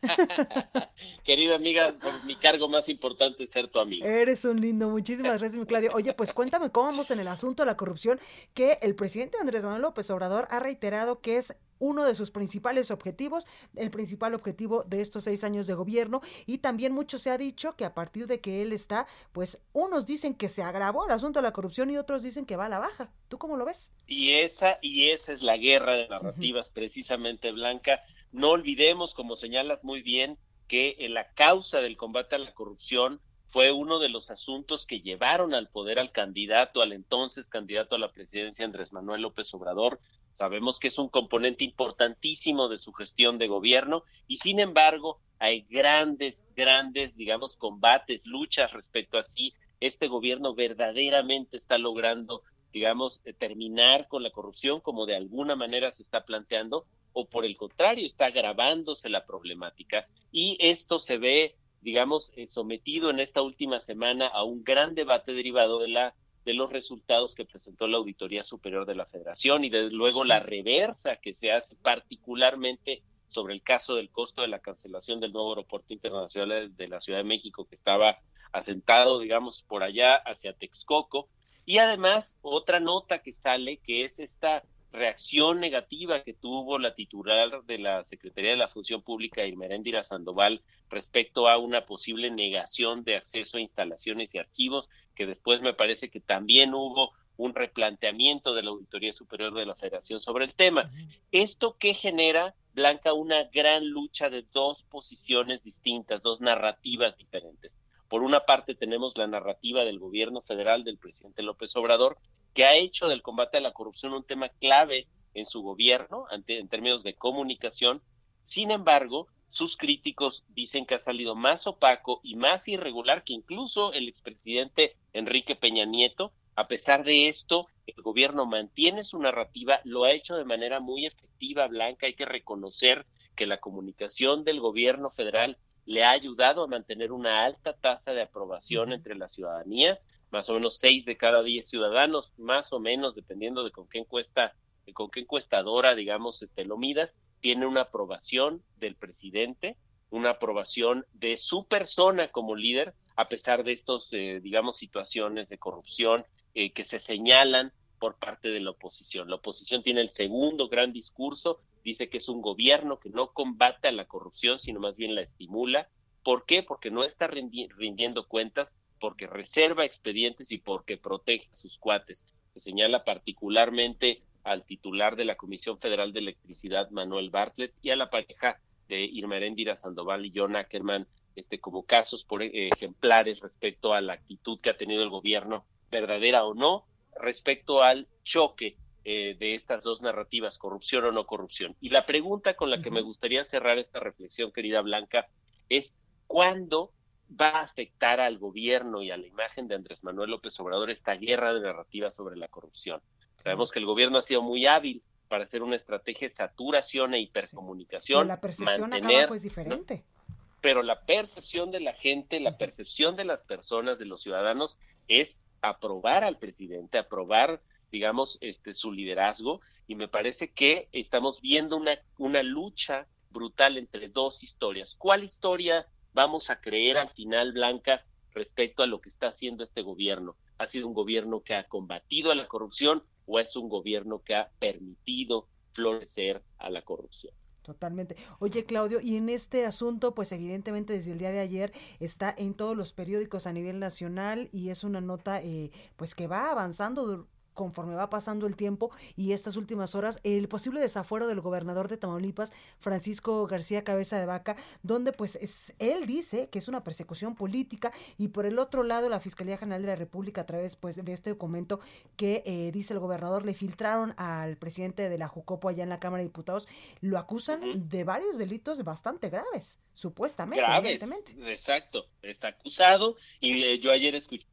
Querida 1.25 1.55
amiga, 1.55 1.95
mi 2.27 2.35
cargo 2.35 2.69
más 2.69 2.89
importante 2.89 3.45
es 3.45 3.51
ser 3.51 3.69
tu 3.69 3.79
amigo. 3.79 4.05
Eres 4.05 4.45
un 4.45 4.61
lindo, 4.61 4.89
muchísimas 4.89 5.39
gracias, 5.39 5.57
mi 5.57 5.67
Claudio. 5.67 5.93
Oye, 5.95 6.13
pues 6.13 6.33
cuéntame 6.33 6.71
cómo 6.71 6.87
vamos 6.87 7.13
en 7.13 7.21
el 7.21 7.29
asunto 7.29 7.63
de 7.63 7.69
la 7.69 7.77
corrupción, 7.77 8.19
que 8.55 8.81
el 8.83 8.97
presidente 8.97 9.39
Andrés 9.41 9.63
Manuel 9.63 9.83
López 9.83 10.11
Obrador 10.11 10.49
ha 10.51 10.59
reiterado 10.59 11.21
que 11.21 11.37
es 11.37 11.55
uno 11.79 12.05
de 12.05 12.15
sus 12.15 12.31
principales 12.31 12.91
objetivos, 12.91 13.47
el 13.77 13.91
principal 13.91 14.35
objetivo 14.35 14.85
de 14.85 15.01
estos 15.01 15.25
seis 15.25 15.45
años 15.45 15.67
de 15.67 15.75
gobierno, 15.75 16.23
y 16.47 16.59
también 16.59 16.93
mucho 16.93 17.19
se 17.19 17.31
ha 17.31 17.39
dicho 17.39 17.77
que 17.77 17.85
a 17.85 17.95
partir 17.95 18.27
de 18.27 18.41
que 18.41 18.63
él 18.63 18.73
está, 18.73 19.07
pues 19.33 19.59
unos 19.73 20.07
dicen 20.07 20.35
que 20.35 20.49
se 20.49 20.63
agravó 20.63 21.07
el 21.07 21.13
asunto 21.13 21.41
de 21.41 21.45
la 21.45 21.53
corrupción 21.53 21.91
y 21.91 21.99
otros 21.99 22.23
dicen 22.23 22.47
que 22.47 22.57
va 22.57 22.67
a 22.67 22.71
la 22.71 22.79
baja. 22.79 23.11
¿Tú 23.29 23.39
cómo 23.39 23.57
lo 23.57 23.65
ves? 23.65 23.93
Y 24.07 24.33
esa, 24.33 24.79
y 24.81 25.11
esa 25.11 25.33
es 25.33 25.43
la 25.43 25.57
guerra 25.57 25.84
de 25.93 26.09
narrativas, 26.09 26.71
precisamente, 26.71 27.53
Blanca. 27.53 28.03
No 28.33 28.51
olvidemos, 28.51 29.15
como 29.15 29.37
señalas 29.37 29.85
muy 29.85 30.03
bien, 30.03 30.39
que 30.67 30.97
en 31.01 31.15
la 31.15 31.33
causa 31.35 31.81
del 31.81 31.97
combate 31.97 32.37
a 32.37 32.39
la 32.39 32.55
corrupción 32.55 33.21
fue 33.47 33.71
uno 33.71 33.99
de 33.99 34.09
los 34.09 34.31
asuntos 34.31 34.87
que 34.87 35.01
llevaron 35.01 35.55
al 35.55 35.69
poder 35.69 35.99
al 35.99 36.11
candidato, 36.11 36.83
al 36.83 36.93
entonces 36.93 37.47
candidato 37.47 37.95
a 37.95 37.99
la 37.99 38.11
presidencia 38.11 38.65
Andrés 38.65 38.93
Manuel 38.93 39.23
López 39.23 39.53
Obrador. 39.55 40.01
Sabemos 40.33 40.81
que 40.81 40.89
es 40.89 40.99
un 40.99 41.09
componente 41.09 41.63
importantísimo 41.63 42.69
de 42.69 42.79
su 42.79 42.93
gestión 42.93 43.39
de 43.39 43.47
gobierno 43.47 44.03
y 44.27 44.39
sin 44.39 44.59
embargo 44.59 45.21
hay 45.39 45.63
grandes, 45.71 46.43
grandes, 46.57 47.17
digamos, 47.17 47.57
combates, 47.57 48.27
luchas 48.27 48.73
respecto 48.73 49.19
a 49.19 49.25
si 49.25 49.55
este 49.79 50.09
gobierno 50.09 50.55
verdaderamente 50.55 51.57
está 51.57 51.79
logrando, 51.79 52.43
digamos, 52.75 53.23
terminar 53.39 54.07
con 54.09 54.23
la 54.23 54.31
corrupción 54.31 54.81
como 54.81 55.07
de 55.07 55.17
alguna 55.17 55.57
manera 55.57 55.91
se 55.91 56.03
está 56.03 56.25
planteando 56.27 56.85
o 57.15 57.27
por 57.27 57.47
el 57.47 57.57
contrario 57.57 58.05
está 58.05 58.27
agravándose 58.27 59.09
la 59.09 59.25
problemática 59.25 60.07
y 60.31 60.59
esto 60.61 60.99
se 60.99 61.17
ve 61.17 61.55
digamos, 61.85 62.33
eh, 62.35 62.47
sometido 62.47 63.11
en 63.11 63.21
esta 63.21 63.43
última 63.43 63.79
semana 63.79 64.27
a 64.27 64.43
un 64.43 64.65
gran 64.65 64.95
debate 64.95 65.33
derivado 65.35 65.79
de 65.79 65.89
la 65.89 66.15
de 66.45 66.55
los 66.55 66.71
resultados 66.71 67.35
que 67.35 67.47
presentó 67.47 67.87
la 67.87 67.97
Auditoría 67.97 68.43
Superior 68.43 68.85
de 68.85 68.95
la 68.95 69.07
Federación 69.07 69.65
y 69.65 69.71
desde 69.71 69.91
luego 69.91 70.25
la 70.25 70.41
reversa 70.41 71.17
que 71.17 71.33
se 71.33 71.53
hace 71.53 71.75
particularmente 71.77 73.03
sobre 73.29 73.55
el 73.55 73.63
caso 73.63 73.95
del 73.95 74.11
costo 74.11 74.43
de 74.43 74.49
la 74.49 74.59
cancelación 74.59 75.21
del 75.21 75.33
nuevo 75.33 75.51
aeropuerto 75.51 75.95
internacional 75.95 76.77
de 76.77 76.89
la 76.89 77.01
Ciudad 77.01 77.21
de 77.21 77.25
México 77.25 77.65
que 77.65 77.75
estaba 77.75 78.19
asentado, 78.53 79.21
digamos, 79.21 79.63
por 79.63 79.83
allá 79.83 80.17
hacia 80.17 80.53
Texcoco. 80.53 81.29
Y 81.65 81.79
además, 81.79 82.39
otra 82.43 82.81
nota 82.81 83.21
que 83.21 83.33
sale, 83.33 83.79
que 83.79 84.05
es 84.05 84.19
esta 84.19 84.63
reacción 84.95 85.59
negativa 85.59 86.23
que 86.23 86.35
tuvo 86.35 86.79
la 86.79 86.95
titular 86.95 87.65
de 87.65 87.79
la 87.79 88.05
Secretaría 88.05 88.51
de 88.53 88.57
la 88.57 88.69
Función 88.69 89.03
Pública, 89.03 89.45
Irmeréndira 89.45 90.05
Sandoval, 90.05 90.63
respecto 90.89 91.49
a 91.49 91.59
una 91.59 91.85
posible 91.85 92.31
negación 92.31 93.03
de 93.03 93.17
acceso 93.17 93.59
a 93.59 93.61
instalaciones 93.61 94.33
y 94.35 94.39
archivos, 94.39 94.91
que 95.17 95.27
después 95.27 95.63
me 95.63 95.75
parece 95.75 96.11
que 96.11 96.21
también 96.21 96.75
hubo 96.75 97.11
un 97.37 97.55
replanteamiento 97.55 98.55
de 98.55 98.63
la 98.63 98.71
Auditoría 98.71 99.13
Superior 99.13 99.53
de 99.55 99.67
la 99.67 99.75
Federación 99.75 100.21
sobre 100.21 100.45
el 100.45 100.55
tema. 100.55 100.93
Esto 101.33 101.77
que 101.77 101.95
genera, 101.95 102.55
Blanca, 102.73 103.13
una 103.13 103.45
gran 103.45 103.89
lucha 103.89 104.31
de 104.31 104.45
dos 104.53 104.85
posiciones 104.85 105.63
distintas, 105.65 106.23
dos 106.23 106.41
narrativas 106.41 107.17
diferentes. 107.17 107.77
Por 108.15 108.23
una 108.23 108.47
parte 108.47 108.77
tenemos 108.77 109.19
la 109.19 109.27
narrativa 109.27 109.85
del 109.85 109.99
gobierno 109.99 110.41
federal 110.41 110.85
del 110.85 110.99
presidente 110.99 111.43
López 111.43 111.75
Obrador, 111.75 112.17
que 112.55 112.65
ha 112.65 112.77
hecho 112.77 113.09
del 113.09 113.23
combate 113.23 113.57
a 113.57 113.61
la 113.61 113.73
corrupción 113.73 114.13
un 114.13 114.23
tema 114.23 114.51
clave 114.51 115.09
en 115.35 115.47
su 115.47 115.63
gobierno 115.63 116.27
en 116.31 116.69
términos 116.69 117.03
de 117.03 117.17
comunicación. 117.17 118.03
Sin 118.45 118.71
embargo, 118.71 119.27
sus 119.49 119.77
críticos 119.77 120.45
dicen 120.51 120.87
que 120.87 120.95
ha 120.95 121.01
salido 121.01 121.35
más 121.35 121.67
opaco 121.67 122.21
y 122.23 122.37
más 122.37 122.69
irregular 122.69 123.25
que 123.25 123.33
incluso 123.33 123.93
el 123.93 124.07
expresidente 124.07 124.95
Enrique 125.13 125.57
Peña 125.57 125.85
Nieto. 125.85 126.31
A 126.55 126.69
pesar 126.69 127.03
de 127.03 127.27
esto, 127.27 127.67
el 127.85 128.01
gobierno 128.01 128.47
mantiene 128.47 129.03
su 129.03 129.19
narrativa, 129.19 129.81
lo 129.83 130.05
ha 130.05 130.13
hecho 130.13 130.37
de 130.37 130.45
manera 130.45 130.79
muy 130.79 131.05
efectiva, 131.05 131.67
Blanca. 131.67 132.07
Hay 132.07 132.15
que 132.15 132.27
reconocer 132.27 133.07
que 133.35 133.47
la 133.47 133.59
comunicación 133.59 134.45
del 134.45 134.61
gobierno 134.61 135.11
federal 135.11 135.59
le 135.87 136.05
ha 136.05 136.11
ayudado 136.11 136.63
a 136.63 136.67
mantener 136.67 137.13
una 137.13 137.45
alta 137.45 137.75
tasa 137.75 138.13
de 138.13 138.23
aprobación 138.23 138.93
entre 138.93 139.15
la 139.15 139.29
ciudadanía, 139.29 139.99
más 140.31 140.49
o 140.51 140.55
menos 140.55 140.79
seis 140.79 141.05
de 141.05 141.17
cada 141.17 141.43
diez 141.43 141.69
ciudadanos, 141.69 142.33
más 142.39 142.73
o 142.73 142.81
menos, 142.81 143.15
dependiendo 143.15 143.63
de 143.65 143.71
con 143.71 143.89
qué 143.89 143.99
encuesta, 143.99 144.55
con 144.93 145.11
qué 145.11 145.21
encuestadora, 145.21 145.95
digamos, 145.95 146.43
este, 146.43 146.65
lo 146.65 146.77
midas, 146.77 147.19
tiene 147.41 147.67
una 147.67 147.83
aprobación 147.83 148.63
del 148.79 148.97
presidente, 148.97 149.77
una 150.11 150.31
aprobación 150.31 151.07
de 151.13 151.37
su 151.37 151.67
persona 151.67 152.29
como 152.29 152.57
líder, 152.57 152.95
a 153.17 153.29
pesar 153.29 153.65
de 153.65 153.73
estos, 153.73 154.13
eh, 154.13 154.41
digamos, 154.43 154.77
situaciones 154.77 155.49
de 155.49 155.59
corrupción 155.59 156.25
eh, 156.55 156.73
que 156.73 156.85
se 156.85 157.01
señalan 157.01 157.73
por 157.99 158.17
parte 158.17 158.49
de 158.49 158.61
la 158.61 158.71
oposición. 158.71 159.29
La 159.29 159.37
oposición 159.37 159.83
tiene 159.83 160.01
el 160.01 160.11
segundo 160.11 160.69
gran 160.69 160.93
discurso, 160.93 161.61
dice 161.85 162.09
que 162.09 162.19
es 162.19 162.29
un 162.29 162.41
gobierno 162.41 162.99
que 162.99 163.11
no 163.11 163.33
combate 163.33 163.89
a 163.89 163.93
la 163.93 164.07
corrupción, 164.07 164.59
sino 164.59 164.81
más 164.81 164.97
bien 164.97 165.15
la 165.15 165.21
estimula. 165.21 165.89
¿Por 166.23 166.47
qué? 166.47 166.63
Porque 166.63 166.91
no 166.91 167.05
está 167.05 167.27
rindiendo 167.27 168.27
cuentas, 168.27 168.77
porque 168.99 169.27
reserva 169.27 169.85
expedientes 169.85 170.51
y 170.51 170.59
porque 170.59 170.97
protege 170.97 171.49
a 171.53 171.57
sus 171.57 171.79
cuates. 171.79 172.27
Se 172.55 172.61
señala 172.61 173.05
particularmente 173.05 174.23
al 174.43 174.65
titular 174.65 175.17
de 175.17 175.27
la 175.27 175.37
Comisión 175.37 175.79
Federal 175.79 176.13
de 176.13 176.21
Electricidad, 176.21 176.91
Manuel 176.91 177.31
Bartlett, 177.31 177.75
y 177.83 177.91
a 177.91 177.97
la 177.97 178.11
pareja 178.11 178.59
de 178.89 179.03
Irma 179.05 179.37
Eréndira 179.37 179.77
Sandoval 179.77 180.25
y 180.25 180.33
John 180.35 180.57
Ackerman, 180.57 181.07
este, 181.37 181.61
como 181.61 181.85
casos 181.85 182.25
por, 182.25 182.43
eh, 182.43 182.69
ejemplares 182.69 183.41
respecto 183.41 183.93
a 183.93 184.01
la 184.01 184.15
actitud 184.15 184.61
que 184.61 184.71
ha 184.71 184.77
tenido 184.77 185.03
el 185.03 185.11
gobierno, 185.11 185.67
verdadera 185.91 186.45
o 186.45 186.55
no, 186.55 186.87
respecto 187.21 187.83
al 187.83 188.09
choque 188.23 188.77
eh, 189.05 189.37
de 189.39 189.55
estas 189.55 189.85
dos 189.85 190.01
narrativas, 190.01 190.59
corrupción 190.59 191.05
o 191.05 191.13
no 191.13 191.27
corrupción. 191.27 191.77
Y 191.81 191.91
la 191.91 192.07
pregunta 192.07 192.55
con 192.55 192.71
la 192.71 192.81
que 192.81 192.91
me 192.91 193.03
gustaría 193.03 193.45
cerrar 193.45 193.79
esta 193.79 194.01
reflexión, 194.01 194.51
querida 194.51 194.81
Blanca, 194.81 195.27
es 195.69 195.99
¿cuándo 196.27 196.91
va 197.31 197.49
a 197.49 197.63
afectar 197.63 198.21
al 198.21 198.39
gobierno 198.39 199.03
y 199.03 199.11
a 199.11 199.17
la 199.17 199.27
imagen 199.27 199.69
de 199.69 199.75
Andrés 199.75 200.05
Manuel 200.05 200.31
López 200.31 200.59
Obrador 200.61 200.91
esta 200.91 201.15
guerra 201.17 201.53
de 201.53 201.61
narrativas 201.61 202.15
sobre 202.15 202.37
la 202.37 202.49
corrupción? 202.49 203.03
Sabemos 203.43 203.73
que 203.73 203.79
el 203.79 203.87
gobierno 203.87 204.19
ha 204.19 204.23
sido 204.23 204.41
muy 204.41 204.67
hábil 204.67 205.03
para 205.29 205.43
hacer 205.43 205.63
una 205.63 205.77
estrategia 205.77 206.29
de 206.29 206.35
saturación 206.35 207.13
e 207.13 207.21
hipercomunicación. 207.21 208.21
Pero 208.21 208.29
la 208.29 208.41
percepción 208.41 208.89
mantener, 208.89 209.19
acá 209.19 209.29
pues 209.29 209.43
diferente. 209.43 209.97
¿no? 209.97 210.37
Pero 210.63 210.83
la 210.83 211.03
percepción 211.03 211.71
de 211.71 211.81
la 211.81 211.93
gente, 211.93 212.41
la 212.41 212.57
percepción 212.57 213.17
de 213.17 213.25
las 213.27 213.43
personas, 213.43 213.99
de 213.99 214.07
los 214.07 214.23
ciudadanos, 214.23 214.79
es 215.09 215.43
aprobar 215.61 216.25
al 216.25 216.39
presidente, 216.39 216.97
aprobar 216.97 217.61
digamos, 217.95 218.39
este, 218.41 218.73
su 218.73 218.91
liderazgo 218.91 219.61
y 219.87 219.95
me 219.95 220.09
parece 220.09 220.51
que 220.51 220.89
estamos 220.91 221.41
viendo 221.41 221.77
una, 221.77 221.97
una 222.19 222.43
lucha 222.43 223.07
brutal 223.31 223.79
entre 223.79 224.09
dos 224.09 224.43
historias. 224.43 224.97
¿Cuál 224.97 225.23
historia 225.23 225.87
vamos 226.13 226.51
a 226.51 226.61
creer 226.61 226.99
al 226.99 227.09
final, 227.11 227.53
Blanca, 227.53 228.05
respecto 228.33 228.83
a 228.83 228.89
lo 228.89 229.01
que 229.01 229.11
está 229.11 229.29
haciendo 229.29 229.63
este 229.63 229.83
gobierno? 229.83 230.35
¿Ha 230.59 230.67
sido 230.67 230.89
un 230.89 230.95
gobierno 230.95 231.43
que 231.45 231.55
ha 231.55 231.69
combatido 231.69 232.33
a 232.33 232.35
la 232.35 232.49
corrupción 232.49 233.05
o 233.27 233.39
es 233.39 233.55
un 233.55 233.69
gobierno 233.69 234.23
que 234.25 234.35
ha 234.35 234.51
permitido 234.59 235.47
florecer 235.73 236.43
a 236.59 236.71
la 236.71 236.83
corrupción? 236.83 237.33
Totalmente. 237.65 238.17
Oye, 238.41 238.67
Claudio, 238.67 239.01
y 239.01 239.17
en 239.17 239.31
este 239.31 239.65
asunto, 239.65 240.15
pues 240.15 240.33
evidentemente 240.33 240.93
desde 240.93 241.13
el 241.13 241.19
día 241.19 241.31
de 241.31 241.39
ayer 241.39 241.73
está 241.99 242.35
en 242.37 242.53
todos 242.53 242.77
los 242.77 242.93
periódicos 242.93 243.47
a 243.47 243.55
nivel 243.55 243.79
nacional 243.79 244.51
y 244.53 244.69
es 244.69 244.85
una 244.85 245.01
nota 245.01 245.41
eh, 245.41 245.71
pues 245.97 246.15
que 246.15 246.27
va 246.27 246.51
avanzando 246.51 247.27
conforme 247.55 247.95
va 247.95 248.11
pasando 248.11 248.47
el 248.47 248.57
tiempo 248.57 248.91
y 249.17 249.33
estas 249.33 249.57
últimas 249.57 249.95
horas 249.95 250.21
el 250.25 250.49
posible 250.49 250.81
desafuero 250.81 251.27
del 251.27 251.41
gobernador 251.41 251.89
de 251.89 251.97
Tamaulipas, 251.97 252.53
Francisco 252.79 253.47
García 253.47 253.85
Cabeza 253.85 254.19
de 254.19 254.27
Vaca, 254.27 254.57
donde 254.83 255.13
pues 255.13 255.37
es, 255.37 255.73
él 255.79 256.07
dice 256.07 256.49
que 256.51 256.59
es 256.59 256.69
una 256.69 256.85
persecución 256.85 257.35
política 257.35 257.93
y 258.19 258.29
por 258.29 258.47
el 258.47 258.59
otro 258.59 258.83
lado 258.83 259.09
la 259.09 259.21
Fiscalía 259.21 259.57
General 259.57 259.83
de 259.83 259.89
la 259.89 259.97
República 259.97 260.43
a 260.43 260.47
través 260.47 260.77
pues 260.77 261.03
de 261.03 261.13
este 261.13 261.31
documento 261.31 261.81
que 262.17 262.43
eh, 262.47 262.71
dice 262.73 262.93
el 262.93 263.01
gobernador 263.01 263.45
le 263.45 263.55
filtraron 263.55 264.15
al 264.17 264.57
presidente 264.57 265.09
de 265.09 265.19
la 265.19 265.29
Jucopo 265.29 265.69
allá 265.69 265.83
en 265.83 265.89
la 265.89 266.01
Cámara 266.01 266.23
de 266.23 266.29
Diputados, 266.29 266.67
lo 267.01 267.19
acusan 267.19 267.89
de 267.89 268.05
varios 268.05 268.39
delitos 268.39 268.83
bastante 268.85 269.31
graves, 269.31 269.79
supuestamente. 269.93 270.65
Graves, 270.65 271.03
exacto, 271.47 272.07
está 272.23 272.49
acusado 272.49 273.17
y 273.41 273.63
eh, 273.63 273.79
yo 273.79 273.91
ayer 273.91 274.15
escuché 274.15 274.47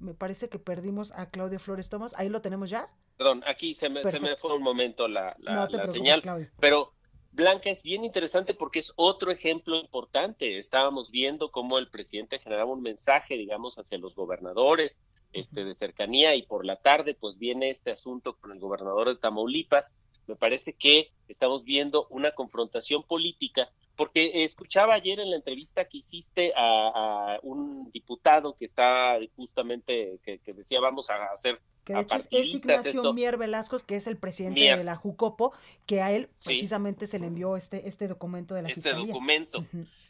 me 0.00 0.14
parece 0.14 0.48
que 0.48 0.58
perdimos 0.58 1.12
a 1.12 1.30
Claudio 1.30 1.60
Flores 1.60 1.88
Tomás. 1.88 2.14
Ahí 2.16 2.28
lo 2.28 2.40
tenemos 2.40 2.70
ya. 2.70 2.86
Perdón, 3.16 3.42
aquí 3.46 3.74
se 3.74 3.88
me, 3.88 4.02
se 4.04 4.18
me 4.18 4.36
fue 4.36 4.54
un 4.56 4.62
momento 4.62 5.06
la, 5.06 5.36
la, 5.38 5.68
señal. 5.86 6.22
Pero 6.58 6.94
Blanca 7.32 7.70
es 7.70 7.82
bien 7.82 8.04
interesante 8.04 8.54
porque 8.54 8.78
es 8.78 8.92
otro 8.96 9.30
ejemplo 9.30 9.76
importante. 9.76 10.58
Estábamos 10.58 11.10
viendo 11.10 11.50
cómo 11.50 11.78
el 11.78 11.90
presidente 11.90 12.38
generaba 12.38 12.72
un 12.72 12.82
mensaje, 12.82 13.36
digamos, 13.36 13.78
hacia 13.78 13.98
los 13.98 14.14
gobernadores 14.14 15.02
este, 15.32 15.64
de 15.64 15.74
cercanía 15.74 16.34
y 16.34 16.42
por 16.42 16.64
la 16.64 16.76
tarde 16.76 17.14
pues 17.14 17.38
viene 17.38 17.68
este 17.68 17.90
asunto 17.92 18.36
con 18.36 18.52
el 18.52 18.58
gobernador 18.58 19.08
de 19.08 19.16
Tamaulipas. 19.16 19.94
Me 20.26 20.34
parece 20.34 20.74
que 20.74 21.12
estamos 21.28 21.64
viendo 21.64 22.06
una 22.08 22.32
confrontación 22.32 23.02
política 23.02 23.70
porque 24.00 24.44
escuchaba 24.44 24.94
ayer 24.94 25.20
en 25.20 25.28
la 25.28 25.36
entrevista 25.36 25.84
que 25.84 25.98
hiciste 25.98 26.54
a, 26.56 27.38
un 27.42 27.90
diputado 27.92 28.56
que 28.56 28.64
está 28.64 29.18
justamente, 29.36 30.18
que, 30.24 30.40
decía 30.54 30.80
vamos 30.80 31.10
a 31.10 31.22
hacer 31.26 31.60
que 31.84 31.92
de 31.92 32.00
hecho 32.00 32.16
es 32.16 32.48
Ignacio 32.48 33.12
Mier 33.12 33.36
Velasco, 33.36 33.78
que 33.80 33.96
es 33.96 34.06
el 34.06 34.16
presidente 34.16 34.74
de 34.74 34.84
la 34.84 34.96
Jucopo, 34.96 35.52
que 35.84 36.00
a 36.00 36.12
él 36.12 36.30
precisamente 36.42 37.06
se 37.06 37.18
le 37.18 37.26
envió 37.26 37.58
este, 37.58 37.86
este 37.88 38.08
documento 38.08 38.54
de 38.54 38.62
la 38.62 38.70
este 38.70 38.94
documento. 38.94 39.66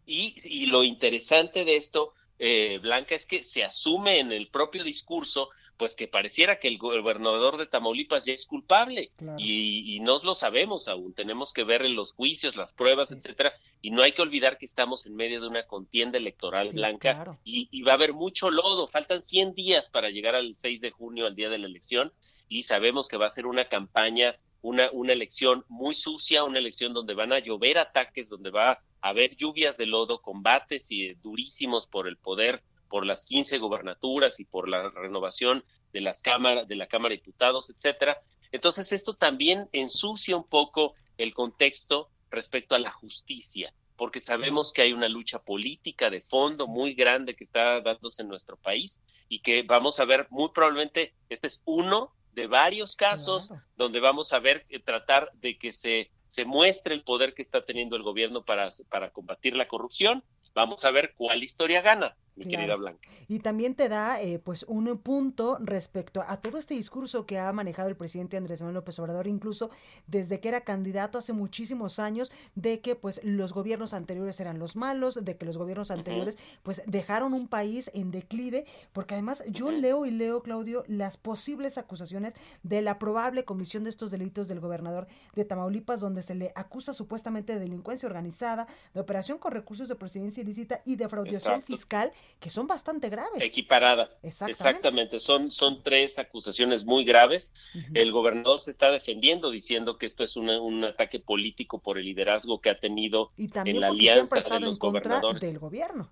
y, 0.06 0.36
y, 0.44 0.66
lo 0.66 0.84
interesante 0.84 1.64
de 1.64 1.74
esto, 1.74 2.14
eh, 2.38 2.78
Blanca, 2.80 3.16
es 3.16 3.26
que 3.26 3.42
se 3.42 3.64
asume 3.64 4.20
en 4.20 4.30
el 4.30 4.46
propio 4.50 4.84
discurso 4.84 5.50
pues 5.80 5.96
que 5.96 6.08
pareciera 6.08 6.58
que 6.58 6.68
el 6.68 6.76
gobernador 6.76 7.56
de 7.56 7.64
Tamaulipas 7.64 8.26
ya 8.26 8.34
es 8.34 8.44
culpable 8.44 9.12
y, 9.38 9.96
y 9.96 10.00
no 10.00 10.18
lo 10.22 10.34
sabemos 10.34 10.88
aún. 10.88 11.14
Tenemos 11.14 11.54
que 11.54 11.64
ver 11.64 11.86
en 11.86 11.94
los 11.96 12.12
juicios, 12.12 12.58
las 12.58 12.74
pruebas, 12.74 13.12
etcétera, 13.12 13.54
y 13.80 13.90
no 13.90 14.02
hay 14.02 14.12
que 14.12 14.20
olvidar 14.20 14.58
que 14.58 14.66
estamos 14.66 15.06
en 15.06 15.16
medio 15.16 15.40
de 15.40 15.48
una 15.48 15.62
contienda 15.62 16.18
electoral 16.18 16.68
blanca 16.74 17.38
y, 17.44 17.80
va 17.80 17.92
a 17.92 17.94
haber 17.94 18.12
mucho 18.12 18.50
lodo. 18.50 18.88
Faltan 18.88 19.22
100 19.22 19.54
días 19.54 19.88
para 19.88 20.10
llegar 20.10 20.34
al 20.34 20.54
6 20.54 20.82
de 20.82 20.90
junio, 20.90 21.26
al 21.26 21.34
día 21.34 21.48
de 21.48 21.56
la 21.56 21.66
elección, 21.66 22.12
y 22.46 22.64
sabemos 22.64 23.08
que 23.08 23.16
va 23.16 23.28
a 23.28 23.30
ser 23.30 23.46
una 23.46 23.70
campaña, 23.70 24.36
una, 24.60 24.90
una 24.92 25.14
elección 25.14 25.64
muy 25.70 25.94
sucia, 25.94 26.44
una 26.44 26.58
elección 26.58 26.92
donde 26.92 27.14
van 27.14 27.32
a 27.32 27.38
llover 27.38 27.78
ataques, 27.78 28.28
donde 28.28 28.50
va 28.50 28.72
a 28.72 28.80
haber 29.00 29.34
lluvias 29.34 29.78
de 29.78 29.86
lodo, 29.86 30.20
combates 30.20 30.92
y 30.92 31.14
durísimos 31.14 31.86
por 31.86 32.06
el 32.06 32.18
poder 32.18 32.62
por 32.90 33.06
las 33.06 33.24
15 33.24 33.56
gobernaturas 33.58 34.40
y 34.40 34.44
por 34.44 34.68
la 34.68 34.90
renovación 34.90 35.64
de 35.92 36.00
las 36.02 36.20
cámaras, 36.20 36.68
de 36.68 36.76
la 36.76 36.88
Cámara 36.88 37.12
de 37.12 37.18
Diputados, 37.18 37.70
etcétera. 37.70 38.20
Entonces, 38.52 38.92
esto 38.92 39.14
también 39.14 39.68
ensucia 39.72 40.36
un 40.36 40.46
poco 40.46 40.94
el 41.16 41.32
contexto 41.32 42.10
respecto 42.30 42.74
a 42.74 42.80
la 42.80 42.90
justicia, 42.90 43.72
porque 43.96 44.20
sabemos 44.20 44.72
que 44.72 44.82
hay 44.82 44.92
una 44.92 45.08
lucha 45.08 45.42
política 45.42 46.10
de 46.10 46.20
fondo 46.20 46.66
muy 46.66 46.94
grande 46.94 47.36
que 47.36 47.44
está 47.44 47.80
dándose 47.80 48.22
en 48.22 48.28
nuestro 48.28 48.56
país 48.56 49.00
y 49.28 49.40
que 49.40 49.62
vamos 49.62 50.00
a 50.00 50.04
ver 50.04 50.26
muy 50.30 50.50
probablemente, 50.50 51.14
este 51.28 51.46
es 51.46 51.62
uno 51.66 52.12
de 52.32 52.46
varios 52.46 52.96
casos 52.96 53.52
donde 53.76 54.00
vamos 54.00 54.32
a 54.32 54.38
ver 54.40 54.66
eh, 54.68 54.80
tratar 54.80 55.30
de 55.34 55.58
que 55.58 55.72
se, 55.72 56.10
se 56.28 56.44
muestre 56.44 56.94
el 56.94 57.02
poder 57.02 57.34
que 57.34 57.42
está 57.42 57.64
teniendo 57.64 57.96
el 57.96 58.02
gobierno 58.02 58.44
para, 58.44 58.68
para 58.88 59.10
combatir 59.10 59.54
la 59.54 59.68
corrupción. 59.68 60.24
Vamos 60.54 60.84
a 60.84 60.90
ver 60.90 61.12
cuál 61.16 61.42
historia 61.42 61.82
gana 61.82 62.16
querida 62.48 62.76
Blanca. 62.76 63.00
Y 63.28 63.38
también 63.38 63.74
te 63.74 63.88
da 63.88 64.20
eh, 64.20 64.38
pues 64.38 64.64
un 64.68 64.98
punto 64.98 65.58
respecto 65.60 66.24
a 66.26 66.38
todo 66.38 66.58
este 66.58 66.74
discurso 66.74 67.26
que 67.26 67.38
ha 67.38 67.52
manejado 67.52 67.88
el 67.88 67.96
presidente 67.96 68.36
Andrés 68.36 68.60
Manuel 68.60 68.74
López 68.74 68.98
Obrador, 68.98 69.26
incluso 69.26 69.70
desde 70.06 70.40
que 70.40 70.48
era 70.48 70.62
candidato 70.62 71.18
hace 71.18 71.32
muchísimos 71.32 71.98
años, 71.98 72.30
de 72.54 72.80
que 72.80 72.96
pues 72.96 73.20
los 73.22 73.52
gobiernos 73.52 73.94
anteriores 73.94 74.40
eran 74.40 74.58
los 74.58 74.76
malos, 74.76 75.24
de 75.24 75.36
que 75.36 75.46
los 75.46 75.58
gobiernos 75.58 75.90
anteriores 75.90 76.38
pues 76.62 76.82
dejaron 76.86 77.34
un 77.34 77.48
país 77.48 77.90
en 77.94 78.10
declive, 78.10 78.64
porque 78.92 79.14
además 79.14 79.44
yo 79.48 79.70
leo 79.70 80.06
y 80.06 80.10
leo, 80.10 80.42
Claudio, 80.42 80.84
las 80.86 81.16
posibles 81.16 81.78
acusaciones 81.78 82.34
de 82.62 82.82
la 82.82 82.98
probable 82.98 83.44
comisión 83.44 83.84
de 83.84 83.90
estos 83.90 84.10
delitos 84.10 84.48
del 84.48 84.60
gobernador 84.60 85.06
de 85.34 85.44
Tamaulipas, 85.44 86.00
donde 86.00 86.22
se 86.22 86.34
le 86.34 86.52
acusa 86.54 86.92
supuestamente 86.92 87.54
de 87.54 87.60
delincuencia 87.60 88.06
organizada, 88.06 88.66
de 88.94 89.00
operación 89.00 89.38
con 89.38 89.52
recursos 89.52 89.88
de 89.88 89.96
presidencia 89.96 90.42
ilícita 90.42 90.82
y 90.84 90.96
de 90.96 91.08
fraudación 91.08 91.62
fiscal 91.62 92.12
que 92.38 92.50
son 92.50 92.66
bastante 92.66 93.08
graves. 93.08 93.42
Equiparada. 93.42 94.10
Exactamente. 94.22 95.18
Son, 95.18 95.50
son 95.50 95.82
tres 95.82 96.18
acusaciones 96.18 96.84
muy 96.84 97.04
graves. 97.04 97.54
El 97.94 98.12
gobernador 98.12 98.60
se 98.60 98.70
está 98.70 98.90
defendiendo 98.90 99.50
diciendo 99.50 99.98
que 99.98 100.06
esto 100.06 100.24
es 100.24 100.36
un 100.36 100.84
ataque 100.84 101.20
político 101.20 101.78
por 101.78 101.98
el 101.98 102.04
liderazgo 102.04 102.60
que 102.60 102.70
ha 102.70 102.78
tenido 102.78 103.30
en 103.36 103.80
la 103.80 103.88
alianza 103.88 104.40
de 104.40 104.60
los 104.60 104.78
gobernadores. 104.78 105.40
del 105.40 105.58
gobierno. 105.58 106.10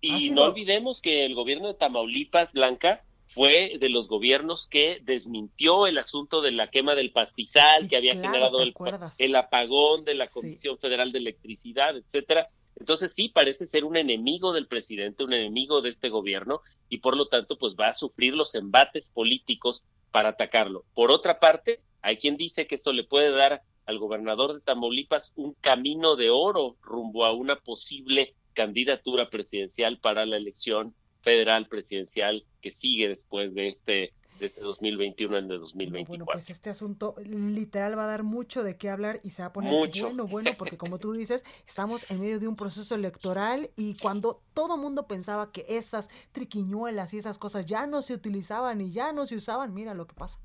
y 0.00 0.30
no 0.30 0.42
olvidemos 0.42 1.00
que 1.00 1.24
el 1.24 1.34
gobierno 1.34 1.68
de 1.68 1.74
Tamaulipas, 1.74 2.52
Blanca, 2.52 3.04
fue 3.32 3.78
de 3.80 3.88
los 3.88 4.08
gobiernos 4.08 4.66
que 4.66 5.00
desmintió 5.02 5.86
el 5.86 5.96
asunto 5.96 6.42
de 6.42 6.50
la 6.50 6.68
quema 6.68 6.94
del 6.94 7.12
pastizal 7.12 7.88
que 7.88 7.96
había 7.96 8.12
generado 8.12 8.60
el, 8.60 8.74
el, 9.18 9.36
apagón 9.36 10.04
de 10.04 10.14
la 10.14 10.28
Comisión 10.28 10.76
Federal 10.76 11.12
de 11.12 11.18
Electricidad, 11.18 11.96
etcétera. 11.96 12.50
Entonces 12.82 13.12
sí 13.12 13.28
parece 13.28 13.68
ser 13.68 13.84
un 13.84 13.96
enemigo 13.96 14.52
del 14.52 14.66
presidente, 14.66 15.22
un 15.22 15.32
enemigo 15.32 15.82
de 15.82 15.88
este 15.88 16.08
gobierno 16.08 16.62
y 16.88 16.98
por 16.98 17.16
lo 17.16 17.28
tanto 17.28 17.56
pues 17.56 17.76
va 17.78 17.86
a 17.86 17.94
sufrir 17.94 18.34
los 18.34 18.56
embates 18.56 19.08
políticos 19.08 19.86
para 20.10 20.30
atacarlo. 20.30 20.84
Por 20.92 21.12
otra 21.12 21.38
parte, 21.38 21.80
hay 22.00 22.16
quien 22.16 22.36
dice 22.36 22.66
que 22.66 22.74
esto 22.74 22.92
le 22.92 23.04
puede 23.04 23.30
dar 23.30 23.62
al 23.86 24.00
gobernador 24.00 24.54
de 24.54 24.62
Tamaulipas 24.62 25.32
un 25.36 25.54
camino 25.60 26.16
de 26.16 26.30
oro 26.30 26.74
rumbo 26.82 27.24
a 27.24 27.32
una 27.32 27.54
posible 27.54 28.34
candidatura 28.52 29.30
presidencial 29.30 30.00
para 30.00 30.26
la 30.26 30.36
elección 30.36 30.92
federal 31.20 31.68
presidencial 31.68 32.44
que 32.60 32.72
sigue 32.72 33.06
después 33.06 33.54
de 33.54 33.68
este 33.68 34.12
de 34.42 34.48
este 34.48 34.60
2021 34.60 35.38
en 35.38 35.48
de 35.48 35.58
2024. 35.58 36.06
Bueno, 36.08 36.26
pues 36.26 36.50
este 36.50 36.68
asunto 36.68 37.14
literal 37.24 37.96
va 37.96 38.04
a 38.04 38.08
dar 38.08 38.24
mucho 38.24 38.64
de 38.64 38.76
qué 38.76 38.90
hablar 38.90 39.20
y 39.22 39.30
se 39.30 39.42
va 39.42 39.48
a 39.48 39.52
poner 39.52 39.72
bueno, 39.72 40.26
bueno, 40.26 40.50
porque 40.58 40.76
como 40.76 40.98
tú 40.98 41.12
dices, 41.12 41.44
estamos 41.66 42.10
en 42.10 42.20
medio 42.20 42.40
de 42.40 42.48
un 42.48 42.56
proceso 42.56 42.96
electoral 42.96 43.70
y 43.76 43.94
cuando 43.94 44.42
todo 44.52 44.76
mundo 44.76 45.06
pensaba 45.06 45.52
que 45.52 45.64
esas 45.68 46.10
triquiñuelas 46.32 47.14
y 47.14 47.18
esas 47.18 47.38
cosas 47.38 47.66
ya 47.66 47.86
no 47.86 48.02
se 48.02 48.14
utilizaban 48.14 48.80
y 48.80 48.90
ya 48.90 49.12
no 49.12 49.26
se 49.26 49.36
usaban, 49.36 49.72
mira 49.72 49.94
lo 49.94 50.08
que 50.08 50.14
pasa. 50.14 50.40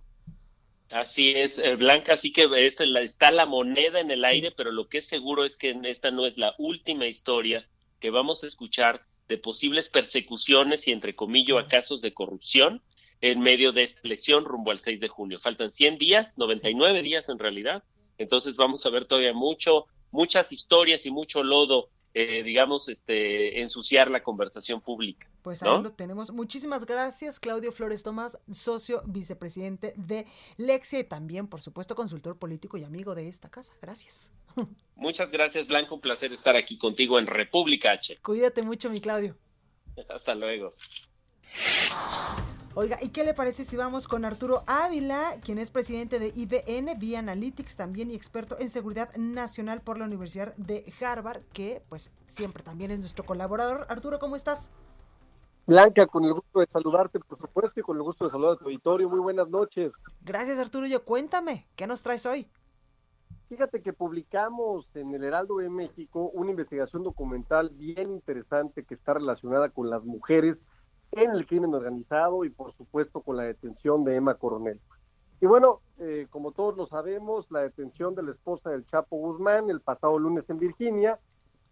Así 0.92 1.32
es, 1.32 1.58
eh, 1.58 1.76
Blanca, 1.76 2.14
así 2.14 2.32
que 2.32 2.48
es, 2.56 2.80
está 2.80 3.32
la 3.32 3.48
moneda 3.48 4.00
en 4.00 4.12
el 4.12 4.24
aire, 4.24 4.52
pero 4.56 4.72
lo 4.72 4.88
que 4.88 5.00
es 5.00 5.06
seguro 5.08 5.44
es 5.44 5.58
que 5.58 5.76
esta 5.86 6.12
no 6.12 6.26
es 6.26 6.38
la 6.38 6.54
última 6.60 7.08
historia 7.08 7.68
que 8.00 8.12
vamos 8.12 8.44
a 8.44 8.48
escuchar 8.48 9.04
de 9.28 9.40
posibles 9.40 9.90
persecuciones 9.90 10.88
y 10.88 10.92
entre 10.92 11.16
comillas 11.16 11.58
a 11.58 11.68
casos 11.68 12.02
de 12.02 12.14
corrupción 12.14 12.82
en 13.22 13.40
medio 13.40 13.72
de 13.72 13.84
esta 13.84 14.02
elección 14.04 14.46
rumbo 14.46 14.72
al 14.72 14.80
6 14.80 15.00
de 15.00 15.08
junio. 15.08 15.40
Faltan 15.40 15.72
100 15.72 15.98
días, 15.98 16.38
99 16.38 17.02
días 17.02 17.30
en 17.30 17.40
realidad. 17.40 17.84
Entonces 18.18 18.58
vamos 18.58 18.86
a 18.86 18.90
ver 18.90 19.06
todavía 19.06 19.34
mucho, 19.34 19.86
muchas 20.12 20.52
historias 20.52 21.06
y 21.06 21.12
mucho 21.12 21.44
lodo, 21.44 21.90
eh, 22.14 22.42
digamos, 22.44 22.90
este, 22.90 23.62
ensuciar 23.62 24.10
la 24.10 24.24
conversación 24.24 24.82
pública. 24.82 25.30
Pues 25.44 25.62
ahí 25.62 25.82
lo 25.82 25.92
tenemos. 25.92 26.32
Muchísimas 26.32 26.86
gracias, 26.86 27.40
Claudio 27.40 27.72
Flores 27.72 28.04
Tomás, 28.04 28.38
socio 28.52 29.04
vicepresidente 29.06 29.94
de 29.96 30.26
Lexia 30.58 31.00
y 31.00 31.04
también, 31.04 31.48
por 31.48 31.62
supuesto, 31.62 31.96
consultor 31.96 32.38
político 32.38 32.78
y 32.78 32.84
amigo 32.84 33.14
de 33.14 33.28
esta 33.28 33.50
casa. 33.50 33.74
Gracias. 33.82 34.32
Muchas 34.96 35.30
gracias, 35.30 35.68
Blanco. 35.68 35.96
Un 35.96 36.02
placer 36.02 36.34
estar 36.34 36.56
aquí 36.56 36.78
contigo 36.78 37.20
en 37.20 37.28
República 37.28 37.92
H. 37.92 38.18
Cuídate 38.24 38.64
mucho, 38.64 38.90
mi 38.90 39.00
Claudio. 39.00 39.38
Hasta 40.10 40.36
luego. 40.36 40.74
Oiga, 42.80 43.00
¿y 43.02 43.10
qué 43.10 43.24
le 43.24 43.34
parece 43.34 43.66
si 43.66 43.76
vamos 43.76 44.08
con 44.08 44.24
Arturo 44.24 44.62
Ávila, 44.68 45.40
quien 45.42 45.58
es 45.58 45.72
presidente 45.72 46.20
de 46.20 46.32
IBN, 46.36 47.00
Via 47.00 47.18
Analytics 47.18 47.76
también 47.76 48.12
y 48.12 48.14
experto 48.14 48.56
en 48.60 48.70
seguridad 48.70 49.10
nacional 49.16 49.82
por 49.82 49.98
la 49.98 50.06
Universidad 50.06 50.56
de 50.58 50.86
Harvard, 51.02 51.42
que 51.54 51.82
pues 51.90 52.12
siempre 52.26 52.62
también 52.62 52.92
es 52.92 53.00
nuestro 53.00 53.26
colaborador. 53.26 53.88
Arturo, 53.90 54.20
¿cómo 54.20 54.36
estás? 54.36 54.70
Blanca, 55.66 56.06
con 56.06 56.24
el 56.24 56.34
gusto 56.34 56.60
de 56.60 56.68
saludarte, 56.68 57.20
por 57.20 57.40
supuesto, 57.40 57.80
y 57.80 57.82
con 57.82 57.98
el 57.98 58.04
gusto 58.04 58.26
de 58.26 58.30
saludar 58.30 58.54
a 58.54 58.58
tu 58.58 58.66
auditorio. 58.66 59.10
Muy 59.10 59.22
buenas 59.22 59.50
noches. 59.50 59.94
Gracias, 60.22 60.60
Arturo. 60.60 60.86
Yo 60.86 61.04
cuéntame, 61.04 61.68
¿qué 61.76 61.88
nos 61.88 62.04
traes 62.04 62.28
hoy? 62.28 62.48
Fíjate 63.50 63.82
que 63.82 63.92
publicamos 63.92 64.96
en 64.96 65.16
el 65.16 65.24
Heraldo 65.24 65.58
de 65.58 65.72
México 65.72 66.30
una 66.32 66.52
investigación 66.52 67.02
documental 67.02 67.72
bien 67.72 68.12
interesante 68.12 68.84
que 68.84 68.94
está 68.94 69.16
relacionada 69.16 69.70
con 69.70 69.90
las 69.90 70.06
mujeres 70.06 70.68
en 71.18 71.32
el 71.32 71.46
crimen 71.46 71.74
organizado 71.74 72.46
y 72.46 72.50
por 72.50 72.74
supuesto 72.74 73.22
con 73.22 73.38
la 73.38 73.44
detención 73.44 74.04
de 74.04 74.16
Emma 74.16 74.36
Coronel. 74.36 74.80
Y 75.40 75.46
bueno, 75.46 75.82
eh, 76.00 76.28
como 76.30 76.52
todos 76.52 76.76
lo 76.78 76.86
sabemos, 76.86 77.52
la 77.52 77.62
detención 77.62 78.16
de 78.16 78.24
la 78.24 78.32
esposa 78.32 78.72
del 78.72 78.86
Chapo 78.86 79.18
Guzmán 79.18 79.70
el 79.70 79.82
pasado 79.82 80.18
lunes 80.18 80.50
en 80.50 80.58
Virginia 80.58 81.20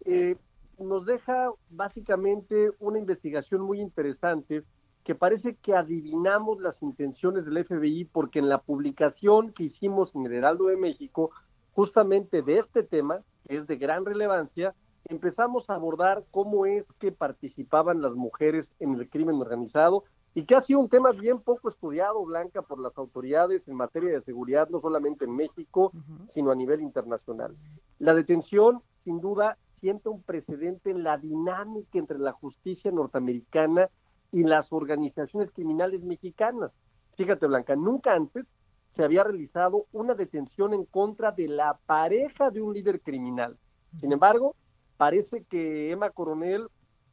eh, 0.04 0.36
nos 0.78 1.06
deja 1.06 1.50
básicamente 1.70 2.70
una 2.78 2.98
investigación 2.98 3.62
muy 3.62 3.80
interesante 3.80 4.64
que 5.02 5.14
parece 5.14 5.56
que 5.56 5.74
adivinamos 5.74 6.60
las 6.60 6.82
intenciones 6.82 7.44
del 7.44 7.64
FBI 7.64 8.06
porque 8.06 8.40
en 8.40 8.48
la 8.48 8.60
publicación 8.60 9.52
que 9.52 9.64
hicimos 9.64 10.14
en 10.14 10.26
el 10.26 10.32
Heraldo 10.32 10.66
de 10.66 10.76
México, 10.76 11.30
justamente 11.72 12.42
de 12.42 12.58
este 12.58 12.82
tema, 12.82 13.22
es 13.46 13.66
de 13.66 13.76
gran 13.76 14.04
relevancia, 14.04 14.74
empezamos 15.08 15.70
a 15.70 15.74
abordar 15.74 16.24
cómo 16.30 16.66
es 16.66 16.86
que 16.98 17.12
participaban 17.12 18.02
las 18.02 18.14
mujeres 18.14 18.72
en 18.80 18.94
el 18.94 19.08
crimen 19.08 19.36
organizado 19.36 20.04
y 20.34 20.44
que 20.44 20.54
ha 20.54 20.60
sido 20.60 20.80
un 20.80 20.88
tema 20.88 21.12
bien 21.12 21.40
poco 21.40 21.68
estudiado, 21.68 22.22
Blanca, 22.24 22.60
por 22.60 22.78
las 22.78 22.98
autoridades 22.98 23.66
en 23.68 23.74
materia 23.74 24.10
de 24.12 24.20
seguridad, 24.20 24.68
no 24.68 24.80
solamente 24.80 25.24
en 25.24 25.34
México, 25.34 25.92
sino 26.28 26.50
a 26.50 26.54
nivel 26.54 26.82
internacional. 26.82 27.56
La 27.98 28.14
detención, 28.14 28.82
sin 28.98 29.20
duda, 29.20 29.56
siente 29.76 30.10
un 30.10 30.22
precedente 30.22 30.90
en 30.90 31.02
la 31.04 31.16
dinámica 31.16 31.98
entre 31.98 32.18
la 32.18 32.32
justicia 32.32 32.90
norteamericana 32.90 33.88
y 34.30 34.44
las 34.44 34.72
organizaciones 34.72 35.50
criminales 35.50 36.04
mexicanas. 36.04 36.78
Fíjate, 37.14 37.46
Blanca, 37.46 37.74
nunca 37.74 38.12
antes 38.12 38.54
se 38.90 39.04
había 39.04 39.24
realizado 39.24 39.86
una 39.92 40.14
detención 40.14 40.74
en 40.74 40.84
contra 40.84 41.32
de 41.32 41.48
la 41.48 41.78
pareja 41.86 42.50
de 42.50 42.60
un 42.60 42.74
líder 42.74 43.00
criminal. 43.00 43.56
Sin 43.98 44.12
embargo, 44.12 44.54
parece 44.96 45.44
que 45.44 45.90
Emma 45.90 46.10
Coronel 46.10 46.68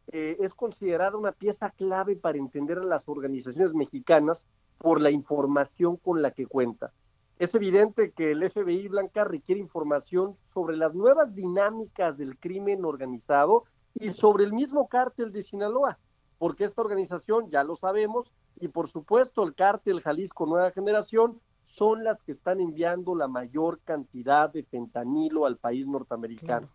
eh, 0.08 0.38
es 0.40 0.54
considerada 0.54 1.18
una 1.18 1.32
pieza 1.32 1.70
clave 1.72 2.16
para 2.16 2.38
entender 2.38 2.78
a 2.78 2.84
las 2.84 3.08
organizaciones 3.08 3.74
mexicanas 3.74 4.48
por 4.78 5.00
la 5.00 5.12
información 5.12 5.98
con 5.98 6.22
la 6.22 6.32
que 6.32 6.46
cuenta. 6.46 6.92
Es 7.40 7.56
evidente 7.56 8.12
que 8.12 8.32
el 8.32 8.50
FBI 8.50 8.88
Blanca 8.90 9.24
requiere 9.24 9.60
información 9.60 10.36
sobre 10.54 10.78
las 10.78 10.94
nuevas 10.94 11.34
dinámicas 11.34 12.18
del 12.18 12.38
crimen 12.38 12.86
organizado 12.86 13.64
y 13.94 14.10
sobre 14.10 14.44
el 14.44 14.54
mismo 14.54 14.88
cártel 14.88 15.32
de 15.32 15.44
Sinaloa, 15.44 15.98
porque 16.38 16.66
esta 16.66 16.82
organización, 16.82 17.50
ya 17.50 17.64
lo 17.64 17.76
sabemos, 17.76 18.32
y 18.60 18.68
por 18.68 18.88
supuesto 18.88 19.44
el 19.44 19.56
cártel 19.56 20.02
Jalisco 20.02 20.46
Nueva 20.46 20.72
Generación, 20.72 21.40
son 21.64 22.04
las 22.04 22.22
que 22.22 22.34
están 22.34 22.60
enviando 22.60 23.16
la 23.16 23.28
mayor 23.28 23.80
cantidad 23.84 24.52
de 24.52 24.64
fentanilo 24.64 25.46
al 25.46 25.58
país 25.58 25.88
norteamericano. 25.88 26.70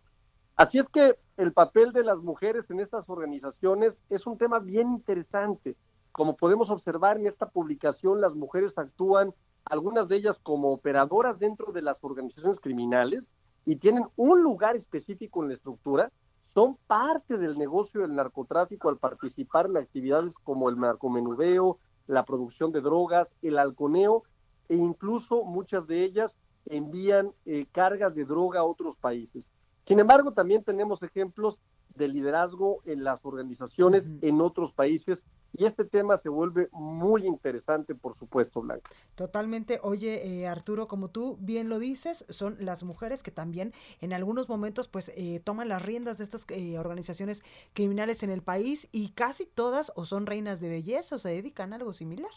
Así 0.59 0.77
es 0.77 0.89
que 0.89 1.15
el 1.37 1.53
papel 1.53 1.93
de 1.93 2.03
las 2.03 2.19
mujeres 2.19 2.69
en 2.69 2.81
estas 2.81 3.07
organizaciones 3.07 3.97
es 4.09 4.27
un 4.27 4.37
tema 4.37 4.59
bien 4.59 4.91
interesante. 4.91 5.77
Como 6.11 6.35
podemos 6.35 6.69
observar 6.69 7.15
en 7.15 7.27
esta 7.27 7.47
publicación, 7.47 8.19
las 8.19 8.35
mujeres 8.35 8.77
actúan, 8.77 9.33
algunas 9.63 10.09
de 10.09 10.17
ellas 10.17 10.37
como 10.37 10.73
operadoras 10.73 11.39
dentro 11.39 11.71
de 11.71 11.81
las 11.81 12.03
organizaciones 12.03 12.59
criminales 12.59 13.31
y 13.65 13.77
tienen 13.77 14.03
un 14.17 14.43
lugar 14.43 14.75
específico 14.75 15.41
en 15.41 15.47
la 15.47 15.53
estructura, 15.53 16.11
son 16.41 16.75
parte 16.87 17.37
del 17.37 17.57
negocio 17.57 18.01
del 18.01 18.17
narcotráfico 18.17 18.89
al 18.89 18.97
participar 18.97 19.67
en 19.67 19.77
actividades 19.77 20.35
como 20.43 20.67
el 20.67 20.77
narcomenudeo, 20.77 21.79
la 22.05 22.25
producción 22.25 22.73
de 22.73 22.81
drogas, 22.81 23.33
el 23.41 23.59
halconeo 23.59 24.23
e 24.67 24.75
incluso 24.75 25.45
muchas 25.45 25.87
de 25.87 26.03
ellas 26.03 26.37
envían 26.65 27.31
eh, 27.45 27.65
cargas 27.71 28.13
de 28.13 28.25
droga 28.25 28.59
a 28.59 28.65
otros 28.65 28.97
países. 28.97 29.53
Sin 29.89 29.99
embargo, 29.99 30.33
también 30.33 30.63
tenemos 30.63 31.01
ejemplos 31.01 31.59
de 31.95 32.07
liderazgo 32.07 32.83
en 32.85 33.03
las 33.03 33.25
organizaciones 33.25 34.07
en 34.21 34.39
otros 34.39 34.71
países 34.71 35.23
y 35.51 35.65
este 35.65 35.83
tema 35.83 36.15
se 36.15 36.29
vuelve 36.29 36.69
muy 36.71 37.25
interesante, 37.25 37.95
por 37.95 38.13
supuesto, 38.13 38.61
Blanca. 38.61 38.87
Totalmente. 39.15 39.79
Oye, 39.81 40.27
eh, 40.27 40.47
Arturo, 40.47 40.87
como 40.87 41.09
tú 41.09 41.39
bien 41.41 41.69
lo 41.69 41.79
dices, 41.79 42.23
son 42.29 42.55
las 42.59 42.83
mujeres 42.83 43.23
que 43.23 43.31
también 43.31 43.73
en 43.99 44.13
algunos 44.13 44.47
momentos 44.47 44.87
pues 44.87 45.11
eh, 45.15 45.41
toman 45.43 45.69
las 45.69 45.81
riendas 45.81 46.19
de 46.19 46.25
estas 46.25 46.45
eh, 46.49 46.77
organizaciones 46.77 47.41
criminales 47.73 48.21
en 48.21 48.29
el 48.29 48.43
país 48.43 48.89
y 48.91 49.09
casi 49.13 49.47
todas 49.47 49.91
o 49.95 50.05
son 50.05 50.27
reinas 50.27 50.59
de 50.59 50.69
belleza 50.69 51.15
o 51.15 51.17
se 51.17 51.29
dedican 51.29 51.73
a 51.73 51.77
algo 51.77 51.93
similar. 51.93 52.29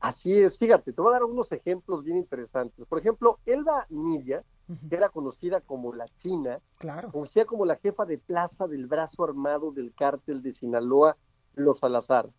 Así 0.00 0.32
es, 0.32 0.58
fíjate, 0.58 0.92
te 0.92 1.00
voy 1.00 1.10
a 1.10 1.20
dar 1.20 1.24
unos 1.24 1.52
ejemplos 1.52 2.02
bien 2.02 2.16
interesantes. 2.16 2.86
Por 2.86 2.98
ejemplo, 2.98 3.38
Elba 3.46 3.86
Nidia, 3.90 4.42
que 4.88 4.96
era 4.96 5.08
conocida 5.08 5.60
como 5.60 5.92
la 5.94 6.06
China, 6.14 6.60
claro. 6.78 7.10
conocida 7.10 7.44
como 7.44 7.64
la 7.64 7.76
jefa 7.76 8.04
de 8.04 8.18
plaza 8.18 8.66
del 8.66 8.86
brazo 8.86 9.24
armado 9.24 9.72
del 9.72 9.92
cártel 9.94 10.42
de 10.42 10.52
Sinaloa, 10.52 11.16
Los 11.54 11.78
Salazar. 11.78 12.30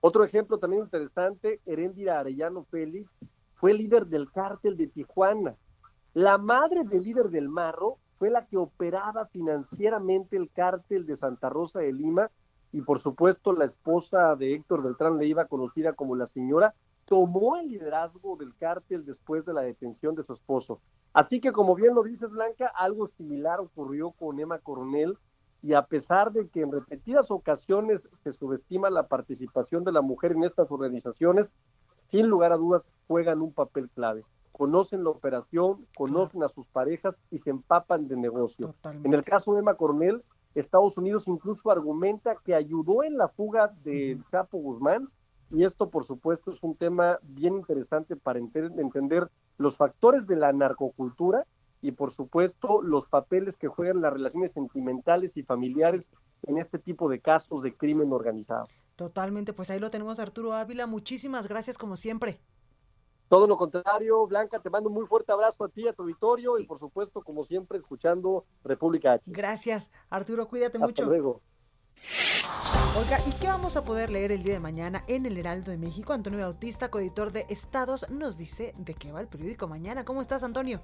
Otro 0.00 0.24
ejemplo 0.24 0.58
también 0.58 0.82
interesante, 0.82 1.60
Heréndira 1.66 2.20
Arellano 2.20 2.64
Félix, 2.64 3.10
fue 3.54 3.72
líder 3.72 4.06
del 4.06 4.30
cártel 4.30 4.76
de 4.76 4.86
Tijuana. 4.86 5.56
La 6.12 6.38
madre 6.38 6.84
del 6.84 7.02
líder 7.02 7.30
del 7.30 7.48
Marro 7.48 7.98
fue 8.18 8.30
la 8.30 8.46
que 8.46 8.56
operaba 8.56 9.26
financieramente 9.26 10.36
el 10.36 10.50
cártel 10.50 11.06
de 11.06 11.16
Santa 11.16 11.48
Rosa 11.48 11.80
de 11.80 11.92
Lima 11.92 12.30
y 12.72 12.82
por 12.82 12.98
supuesto 12.98 13.52
la 13.52 13.64
esposa 13.64 14.34
de 14.36 14.54
Héctor 14.54 14.82
Beltrán 14.82 15.16
Leiva, 15.16 15.46
conocida 15.46 15.92
como 15.92 16.16
la 16.16 16.26
señora, 16.26 16.74
tomó 17.04 17.56
el 17.56 17.68
liderazgo 17.68 18.36
del 18.36 18.54
cártel 18.56 19.04
después 19.04 19.44
de 19.44 19.52
la 19.52 19.62
detención 19.62 20.14
de 20.14 20.22
su 20.22 20.32
esposo. 20.32 20.80
Así 21.14 21.40
que, 21.40 21.52
como 21.52 21.76
bien 21.76 21.94
lo 21.94 22.02
dices, 22.02 22.32
Blanca, 22.32 22.66
algo 22.66 23.06
similar 23.06 23.60
ocurrió 23.60 24.10
con 24.10 24.40
Emma 24.40 24.58
Coronel 24.58 25.16
y 25.62 25.72
a 25.74 25.86
pesar 25.86 26.32
de 26.32 26.48
que 26.48 26.60
en 26.60 26.72
repetidas 26.72 27.30
ocasiones 27.30 28.08
se 28.12 28.32
subestima 28.32 28.90
la 28.90 29.06
participación 29.06 29.84
de 29.84 29.92
la 29.92 30.02
mujer 30.02 30.32
en 30.32 30.42
estas 30.42 30.72
organizaciones, 30.72 31.54
sin 32.08 32.26
lugar 32.26 32.50
a 32.50 32.56
dudas 32.56 32.90
juegan 33.06 33.42
un 33.42 33.52
papel 33.52 33.88
clave. 33.90 34.24
Conocen 34.50 35.04
la 35.04 35.10
operación, 35.10 35.86
conocen 35.96 36.42
a 36.42 36.48
sus 36.48 36.66
parejas 36.66 37.18
y 37.30 37.38
se 37.38 37.50
empapan 37.50 38.08
de 38.08 38.16
negocio. 38.16 38.74
En 39.04 39.14
el 39.14 39.22
caso 39.22 39.54
de 39.54 39.60
Emma 39.60 39.74
Coronel, 39.74 40.22
Estados 40.56 40.98
Unidos 40.98 41.28
incluso 41.28 41.70
argumenta 41.70 42.36
que 42.44 42.56
ayudó 42.56 43.04
en 43.04 43.16
la 43.16 43.28
fuga 43.28 43.72
del 43.84 44.24
Chapo 44.26 44.58
Guzmán 44.58 45.08
y 45.50 45.64
esto, 45.64 45.90
por 45.90 46.04
supuesto, 46.04 46.50
es 46.50 46.62
un 46.62 46.74
tema 46.76 47.18
bien 47.22 47.54
interesante 47.54 48.16
para 48.16 48.38
entender 48.38 49.30
los 49.58 49.76
factores 49.76 50.26
de 50.26 50.36
la 50.36 50.52
narcocultura 50.52 51.46
y, 51.80 51.92
por 51.92 52.10
supuesto, 52.10 52.80
los 52.82 53.06
papeles 53.06 53.56
que 53.56 53.68
juegan 53.68 54.00
las 54.00 54.12
relaciones 54.12 54.52
sentimentales 54.52 55.36
y 55.36 55.42
familiares 55.42 56.08
en 56.46 56.58
este 56.58 56.78
tipo 56.78 57.08
de 57.08 57.20
casos 57.20 57.62
de 57.62 57.76
crimen 57.76 58.12
organizado. 58.12 58.68
Totalmente, 58.96 59.52
pues 59.52 59.70
ahí 59.70 59.78
lo 59.78 59.90
tenemos 59.90 60.18
Arturo 60.18 60.54
Ávila. 60.54 60.86
Muchísimas 60.86 61.46
gracias 61.46 61.76
como 61.78 61.96
siempre. 61.96 62.40
Todo 63.28 63.46
lo 63.46 63.56
contrario, 63.56 64.26
Blanca, 64.26 64.60
te 64.60 64.70
mando 64.70 64.88
un 64.88 64.94
muy 64.94 65.06
fuerte 65.06 65.32
abrazo 65.32 65.64
a 65.64 65.68
ti, 65.68 65.88
a 65.88 65.92
tu 65.92 66.02
auditorio 66.02 66.58
y 66.58 66.66
por 66.66 66.78
supuesto, 66.78 67.22
como 67.22 67.42
siempre, 67.42 67.78
escuchando 67.78 68.44
República 68.62 69.12
H. 69.12 69.30
Gracias, 69.32 69.90
Arturo, 70.10 70.46
cuídate 70.46 70.78
Hasta 70.78 70.86
mucho. 70.86 71.04
luego. 71.06 71.40
Oiga, 72.96 73.18
¿y 73.26 73.32
qué 73.40 73.48
vamos 73.48 73.76
a 73.76 73.82
poder 73.82 74.10
leer 74.10 74.30
el 74.30 74.42
día 74.42 74.54
de 74.54 74.60
mañana 74.60 75.02
en 75.08 75.26
el 75.26 75.36
Heraldo 75.36 75.70
de 75.70 75.78
México? 75.78 76.12
Antonio 76.12 76.38
Bautista, 76.40 76.90
coeditor 76.90 77.32
de 77.32 77.44
Estados, 77.50 78.08
nos 78.08 78.38
dice 78.38 78.72
de 78.78 78.94
qué 78.94 79.10
va 79.10 79.20
el 79.20 79.28
periódico 79.28 79.66
mañana. 79.66 80.04
¿Cómo 80.04 80.22
estás, 80.22 80.42
Antonio? 80.42 80.80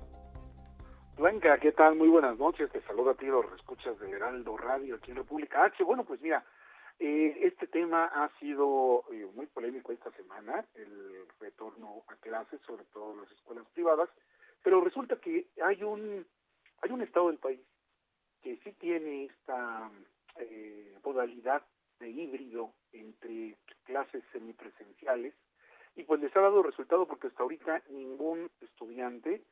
Blanca, 1.16 1.58
¿qué 1.58 1.72
tal? 1.72 1.96
Muy 1.96 2.08
buenas 2.08 2.38
noches. 2.38 2.70
Te 2.72 2.80
saludo 2.82 3.10
a 3.10 3.14
ti, 3.14 3.26
los 3.26 3.44
escuchas 3.52 3.98
del 4.00 4.14
Heraldo 4.14 4.56
Radio 4.56 4.96
aquí 4.96 5.12
en 5.12 5.18
República 5.18 5.64
H. 5.64 5.84
Bueno, 5.84 6.04
pues 6.04 6.20
mira, 6.20 6.44
eh, 6.98 7.38
este 7.42 7.66
tema 7.66 8.06
ha 8.06 8.28
sido 8.40 9.04
eh, 9.12 9.26
muy 9.34 9.46
polémico 9.46 9.92
esta 9.92 10.10
semana, 10.12 10.64
el 10.74 11.26
retorno 11.38 12.02
a 12.08 12.16
clases, 12.16 12.60
sobre 12.66 12.84
todo 12.92 13.12
en 13.12 13.20
las 13.20 13.30
escuelas 13.32 13.66
privadas, 13.72 14.08
pero 14.62 14.80
resulta 14.80 15.16
que 15.16 15.46
hay 15.64 15.82
un, 15.82 16.26
hay 16.82 16.90
un 16.90 17.02
estado 17.02 17.28
del 17.28 17.38
país 17.38 17.60
que 18.42 18.56
sí 18.64 18.72
tiene 18.72 19.26
esta 19.26 19.90
eh, 20.40 20.98
modalidad 21.04 21.62
de 21.98 22.10
híbrido 22.10 22.72
entre 22.92 23.56
clases 23.84 24.22
semipresenciales 24.32 25.34
y 25.96 26.04
pues 26.04 26.20
les 26.20 26.34
ha 26.36 26.40
dado 26.40 26.62
resultado 26.62 27.06
porque 27.06 27.26
hasta 27.26 27.42
ahorita 27.42 27.82
ningún 27.90 28.50
estudiante 28.60 29.44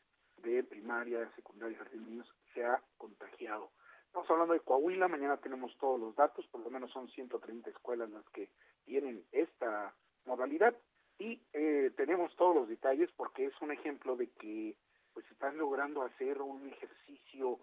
de 0.42 0.62
primaria, 0.62 1.30
secundaria, 1.34 1.78
jardín 1.78 2.04
de 2.04 2.10
niños 2.10 2.34
se 2.54 2.64
ha 2.64 2.80
contagiado. 2.96 3.70
Estamos 4.06 4.30
hablando 4.30 4.54
de 4.54 4.60
Coahuila, 4.60 5.08
mañana 5.08 5.36
tenemos 5.36 5.76
todos 5.78 6.00
los 6.00 6.16
datos, 6.16 6.46
por 6.46 6.62
lo 6.62 6.70
menos 6.70 6.90
son 6.92 7.08
130 7.08 7.68
escuelas 7.70 8.08
las 8.10 8.24
que 8.30 8.50
tienen 8.84 9.24
esta 9.32 9.94
modalidad. 10.24 10.74
Y 11.18 11.42
eh, 11.52 11.90
tenemos 11.96 12.34
todos 12.36 12.54
los 12.54 12.68
detalles 12.68 13.10
porque 13.16 13.46
es 13.46 13.60
un 13.60 13.72
ejemplo 13.72 14.16
de 14.16 14.30
que 14.30 14.76
pues 15.12 15.28
están 15.32 15.58
logrando 15.58 16.02
hacer 16.02 16.40
un 16.40 16.68
ejercicio 16.68 17.58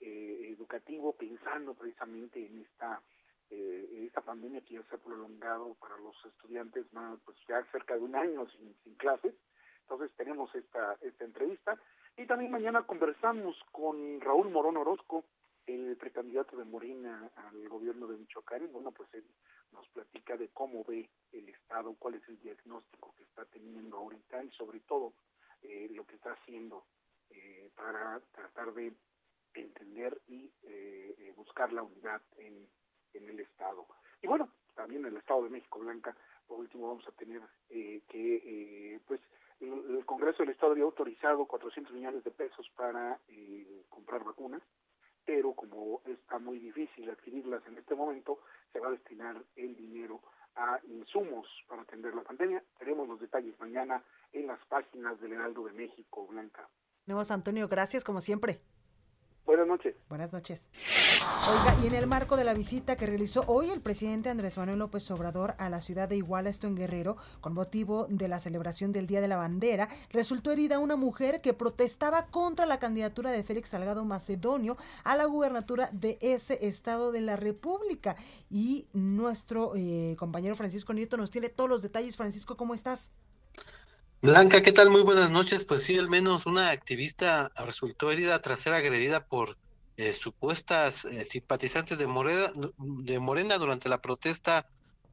eh, 0.00 0.48
educativo 0.50 1.12
pensando 1.12 1.74
precisamente 1.74 2.44
en 2.44 2.60
esta 2.62 3.00
eh, 3.50 4.04
esta 4.06 4.20
pandemia 4.20 4.60
que 4.60 4.74
ya 4.74 4.82
se 4.84 4.94
ha 4.94 4.98
prolongado 4.98 5.74
para 5.74 5.96
los 5.98 6.14
estudiantes 6.24 6.92
más 6.92 7.18
pues 7.24 7.36
ya 7.48 7.62
cerca 7.72 7.94
de 7.94 8.00
un 8.00 8.14
año 8.14 8.48
sin, 8.50 8.74
sin 8.84 8.94
clases. 8.94 9.34
Entonces 9.82 10.10
tenemos 10.16 10.54
esta 10.54 10.96
esta 11.00 11.24
entrevista. 11.24 11.78
Y 12.16 12.26
también 12.26 12.50
mañana 12.50 12.86
conversamos 12.86 13.56
con 13.72 14.20
Raúl 14.20 14.50
Morón 14.50 14.76
Orozco 14.76 15.24
el 15.66 15.96
precandidato 15.96 16.56
de 16.56 16.64
Morena 16.64 17.30
al 17.36 17.68
gobierno 17.68 18.06
de 18.06 18.18
Michoacán. 18.18 18.70
Bueno 18.72 18.92
pues 18.92 19.12
él 19.14 19.24
nos 19.72 19.88
platica 19.88 20.36
de 20.36 20.48
cómo 20.48 20.84
ve 20.84 21.10
el 21.32 21.48
estado 21.48 21.94
cuál 21.98 22.14
es 22.14 22.28
el 22.28 22.38
diagnóstico 22.40 23.14
que 23.16 23.24
está 23.24 23.44
teniendo 23.46 23.96
ahorita 23.96 24.44
y 24.44 24.50
sobre 24.52 24.80
todo 24.80 25.12
eh, 25.62 25.88
lo 25.90 26.04
que 26.06 26.16
está 26.16 26.32
haciendo 26.32 26.84
eh, 27.30 27.70
para 27.76 28.20
tratar 28.32 28.72
de 28.74 28.92
entender 29.54 30.20
y 30.28 30.52
eh, 30.62 31.14
eh, 31.18 31.32
buscar 31.36 31.72
la 31.72 31.82
unidad 31.82 32.22
en, 32.36 32.68
en 33.14 33.28
el 33.28 33.40
Estado. 33.40 33.86
Y 34.22 34.26
bueno, 34.26 34.50
también 34.74 35.02
en 35.02 35.12
el 35.12 35.18
Estado 35.18 35.44
de 35.44 35.50
México, 35.50 35.78
Blanca, 35.78 36.16
por 36.46 36.58
último 36.58 36.88
vamos 36.88 37.06
a 37.06 37.12
tener 37.12 37.40
eh, 37.68 38.02
que, 38.08 38.36
eh, 38.36 39.00
pues, 39.06 39.20
el, 39.60 40.04
Congreso 40.06 40.42
del 40.42 40.50
Estado 40.50 40.72
había 40.72 40.84
autorizado 40.84 41.46
400 41.46 41.94
millones 41.94 42.24
de 42.24 42.30
pesos 42.30 42.68
para 42.74 43.20
eh, 43.28 43.84
comprar 43.88 44.24
vacunas, 44.24 44.62
pero 45.24 45.52
como 45.54 46.02
está 46.06 46.38
muy 46.38 46.58
difícil 46.58 47.08
adquirirlas 47.08 47.64
en 47.66 47.78
este 47.78 47.94
momento, 47.94 48.40
se 48.72 48.80
va 48.80 48.88
a 48.88 48.92
destinar 48.92 49.36
el 49.54 49.76
dinero 49.76 50.20
a 50.56 50.80
insumos 50.88 51.46
para 51.68 51.82
atender 51.82 52.14
la 52.14 52.22
pandemia. 52.22 52.64
Tenemos 52.78 53.06
los 53.06 53.20
detalles 53.20 53.58
mañana 53.60 54.02
en 54.32 54.46
las 54.46 54.64
páginas 54.66 55.20
del 55.20 55.34
Heraldo 55.34 55.64
de 55.66 55.72
México, 55.72 56.26
Blanca. 56.26 56.68
Nuevos 57.06 57.30
Antonio, 57.30 57.68
gracias 57.68 58.02
como 58.02 58.20
siempre. 58.20 58.60
Buenas 59.46 59.66
noches. 59.66 59.96
Buenas 60.08 60.32
noches. 60.32 60.68
Oiga, 61.48 61.76
y 61.82 61.86
en 61.88 61.94
el 61.94 62.06
marco 62.06 62.36
de 62.36 62.44
la 62.44 62.54
visita 62.54 62.96
que 62.96 63.06
realizó 63.06 63.44
hoy 63.46 63.70
el 63.70 63.80
presidente 63.80 64.28
Andrés 64.28 64.56
Manuel 64.58 64.78
López 64.78 65.10
Obrador 65.10 65.54
a 65.58 65.68
la 65.68 65.80
ciudad 65.80 66.08
de 66.08 66.16
Iguala, 66.16 66.50
esto 66.50 66.66
en 66.66 66.76
Guerrero, 66.76 67.16
con 67.40 67.54
motivo 67.54 68.06
de 68.08 68.28
la 68.28 68.38
celebración 68.38 68.92
del 68.92 69.06
Día 69.06 69.20
de 69.20 69.28
la 69.28 69.36
Bandera, 69.36 69.88
resultó 70.10 70.52
herida 70.52 70.78
una 70.78 70.96
mujer 70.96 71.40
que 71.40 71.54
protestaba 71.54 72.26
contra 72.26 72.66
la 72.66 72.78
candidatura 72.78 73.32
de 73.32 73.42
Félix 73.42 73.70
Salgado 73.70 74.04
Macedonio 74.04 74.76
a 75.04 75.16
la 75.16 75.24
gubernatura 75.24 75.90
de 75.92 76.18
ese 76.20 76.66
estado 76.66 77.10
de 77.10 77.20
la 77.20 77.36
República. 77.36 78.16
Y 78.50 78.88
nuestro 78.92 79.72
eh, 79.74 80.16
compañero 80.18 80.54
Francisco 80.54 80.92
Nieto 80.92 81.16
nos 81.16 81.30
tiene 81.30 81.48
todos 81.48 81.70
los 81.70 81.82
detalles. 81.82 82.16
Francisco, 82.16 82.56
¿cómo 82.56 82.74
estás? 82.74 83.10
Blanca, 84.22 84.60
¿qué 84.60 84.72
tal? 84.72 84.90
Muy 84.90 85.00
buenas 85.00 85.30
noches. 85.30 85.64
Pues 85.64 85.82
sí, 85.82 85.98
al 85.98 86.10
menos 86.10 86.44
una 86.44 86.68
activista 86.68 87.50
resultó 87.56 88.10
herida 88.10 88.42
tras 88.42 88.60
ser 88.60 88.74
agredida 88.74 89.24
por 89.24 89.56
eh, 89.96 90.12
supuestas 90.12 91.06
eh, 91.06 91.24
simpatizantes 91.24 91.96
de 91.98 92.06
Morena, 92.06 92.52
de 92.76 93.18
Morena 93.18 93.56
durante 93.56 93.88
la 93.88 94.02
protesta 94.02 94.66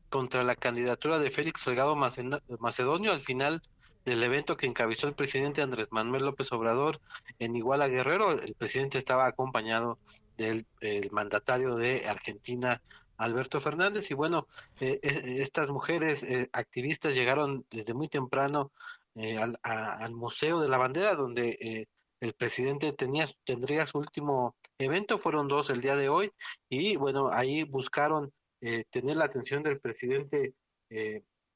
contra 0.09 0.43
la 0.43 0.57
candidatura 0.57 1.19
de 1.19 1.31
Félix 1.31 1.61
Salgado 1.61 1.95
Macedonio 1.95 3.13
al 3.13 3.21
final 3.21 3.61
del 4.03 4.21
evento 4.23 4.57
que 4.57 4.65
encabezó 4.65 5.07
el 5.07 5.13
presidente 5.13 5.61
Andrés 5.61 5.87
Manuel 5.91 6.25
López 6.25 6.51
Obrador 6.51 6.99
en 7.39 7.55
Iguala 7.55 7.87
Guerrero. 7.87 8.33
El 8.33 8.55
presidente 8.55 8.97
estaba 8.97 9.25
acompañado 9.25 9.99
del 10.37 10.65
el 10.81 11.09
mandatario 11.11 11.75
de 11.75 12.09
Argentina, 12.09 12.81
Alberto 13.17 13.59
Fernández. 13.59 14.09
Y 14.11 14.13
bueno, 14.13 14.47
eh, 14.79 14.99
estas 15.01 15.69
mujeres 15.69 16.23
eh, 16.23 16.49
activistas 16.53 17.15
llegaron 17.15 17.65
desde 17.69 17.93
muy 17.93 18.07
temprano 18.07 18.71
eh, 19.19 19.35
al, 19.35 19.57
al, 19.63 20.13
Museo 20.13 20.61
de 20.61 20.69
la 20.69 20.77
Bandera, 20.77 21.15
donde 21.15 21.57
eh, 21.59 21.87
el 22.19 22.33
presidente 22.33 22.93
tenía, 22.93 23.27
tendría 23.45 23.87
su 23.87 23.97
último 23.97 24.55
evento, 24.77 25.17
fueron 25.17 25.47
dos 25.47 25.71
el 25.71 25.81
día 25.81 25.95
de 25.95 26.07
hoy, 26.07 26.31
y 26.69 26.97
bueno, 26.97 27.31
ahí 27.33 27.63
buscaron 27.63 28.31
eh, 28.61 28.83
tener 28.91 29.17
la 29.17 29.25
atención 29.25 29.63
del 29.63 29.79
presidente 29.79 30.53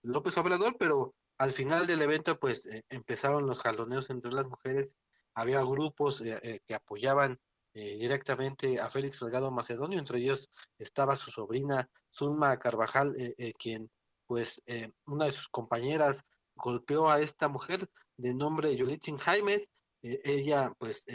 López 0.01 0.37
Obrador, 0.39 0.75
pero 0.79 1.13
al 1.37 1.51
final 1.51 1.85
del 1.85 2.01
evento 2.01 2.37
pues 2.39 2.67
empezaron 2.89 3.45
los 3.45 3.61
jaloneos 3.61 4.09
entre 4.09 4.33
las 4.33 4.47
mujeres, 4.47 4.97
había 5.35 5.61
grupos 5.61 6.21
que 6.21 6.75
apoyaban 6.75 7.39
directamente 7.73 8.79
a 8.79 8.89
Félix 8.89 9.19
Salgado 9.19 9.51
Macedonio, 9.51 9.99
entre 9.99 10.19
ellos 10.19 10.49
estaba 10.77 11.15
su 11.15 11.31
sobrina 11.31 11.89
Zulma 12.11 12.59
Carvajal, 12.59 13.15
quien 13.57 13.89
pues 14.27 14.61
una 15.05 15.25
de 15.25 15.31
sus 15.31 15.47
compañeras 15.47 16.25
golpeó 16.61 17.09
a 17.09 17.19
esta 17.19 17.47
mujer 17.47 17.89
de 18.17 18.33
nombre 18.33 18.75
Yolitzin 18.75 19.17
Jaimes, 19.17 19.69
ella 20.01 20.73
pues 20.77 21.05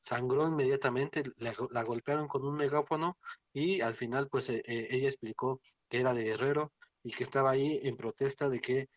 sangró 0.00 0.46
inmediatamente, 0.48 1.22
la, 1.36 1.82
golpearon 1.84 2.28
con 2.28 2.44
un 2.44 2.56
megáfono 2.56 3.16
y 3.52 3.80
al 3.80 3.94
final 3.94 4.28
pues 4.28 4.48
ella 4.50 5.08
explicó 5.08 5.60
que 5.88 6.00
era 6.00 6.14
de 6.14 6.24
Guerrero 6.24 6.72
y 7.02 7.12
que 7.12 7.24
estaba 7.24 7.50
ahí 7.50 7.80
en 7.82 7.96
protesta 7.96 8.48
de 8.48 8.60
que 8.60 8.88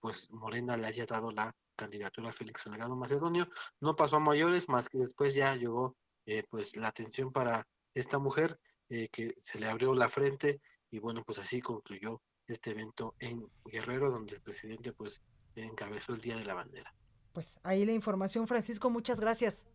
pues 0.00 0.30
Morena 0.32 0.76
le 0.76 0.86
haya 0.86 1.06
dado 1.06 1.30
la 1.30 1.54
candidatura 1.76 2.30
a 2.30 2.32
Félix 2.32 2.62
Salgado 2.62 2.96
Macedonio. 2.96 3.48
No 3.80 3.96
pasó 3.96 4.16
a 4.16 4.20
mayores, 4.20 4.68
más 4.68 4.88
que 4.88 4.98
después 4.98 5.34
ya 5.34 5.54
llegó 5.56 5.96
eh, 6.26 6.44
pues 6.48 6.76
la 6.76 6.88
atención 6.88 7.32
para 7.32 7.66
esta 7.92 8.18
mujer 8.18 8.58
eh, 8.88 9.08
que 9.08 9.34
se 9.40 9.58
le 9.58 9.68
abrió 9.68 9.94
la 9.94 10.08
frente 10.08 10.60
y 10.90 10.98
bueno 10.98 11.22
pues 11.24 11.38
así 11.38 11.60
concluyó 11.60 12.22
este 12.46 12.70
evento 12.70 13.14
en 13.18 13.46
Guerrero 13.64 14.10
donde 14.10 14.36
el 14.36 14.42
presidente 14.42 14.92
pues 14.92 15.22
encabezó 15.62 16.14
el 16.14 16.20
Día 16.20 16.36
de 16.36 16.44
la 16.44 16.54
Bandera. 16.54 16.92
Pues 17.32 17.58
ahí 17.62 17.84
la 17.84 17.92
información 17.92 18.46
Francisco, 18.46 18.90
muchas 18.90 19.20
gracias. 19.20 19.66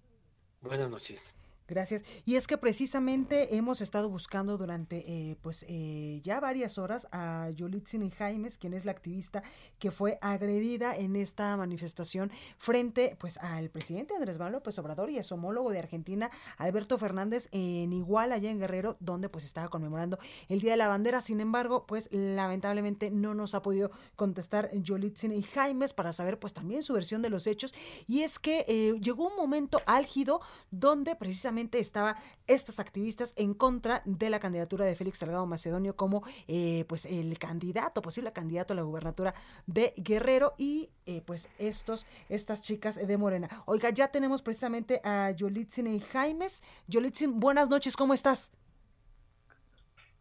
Buenas 0.62 0.90
noches. 0.90 1.36
Gracias. 1.70 2.04
Y 2.26 2.36
es 2.36 2.48
que 2.48 2.58
precisamente 2.58 3.56
hemos 3.56 3.80
estado 3.80 4.10
buscando 4.10 4.58
durante 4.58 5.04
eh, 5.08 5.38
pues 5.44 5.66
eh, 5.70 6.20
ya 6.24 6.40
varias 6.40 6.80
horas 6.80 7.08
a 7.12 7.52
Yolitzin 7.52 8.10
Jaimes, 8.10 8.58
quien 8.58 8.74
es 8.74 8.86
la 8.86 8.92
activista 8.92 9.44
que 9.78 9.92
fue 9.92 10.18
agredida 10.22 10.96
en 10.96 11.16
esta 11.16 11.56
manifestación 11.58 12.32
frente 12.58 13.16
pues 13.20 13.38
al 13.38 13.70
presidente 13.70 14.16
Andrés 14.16 14.40
Manuel 14.40 14.54
López 14.54 14.80
Obrador 14.80 15.12
y 15.12 15.20
a 15.20 15.24
su 15.24 15.36
homólogo 15.36 15.70
de 15.70 15.78
Argentina, 15.78 16.32
Alberto 16.58 16.98
Fernández, 16.98 17.50
en 17.52 17.94
Iguala, 17.94 18.36
allá 18.36 18.50
en 18.50 18.60
Guerrero, 18.60 18.98
donde 19.00 19.30
pues 19.30 19.46
estaba 19.46 19.70
conmemorando 19.70 20.18
el 20.48 20.62
Día 20.62 20.72
de 20.72 20.78
la 20.78 20.88
Bandera. 20.88 21.22
Sin 21.22 21.40
embargo, 21.40 21.86
pues 21.86 22.10
lamentablemente 22.12 23.12
no 23.12 23.36
nos 23.36 23.54
ha 23.54 23.62
podido 23.62 23.92
contestar 24.16 24.72
Yolitzin 24.74 25.40
Jaimes 25.44 25.94
para 25.94 26.14
saber 26.14 26.40
pues 26.40 26.54
también 26.54 26.82
su 26.82 26.94
versión 26.94 27.22
de 27.22 27.30
los 27.30 27.46
hechos. 27.46 27.76
Y 28.08 28.24
es 28.24 28.40
que 28.40 28.66
eh, 28.68 29.00
llegó 29.00 29.28
un 29.28 29.36
momento 29.36 29.82
álgido 29.86 30.42
donde 30.72 31.16
precisamente 31.16 31.59
estaba 31.72 32.16
estas 32.48 32.80
activistas 32.80 33.34
en 33.36 33.54
contra 33.54 34.02
de 34.06 34.30
la 34.30 34.40
candidatura 34.40 34.86
de 34.86 34.96
Félix 34.96 35.20
Salgado 35.20 35.46
Macedonio 35.46 35.96
como 35.96 36.24
eh, 36.48 36.86
pues 36.88 37.06
el 37.06 37.38
candidato, 37.38 38.02
posible 38.02 38.32
candidato 38.32 38.74
a 38.74 38.76
la 38.76 38.84
gubernatura 38.84 39.34
de 39.68 39.94
Guerrero 39.98 40.54
y 40.58 40.90
eh, 41.06 41.22
pues 41.26 41.50
estos, 41.58 42.06
estas 42.30 42.62
chicas 42.62 42.96
de 42.96 43.18
Morena. 43.18 43.50
Oiga, 43.66 43.90
ya 43.90 44.10
tenemos 44.10 44.42
precisamente 44.42 45.02
a 45.04 45.32
Yolitzin 45.32 45.88
y 45.88 46.00
Jaimes. 46.00 46.64
Yolitzin, 46.88 47.40
buenas 47.40 47.70
noches, 47.70 47.98
¿cómo 47.98 48.14
estás? 48.14 48.52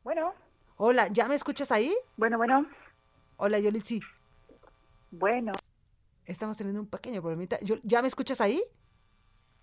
Bueno. 0.03 0.33
Hola, 0.77 1.09
¿ya 1.09 1.29
me 1.29 1.35
escuchas 1.35 1.71
ahí? 1.73 1.95
Bueno, 2.17 2.39
bueno. 2.39 2.67
Hola, 3.37 3.59
Yolitzin. 3.59 4.01
Bueno. 5.11 5.53
Estamos 6.25 6.57
teniendo 6.57 6.81
un 6.81 6.87
pequeño 6.87 7.21
problemita. 7.21 7.59
¿Ya 7.83 8.03
me 8.03 8.09
escuchas 8.09 8.41
ahí? 8.41 8.63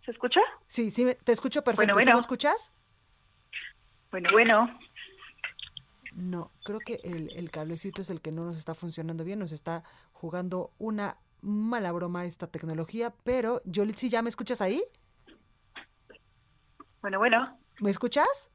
¿Se 0.06 0.12
escucha? 0.12 0.39
Sí, 0.68 0.91
sí, 0.91 1.08
te 1.24 1.32
escucho 1.32 1.64
perfecto. 1.64 1.93
Bueno, 1.93 1.93
bueno. 1.95 2.12
¿Tú 2.12 2.18
me 2.18 2.22
escuchas? 2.22 2.72
Bueno, 4.12 4.30
bueno. 4.32 4.80
No, 6.14 6.51
creo 6.64 6.80
que 6.80 6.99
el, 7.03 7.32
el, 7.36 7.51
cablecito 7.51 8.01
es 8.01 8.10
el 8.10 8.22
que 8.22 8.32
no 8.32 8.45
nos 8.45 8.58
está 8.58 8.74
funcionando 8.74 9.26
bien, 9.26 9.39
nos 9.39 9.51
está 9.51 9.84
jugando 10.14 10.72
una 10.78 11.18
mala 11.41 11.91
broma 11.91 12.26
esta 12.26 12.47
tecnología, 12.47 13.14
pero 13.24 13.62
Yolitzi, 13.66 14.10
¿ya 14.10 14.22
me 14.22 14.30
escuchas 14.30 14.62
ahí? 14.62 14.82
Bueno, 17.01 17.20
bueno. 17.20 17.58
¿Me 17.80 17.89
escuchas? 17.89 18.51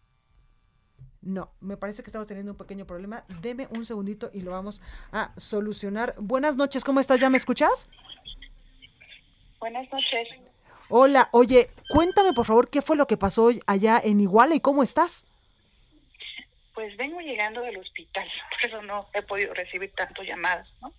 No, 1.21 1.53
me 1.61 1.77
parece 1.77 2.03
que 2.03 2.07
estamos 2.07 2.27
teniendo 2.27 2.53
un 2.53 2.59
pequeño 2.59 2.87
problema. 2.87 3.25
Deme 3.43 3.69
un 3.77 3.85
segundito 3.85 4.31
y 4.33 4.41
lo 4.41 4.53
vamos 4.53 4.81
a 5.13 5.33
solucionar. 5.37 6.15
Buenas 6.19 6.57
noches, 6.57 6.83
¿cómo 6.83 7.01
estás? 7.01 7.21
¿Ya 7.21 7.29
me 7.29 7.37
escuchas? 7.37 7.89
Buenas 9.61 9.87
noches. 9.93 10.50
Hola, 10.93 11.29
oye, 11.31 11.69
cuéntame 11.89 12.33
por 12.33 12.47
favor 12.47 12.69
qué 12.69 12.83
fue 12.83 12.97
lo 12.97 13.07
que 13.07 13.17
pasó 13.17 13.51
allá 13.69 14.01
en 14.03 14.21
Iguala 14.21 14.57
y 14.57 14.61
cómo 14.61 14.83
estás. 14.83 15.25
Pues 16.75 16.97
vengo 16.97 17.21
llegando 17.21 17.61
del 17.61 17.77
hospital, 17.77 18.29
por 18.51 18.69
eso 18.69 18.83
no 18.83 19.07
he 19.15 19.23
podido 19.23 19.55
recibir 19.55 19.93
tantas 19.95 20.27
llamadas, 20.27 20.69
¿no? 20.81 20.93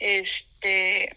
Este, 0.00 1.14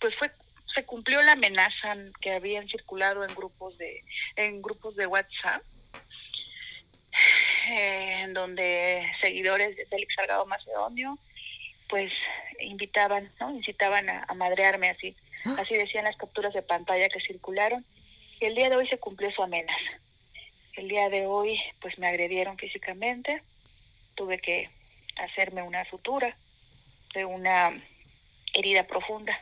pues 0.00 0.14
fue 0.16 0.30
se 0.72 0.84
cumplió 0.84 1.20
la 1.22 1.32
amenaza 1.32 1.96
que 2.20 2.32
habían 2.32 2.68
circulado 2.68 3.24
en 3.24 3.34
grupos 3.34 3.76
de 3.76 4.04
en 4.36 4.62
grupos 4.62 4.94
de 4.94 5.06
WhatsApp 5.06 5.62
en 7.68 8.32
donde 8.32 9.04
seguidores 9.20 9.76
de 9.76 9.86
Félix 9.86 10.14
Salgado 10.14 10.46
Macedonio 10.46 11.18
pues 11.92 12.10
invitaban, 12.58 13.30
¿no? 13.38 13.50
Incitaban 13.54 14.08
a, 14.08 14.24
a 14.26 14.32
madrearme 14.32 14.88
así. 14.88 15.14
Ah. 15.44 15.56
Así 15.60 15.74
decían 15.74 16.04
las 16.04 16.16
capturas 16.16 16.54
de 16.54 16.62
pantalla 16.62 17.10
que 17.10 17.20
circularon. 17.20 17.84
Y 18.40 18.46
el 18.46 18.54
día 18.54 18.70
de 18.70 18.76
hoy 18.76 18.88
se 18.88 18.96
cumplió 18.96 19.30
su 19.30 19.42
amenaza. 19.42 19.92
El 20.76 20.88
día 20.88 21.10
de 21.10 21.26
hoy, 21.26 21.60
pues 21.82 21.98
me 21.98 22.06
agredieron 22.06 22.56
físicamente. 22.56 23.42
Tuve 24.14 24.38
que 24.38 24.70
hacerme 25.16 25.62
una 25.62 25.84
sutura 25.90 26.34
de 27.12 27.26
una 27.26 27.78
herida 28.54 28.84
profunda. 28.86 29.38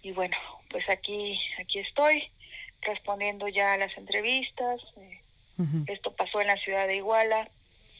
Y 0.00 0.12
bueno, 0.12 0.38
pues 0.70 0.88
aquí, 0.88 1.38
aquí 1.58 1.80
estoy 1.80 2.26
respondiendo 2.80 3.48
ya 3.48 3.74
a 3.74 3.76
las 3.76 3.94
entrevistas. 3.98 4.80
Eh, 4.96 5.20
Esto 5.88 6.16
pasó 6.16 6.40
en 6.40 6.46
la 6.46 6.56
ciudad 6.56 6.86
de 6.86 6.96
Iguala, 6.96 7.50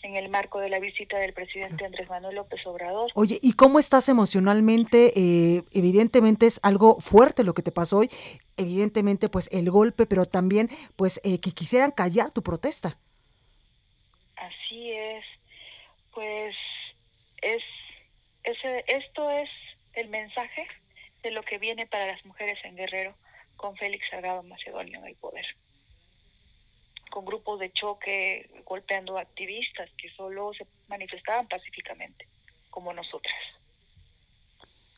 en 0.03 0.17
el 0.17 0.29
marco 0.29 0.59
de 0.61 0.69
la 0.69 0.79
visita 0.79 1.19
del 1.19 1.33
presidente 1.33 1.85
Andrés 1.85 2.09
Manuel 2.09 2.37
López 2.37 2.67
Obrador. 2.67 3.11
Oye, 3.15 3.39
¿y 3.43 3.53
cómo 3.53 3.79
estás 3.79 4.09
emocionalmente? 4.09 5.13
Eh, 5.17 5.63
evidentemente 5.73 6.47
es 6.47 6.61
algo 6.63 7.01
fuerte 7.01 7.45
lo 7.45 7.55
que 7.55 7.63
te 7.63 7.73
pasó 7.73 7.99
hoy. 7.99 8.11
Evidentemente, 8.57 9.29
pues 9.29 9.49
el 9.53 9.71
golpe, 9.71 10.07
pero 10.07 10.27
también, 10.27 10.69
pues 10.97 11.21
eh, 11.25 11.41
que 11.41 11.53
quisieran 11.53 11.91
callar 11.91 12.31
tu 12.31 12.43
protesta. 12.43 12.99
Así 14.37 14.93
es. 14.93 15.25
Pues 16.15 16.55
es, 17.43 17.63
ese, 18.45 18.85
esto 18.89 19.31
es 19.31 19.49
el 19.95 20.09
mensaje 20.09 20.67
de 21.23 21.31
lo 21.31 21.43
que 21.43 21.59
viene 21.59 21.87
para 21.87 22.07
las 22.07 22.25
mujeres 22.25 22.59
en 22.65 22.77
Guerrero 22.77 23.15
con 23.57 23.77
Félix 23.77 24.09
Salgado 24.11 24.43
Macedonio 24.43 24.99
en 25.01 25.07
el 25.07 25.17
poder. 25.17 25.45
Con 27.11 27.25
grupos 27.25 27.61
de 27.61 27.73
choque 27.73 28.49
golpeando 28.65 29.19
activistas 29.19 29.91
que 29.99 30.09
solo 30.11 30.53
se 30.55 30.67
manifestaban 30.89 31.49
pacíficamente, 31.49 32.27
como 32.71 32.93
nosotras. 32.93 33.37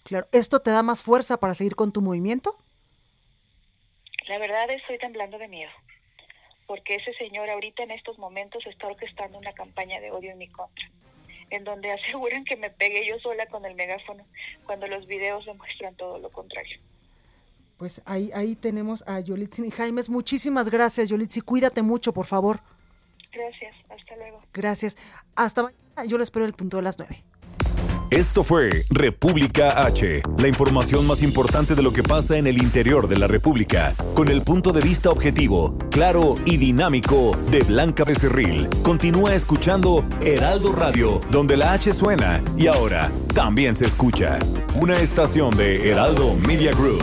Claro, 0.05 0.27
¿esto 0.33 0.61
te 0.61 0.71
da 0.71 0.83
más 0.83 1.03
fuerza 1.03 1.39
para 1.39 1.55
seguir 1.55 1.75
con 1.75 1.93
tu 1.93 2.03
movimiento? 2.03 2.57
La 4.29 4.39
verdad 4.39 4.71
estoy 4.71 4.99
temblando 4.99 5.39
de 5.39 5.49
miedo, 5.49 5.71
porque 6.67 6.97
ese 6.97 7.13
señor 7.15 7.51
ahorita 7.51 7.83
en 7.83 7.91
estos 7.91 8.19
momentos 8.19 8.65
está 8.67 8.87
orquestando 8.87 9.39
una 9.39 9.53
campaña 9.53 10.01
de 10.01 10.11
odio 10.11 10.33
en 10.33 10.39
mi 10.39 10.49
contra, 10.49 10.89
en 11.51 11.65
donde 11.65 11.93
aseguran 11.93 12.45
que 12.45 12.57
me 12.57 12.71
pegué 12.71 13.07
yo 13.07 13.19
sola 13.21 13.47
con 13.47 13.65
el 13.65 13.75
megáfono, 13.75 14.27
cuando 14.65 14.87
los 14.87 15.07
videos 15.07 15.45
demuestran 15.47 15.97
todo 15.97 16.19
lo 16.19 16.31
contrario. 16.31 16.79
Pues 17.83 18.01
ahí, 18.05 18.31
ahí 18.33 18.55
tenemos 18.55 19.03
a 19.09 19.19
Yolitzin 19.19 19.69
Jaimes. 19.73 20.09
Muchísimas 20.09 20.69
gracias, 20.69 21.09
Yolitzi. 21.09 21.41
Cuídate 21.41 21.83
mucho, 21.83 22.13
por 22.13 22.27
favor. 22.27 22.61
Gracias, 23.33 23.75
hasta 23.91 24.15
luego. 24.15 24.41
Gracias. 24.55 24.97
Hasta 25.35 25.65
mañana. 25.65 26.05
Yo 26.07 26.17
lo 26.17 26.23
espero 26.23 26.47
el 26.47 26.53
punto 26.53 26.77
de 26.77 26.85
las 26.85 26.97
nueve. 26.97 27.25
Esto 28.09 28.45
fue 28.45 28.71
República 28.91 29.85
H, 29.85 30.23
la 30.39 30.47
información 30.47 31.09
más 31.09 31.25
importante 31.25 31.75
de 31.75 31.83
lo 31.83 31.93
que 31.93 32.05
pasa 32.05 32.37
en 32.37 32.47
el 32.47 32.63
interior 32.63 33.09
de 33.09 33.17
la 33.17 33.27
República, 33.27 33.97
con 34.15 34.29
el 34.29 34.43
punto 34.43 34.73
de 34.73 34.81
vista 34.81 35.11
objetivo, 35.11 35.77
claro 35.91 36.37
y 36.45 36.59
dinámico 36.59 37.37
de 37.51 37.65
Blanca 37.65 38.05
Becerril. 38.05 38.69
Continúa 38.85 39.35
escuchando 39.35 40.05
Heraldo 40.25 40.73
Radio, 40.73 41.21
donde 41.33 41.57
la 41.57 41.73
H 41.73 41.93
suena 41.95 42.45
y 42.57 42.69
ahora 42.69 43.11
también 43.35 43.75
se 43.75 43.87
escucha. 43.87 44.39
Una 44.81 45.01
estación 45.01 45.57
de 45.57 45.91
Heraldo 45.91 46.37
Media 46.47 46.71
Group. 46.71 47.03